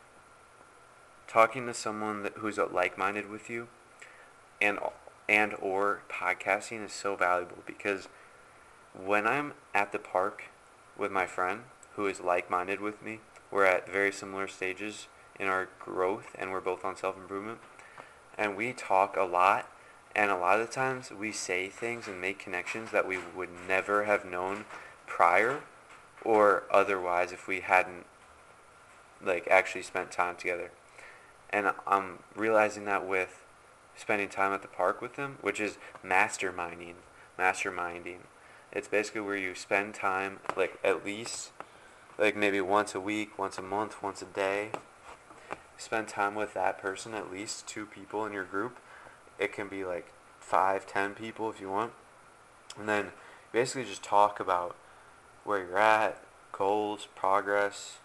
talking 1.26 1.64
to 1.64 1.72
someone 1.72 2.22
that, 2.22 2.34
who's 2.34 2.58
like-minded 2.58 3.30
with 3.30 3.48
you, 3.48 3.68
and 4.60 4.78
and 5.26 5.54
or 5.58 6.02
podcasting 6.10 6.84
is 6.84 6.92
so 6.92 7.16
valuable 7.16 7.62
because 7.64 8.08
when 8.92 9.26
I'm 9.26 9.54
at 9.72 9.92
the 9.92 9.98
park 9.98 10.42
with 10.98 11.10
my 11.10 11.24
friend 11.24 11.62
who 11.96 12.06
is 12.08 12.20
like-minded 12.20 12.82
with 12.82 13.02
me, 13.02 13.20
we're 13.50 13.64
at 13.64 13.90
very 13.90 14.12
similar 14.12 14.48
stages 14.48 15.08
in 15.38 15.46
our 15.46 15.70
growth 15.78 16.36
and 16.38 16.50
we're 16.50 16.60
both 16.60 16.84
on 16.84 16.94
self-improvement 16.94 17.60
and 18.36 18.54
we 18.54 18.74
talk 18.74 19.16
a 19.16 19.24
lot 19.24 19.66
and 20.20 20.30
a 20.30 20.36
lot 20.36 20.60
of 20.60 20.68
times 20.68 21.10
we 21.10 21.32
say 21.32 21.70
things 21.70 22.06
and 22.06 22.20
make 22.20 22.38
connections 22.38 22.90
that 22.90 23.08
we 23.08 23.16
would 23.34 23.48
never 23.66 24.04
have 24.04 24.22
known 24.22 24.66
prior 25.06 25.62
or 26.22 26.64
otherwise 26.70 27.32
if 27.32 27.48
we 27.48 27.60
hadn't 27.60 28.04
like 29.24 29.48
actually 29.48 29.80
spent 29.80 30.10
time 30.10 30.36
together. 30.36 30.72
And 31.48 31.70
I'm 31.86 32.18
realizing 32.36 32.84
that 32.84 33.08
with 33.08 33.46
spending 33.96 34.28
time 34.28 34.52
at 34.52 34.60
the 34.60 34.68
park 34.68 35.00
with 35.00 35.16
them, 35.16 35.38
which 35.40 35.58
is 35.58 35.78
masterminding. 36.04 36.96
Masterminding. 37.38 38.18
It's 38.72 38.88
basically 38.88 39.22
where 39.22 39.38
you 39.38 39.54
spend 39.54 39.94
time 39.94 40.40
like 40.54 40.78
at 40.84 41.02
least 41.02 41.52
like 42.18 42.36
maybe 42.36 42.60
once 42.60 42.94
a 42.94 43.00
week, 43.00 43.38
once 43.38 43.56
a 43.56 43.62
month, 43.62 44.02
once 44.02 44.20
a 44.20 44.26
day. 44.26 44.68
Spend 45.78 46.08
time 46.08 46.34
with 46.34 46.52
that 46.52 46.78
person, 46.78 47.14
at 47.14 47.32
least 47.32 47.66
two 47.66 47.86
people 47.86 48.26
in 48.26 48.34
your 48.34 48.44
group 48.44 48.76
it 49.40 49.52
can 49.52 49.66
be 49.66 49.84
like 49.84 50.12
five, 50.38 50.86
ten 50.86 51.14
people 51.14 51.50
if 51.50 51.60
you 51.60 51.70
want. 51.70 51.92
And 52.78 52.88
then 52.88 53.08
basically 53.52 53.84
just 53.84 54.04
talk 54.04 54.38
about 54.38 54.76
where 55.44 55.58
you're 55.58 55.78
at, 55.78 56.22
goals, 56.52 57.08
progress, 57.16 57.98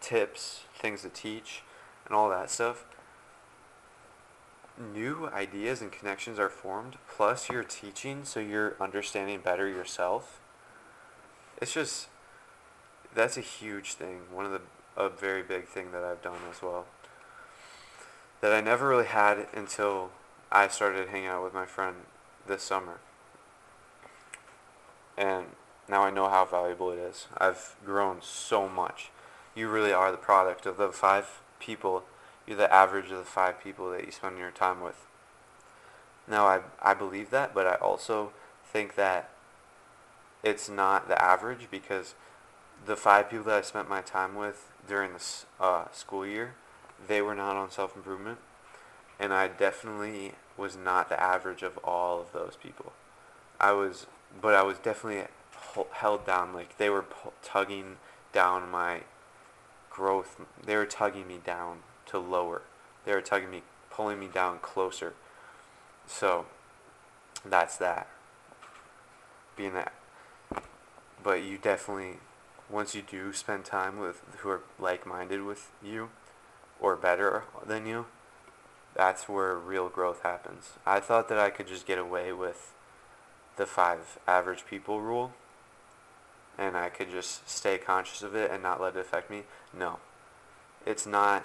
tips, 0.00 0.62
things 0.74 1.02
to 1.02 1.08
teach, 1.08 1.62
and 2.06 2.14
all 2.14 2.30
that 2.30 2.50
stuff. 2.50 2.84
New 4.94 5.28
ideas 5.28 5.82
and 5.82 5.92
connections 5.92 6.38
are 6.38 6.48
formed, 6.48 6.96
plus 7.08 7.50
you're 7.50 7.64
teaching, 7.64 8.24
so 8.24 8.40
you're 8.40 8.74
understanding 8.80 9.40
better 9.40 9.68
yourself. 9.68 10.40
It's 11.60 11.74
just, 11.74 12.08
that's 13.14 13.36
a 13.36 13.42
huge 13.42 13.94
thing. 13.94 14.22
One 14.32 14.46
of 14.46 14.52
the, 14.52 14.60
a 14.96 15.08
very 15.08 15.42
big 15.42 15.66
thing 15.66 15.92
that 15.92 16.02
I've 16.02 16.22
done 16.22 16.38
as 16.50 16.62
well. 16.62 16.86
That 18.40 18.52
I 18.52 18.60
never 18.60 18.88
really 18.88 19.06
had 19.06 19.46
until 19.54 20.10
I 20.54 20.68
started 20.68 21.08
hanging 21.08 21.28
out 21.28 21.42
with 21.42 21.54
my 21.54 21.64
friend 21.64 21.96
this 22.46 22.62
summer. 22.62 22.98
And 25.16 25.46
now 25.88 26.02
I 26.02 26.10
know 26.10 26.28
how 26.28 26.44
valuable 26.44 26.90
it 26.90 26.98
is. 26.98 27.26
I've 27.38 27.74
grown 27.86 28.18
so 28.20 28.68
much. 28.68 29.10
You 29.54 29.68
really 29.68 29.94
are 29.94 30.10
the 30.10 30.18
product 30.18 30.66
of 30.66 30.76
the 30.76 30.90
five 30.90 31.40
people. 31.58 32.04
You're 32.46 32.58
the 32.58 32.72
average 32.72 33.10
of 33.10 33.16
the 33.16 33.24
five 33.24 33.62
people 33.62 33.90
that 33.92 34.04
you 34.04 34.12
spend 34.12 34.38
your 34.38 34.50
time 34.50 34.82
with. 34.82 35.06
Now, 36.28 36.46
I, 36.46 36.60
I 36.82 36.92
believe 36.92 37.30
that, 37.30 37.54
but 37.54 37.66
I 37.66 37.74
also 37.76 38.32
think 38.62 38.94
that 38.96 39.30
it's 40.42 40.68
not 40.68 41.08
the 41.08 41.20
average 41.20 41.68
because 41.70 42.14
the 42.84 42.96
five 42.96 43.30
people 43.30 43.46
that 43.46 43.58
I 43.58 43.62
spent 43.62 43.88
my 43.88 44.02
time 44.02 44.34
with 44.34 44.70
during 44.86 45.14
this 45.14 45.46
uh, 45.58 45.86
school 45.92 46.26
year, 46.26 46.54
they 47.06 47.22
were 47.22 47.34
not 47.34 47.56
on 47.56 47.70
self-improvement. 47.70 48.38
And 49.18 49.32
I 49.32 49.48
definitely 49.48 50.32
was 50.56 50.76
not 50.76 51.08
the 51.08 51.20
average 51.20 51.62
of 51.62 51.78
all 51.78 52.20
of 52.20 52.32
those 52.32 52.56
people. 52.60 52.92
I 53.60 53.72
was, 53.72 54.06
but 54.40 54.54
I 54.54 54.62
was 54.62 54.78
definitely 54.78 55.24
held 55.92 56.26
down. 56.26 56.52
Like 56.52 56.78
they 56.78 56.90
were 56.90 57.04
tugging 57.42 57.96
down 58.32 58.70
my 58.70 59.02
growth. 59.90 60.40
They 60.64 60.76
were 60.76 60.86
tugging 60.86 61.26
me 61.26 61.38
down 61.44 61.78
to 62.06 62.18
lower. 62.18 62.62
They 63.04 63.12
were 63.14 63.20
tugging 63.20 63.50
me, 63.50 63.62
pulling 63.90 64.18
me 64.18 64.28
down 64.28 64.58
closer. 64.60 65.14
So 66.06 66.46
that's 67.44 67.76
that. 67.76 68.08
Being 69.56 69.74
that. 69.74 69.92
But 71.22 71.42
you 71.42 71.58
definitely, 71.58 72.18
once 72.68 72.94
you 72.94 73.02
do 73.02 73.32
spend 73.32 73.64
time 73.64 73.98
with 73.98 74.22
who 74.38 74.48
are 74.48 74.62
like-minded 74.78 75.42
with 75.42 75.70
you, 75.82 76.10
or 76.80 76.96
better 76.96 77.44
than 77.64 77.86
you, 77.86 78.06
that's 78.94 79.28
where 79.28 79.56
real 79.56 79.88
growth 79.88 80.22
happens. 80.22 80.70
I 80.84 81.00
thought 81.00 81.28
that 81.28 81.38
I 81.38 81.50
could 81.50 81.66
just 81.66 81.86
get 81.86 81.98
away 81.98 82.32
with 82.32 82.72
the 83.56 83.66
five 83.66 84.18
average 84.26 84.64
people 84.66 85.00
rule 85.00 85.32
and 86.58 86.76
I 86.76 86.88
could 86.88 87.10
just 87.10 87.48
stay 87.48 87.78
conscious 87.78 88.22
of 88.22 88.34
it 88.34 88.50
and 88.50 88.62
not 88.62 88.80
let 88.80 88.96
it 88.96 89.00
affect 89.00 89.30
me. 89.30 89.42
No. 89.76 89.98
It's 90.84 91.06
not 91.06 91.44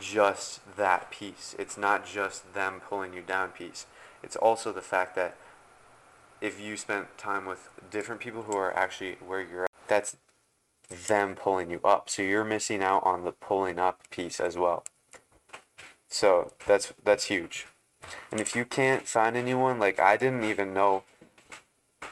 just 0.00 0.60
that 0.76 1.10
piece. 1.10 1.56
It's 1.58 1.76
not 1.76 2.06
just 2.06 2.54
them 2.54 2.80
pulling 2.80 3.12
you 3.12 3.22
down 3.22 3.50
piece. 3.50 3.86
It's 4.22 4.36
also 4.36 4.72
the 4.72 4.80
fact 4.80 5.16
that 5.16 5.36
if 6.40 6.60
you 6.60 6.76
spent 6.76 7.18
time 7.18 7.46
with 7.46 7.68
different 7.90 8.20
people 8.20 8.42
who 8.42 8.56
are 8.56 8.76
actually 8.76 9.16
where 9.26 9.40
you're 9.40 9.64
at, 9.64 9.70
that's 9.88 10.16
them 11.06 11.34
pulling 11.34 11.70
you 11.70 11.80
up. 11.84 12.08
So 12.08 12.22
you're 12.22 12.44
missing 12.44 12.82
out 12.82 13.04
on 13.04 13.24
the 13.24 13.32
pulling 13.32 13.78
up 13.78 14.08
piece 14.10 14.40
as 14.40 14.56
well. 14.56 14.84
So 16.08 16.52
that's 16.66 16.92
that's 17.04 17.24
huge. 17.24 17.66
And 18.30 18.40
if 18.40 18.56
you 18.56 18.64
can't 18.64 19.06
find 19.06 19.36
anyone, 19.36 19.78
like 19.78 20.00
I 20.00 20.16
didn't 20.16 20.44
even 20.44 20.72
know 20.72 21.04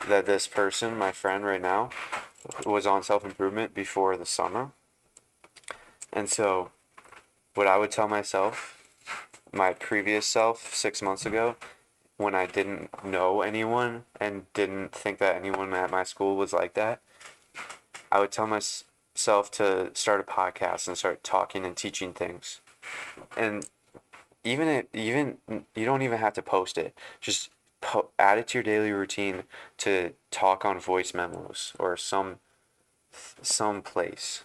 that 0.09 0.27
this 0.27 0.47
person, 0.47 0.97
my 0.97 1.13
friend 1.13 1.45
right 1.45 1.63
now, 1.63 1.91
was 2.65 2.87
on 2.87 3.03
self 3.03 3.25
improvement 3.25 3.75
before 3.75 4.17
the 4.17 4.27
summer. 4.27 4.71
And 6.13 6.29
so 6.29 6.71
what 7.55 7.67
I 7.67 7.79
would 7.79 7.91
tell 7.91 8.09
myself, 8.09 8.83
my 9.53 9.73
previous 9.73 10.27
self 10.27 10.75
six 10.75 11.01
months 11.01 11.27
ago, 11.27 11.57
when 12.17 12.35
I 12.35 12.47
didn't 12.47 13.05
know 13.05 13.43
anyone 13.43 14.05
and 14.21 14.53
didn't 14.53 14.93
think 14.93 15.19
that 15.19 15.37
anyone 15.37 15.73
at 15.75 15.91
my 15.91 16.05
school 16.05 16.37
was 16.37 16.53
like 16.53 16.75
that, 16.75 17.01
I 18.13 18.21
would 18.21 18.33
tell 18.33 18.47
myself 18.47 19.51
to 19.53 19.91
start 19.95 20.21
a 20.21 20.23
podcast 20.23 20.87
and 20.87 20.97
start 20.97 21.25
talking 21.25 21.65
and 21.65 21.77
teaching 21.77 22.13
things. 22.13 22.61
And 23.37 23.67
even 24.47 24.69
it, 24.69 24.89
even 24.95 25.39
mm, 25.51 25.65
you 25.75 25.85
don't 25.85 26.03
even 26.03 26.19
have 26.19 26.33
to 26.35 26.43
post 26.43 26.79
it. 26.79 26.97
Just 27.21 27.51
po- 27.81 28.11
add 28.19 28.39
it 28.39 28.49
to 28.49 28.59
your 28.59 28.63
daily 28.63 28.93
routine 28.93 29.43
to 29.79 30.13
talk 30.31 30.65
on 30.65 30.79
voice 30.79 31.13
memos 31.13 31.73
or 31.79 31.97
some 31.97 32.37
some 33.43 33.83
place. 33.83 34.45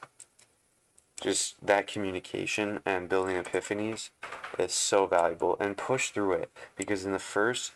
Just 1.21 1.55
that 1.63 1.85
communication 1.85 2.79
and 2.83 3.07
building 3.07 3.35
epiphanies 3.35 4.09
is 4.57 4.73
so 4.73 5.05
valuable 5.05 5.55
and 5.59 5.77
push 5.77 6.09
through 6.09 6.33
it 6.33 6.51
because 6.75 7.05
in 7.05 7.11
the 7.11 7.19
first 7.19 7.73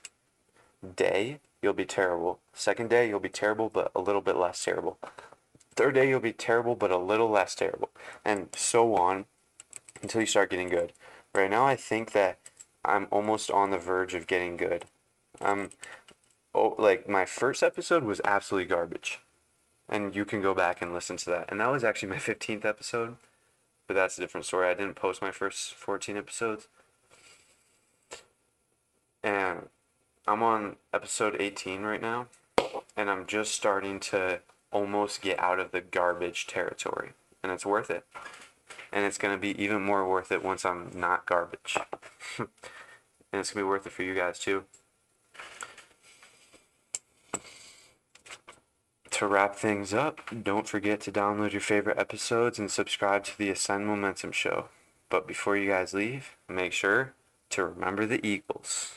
day 0.95 1.39
you'll 1.61 1.73
be 1.73 1.85
terrible. 1.85 2.39
Second 2.53 2.89
day 2.89 3.07
you'll 3.07 3.19
be 3.19 3.29
terrible 3.29 3.69
but 3.69 3.91
a 3.93 4.01
little 4.01 4.21
bit 4.21 4.35
less 4.35 4.63
terrible. 4.63 4.97
Third 5.75 5.93
day 5.93 6.09
you'll 6.09 6.19
be 6.19 6.33
terrible 6.33 6.75
but 6.75 6.89
a 6.89 6.97
little 6.97 7.29
less 7.29 7.53
terrible 7.53 7.91
and 8.23 8.49
so 8.55 8.95
on 8.95 9.25
until 10.01 10.21
you 10.21 10.27
start 10.27 10.49
getting 10.49 10.69
good. 10.69 10.91
Right 11.35 11.49
now, 11.49 11.67
I 11.67 11.75
think 11.75 12.13
that 12.13 12.39
I'm 12.85 13.07
almost 13.11 13.51
on 13.51 13.69
the 13.69 13.77
verge 13.77 14.13
of 14.13 14.25
getting 14.25 14.55
good. 14.55 14.85
Um, 15.41 15.69
oh, 16.53 16.75
like 16.77 17.09
my 17.09 17.25
first 17.25 17.61
episode 17.61 18.05
was 18.05 18.21
absolutely 18.23 18.69
garbage, 18.69 19.19
and 19.89 20.15
you 20.15 20.23
can 20.23 20.41
go 20.41 20.53
back 20.53 20.81
and 20.81 20.93
listen 20.93 21.17
to 21.17 21.29
that. 21.31 21.51
And 21.51 21.59
that 21.59 21.69
was 21.69 21.83
actually 21.83 22.07
my 22.07 22.15
15th 22.19 22.63
episode, 22.63 23.17
but 23.85 23.95
that's 23.95 24.17
a 24.17 24.21
different 24.21 24.45
story. 24.45 24.69
I 24.69 24.75
didn't 24.75 24.95
post 24.95 25.21
my 25.21 25.31
first 25.31 25.73
14 25.73 26.15
episodes, 26.15 26.69
and 29.21 29.67
I'm 30.25 30.41
on 30.41 30.77
episode 30.93 31.35
18 31.37 31.81
right 31.81 32.01
now, 32.01 32.27
and 32.95 33.09
I'm 33.09 33.25
just 33.25 33.53
starting 33.53 33.99
to 34.11 34.39
almost 34.71 35.21
get 35.21 35.37
out 35.37 35.59
of 35.59 35.71
the 35.71 35.81
garbage 35.81 36.47
territory, 36.47 37.11
and 37.43 37.51
it's 37.51 37.65
worth 37.65 37.91
it 37.91 38.05
and 38.95 39.03
it's 39.03 39.17
going 39.17 39.35
to 39.35 39.39
be 39.39 39.61
even 39.61 39.81
more 39.81 40.07
worth 40.07 40.31
it 40.31 40.43
once 40.43 40.65
I'm 40.65 40.89
not 40.95 41.25
garbage. 41.25 41.77
and 42.39 42.47
it's 43.33 43.51
going 43.51 43.61
to 43.61 43.65
be 43.65 43.69
worth 43.69 43.85
it 43.85 43.91
for 43.91 44.03
you 44.03 44.15
guys 44.15 44.39
too. 44.39 44.63
To 49.11 49.27
wrap 49.27 49.55
things 49.55 49.93
up, 49.93 50.21
don't 50.43 50.67
forget 50.67 51.01
to 51.01 51.11
download 51.11 51.51
your 51.51 51.61
favorite 51.61 51.99
episodes 51.99 52.57
and 52.57 52.71
subscribe 52.71 53.25
to 53.25 53.37
the 53.37 53.49
Ascend 53.49 53.85
Momentum 53.85 54.31
Show. 54.31 54.69
But 55.09 55.27
before 55.27 55.57
you 55.57 55.69
guys 55.69 55.93
leave, 55.93 56.37
make 56.47 56.71
sure 56.71 57.13
to 57.51 57.65
remember 57.65 58.05
the 58.05 58.25
Eagles. 58.25 58.95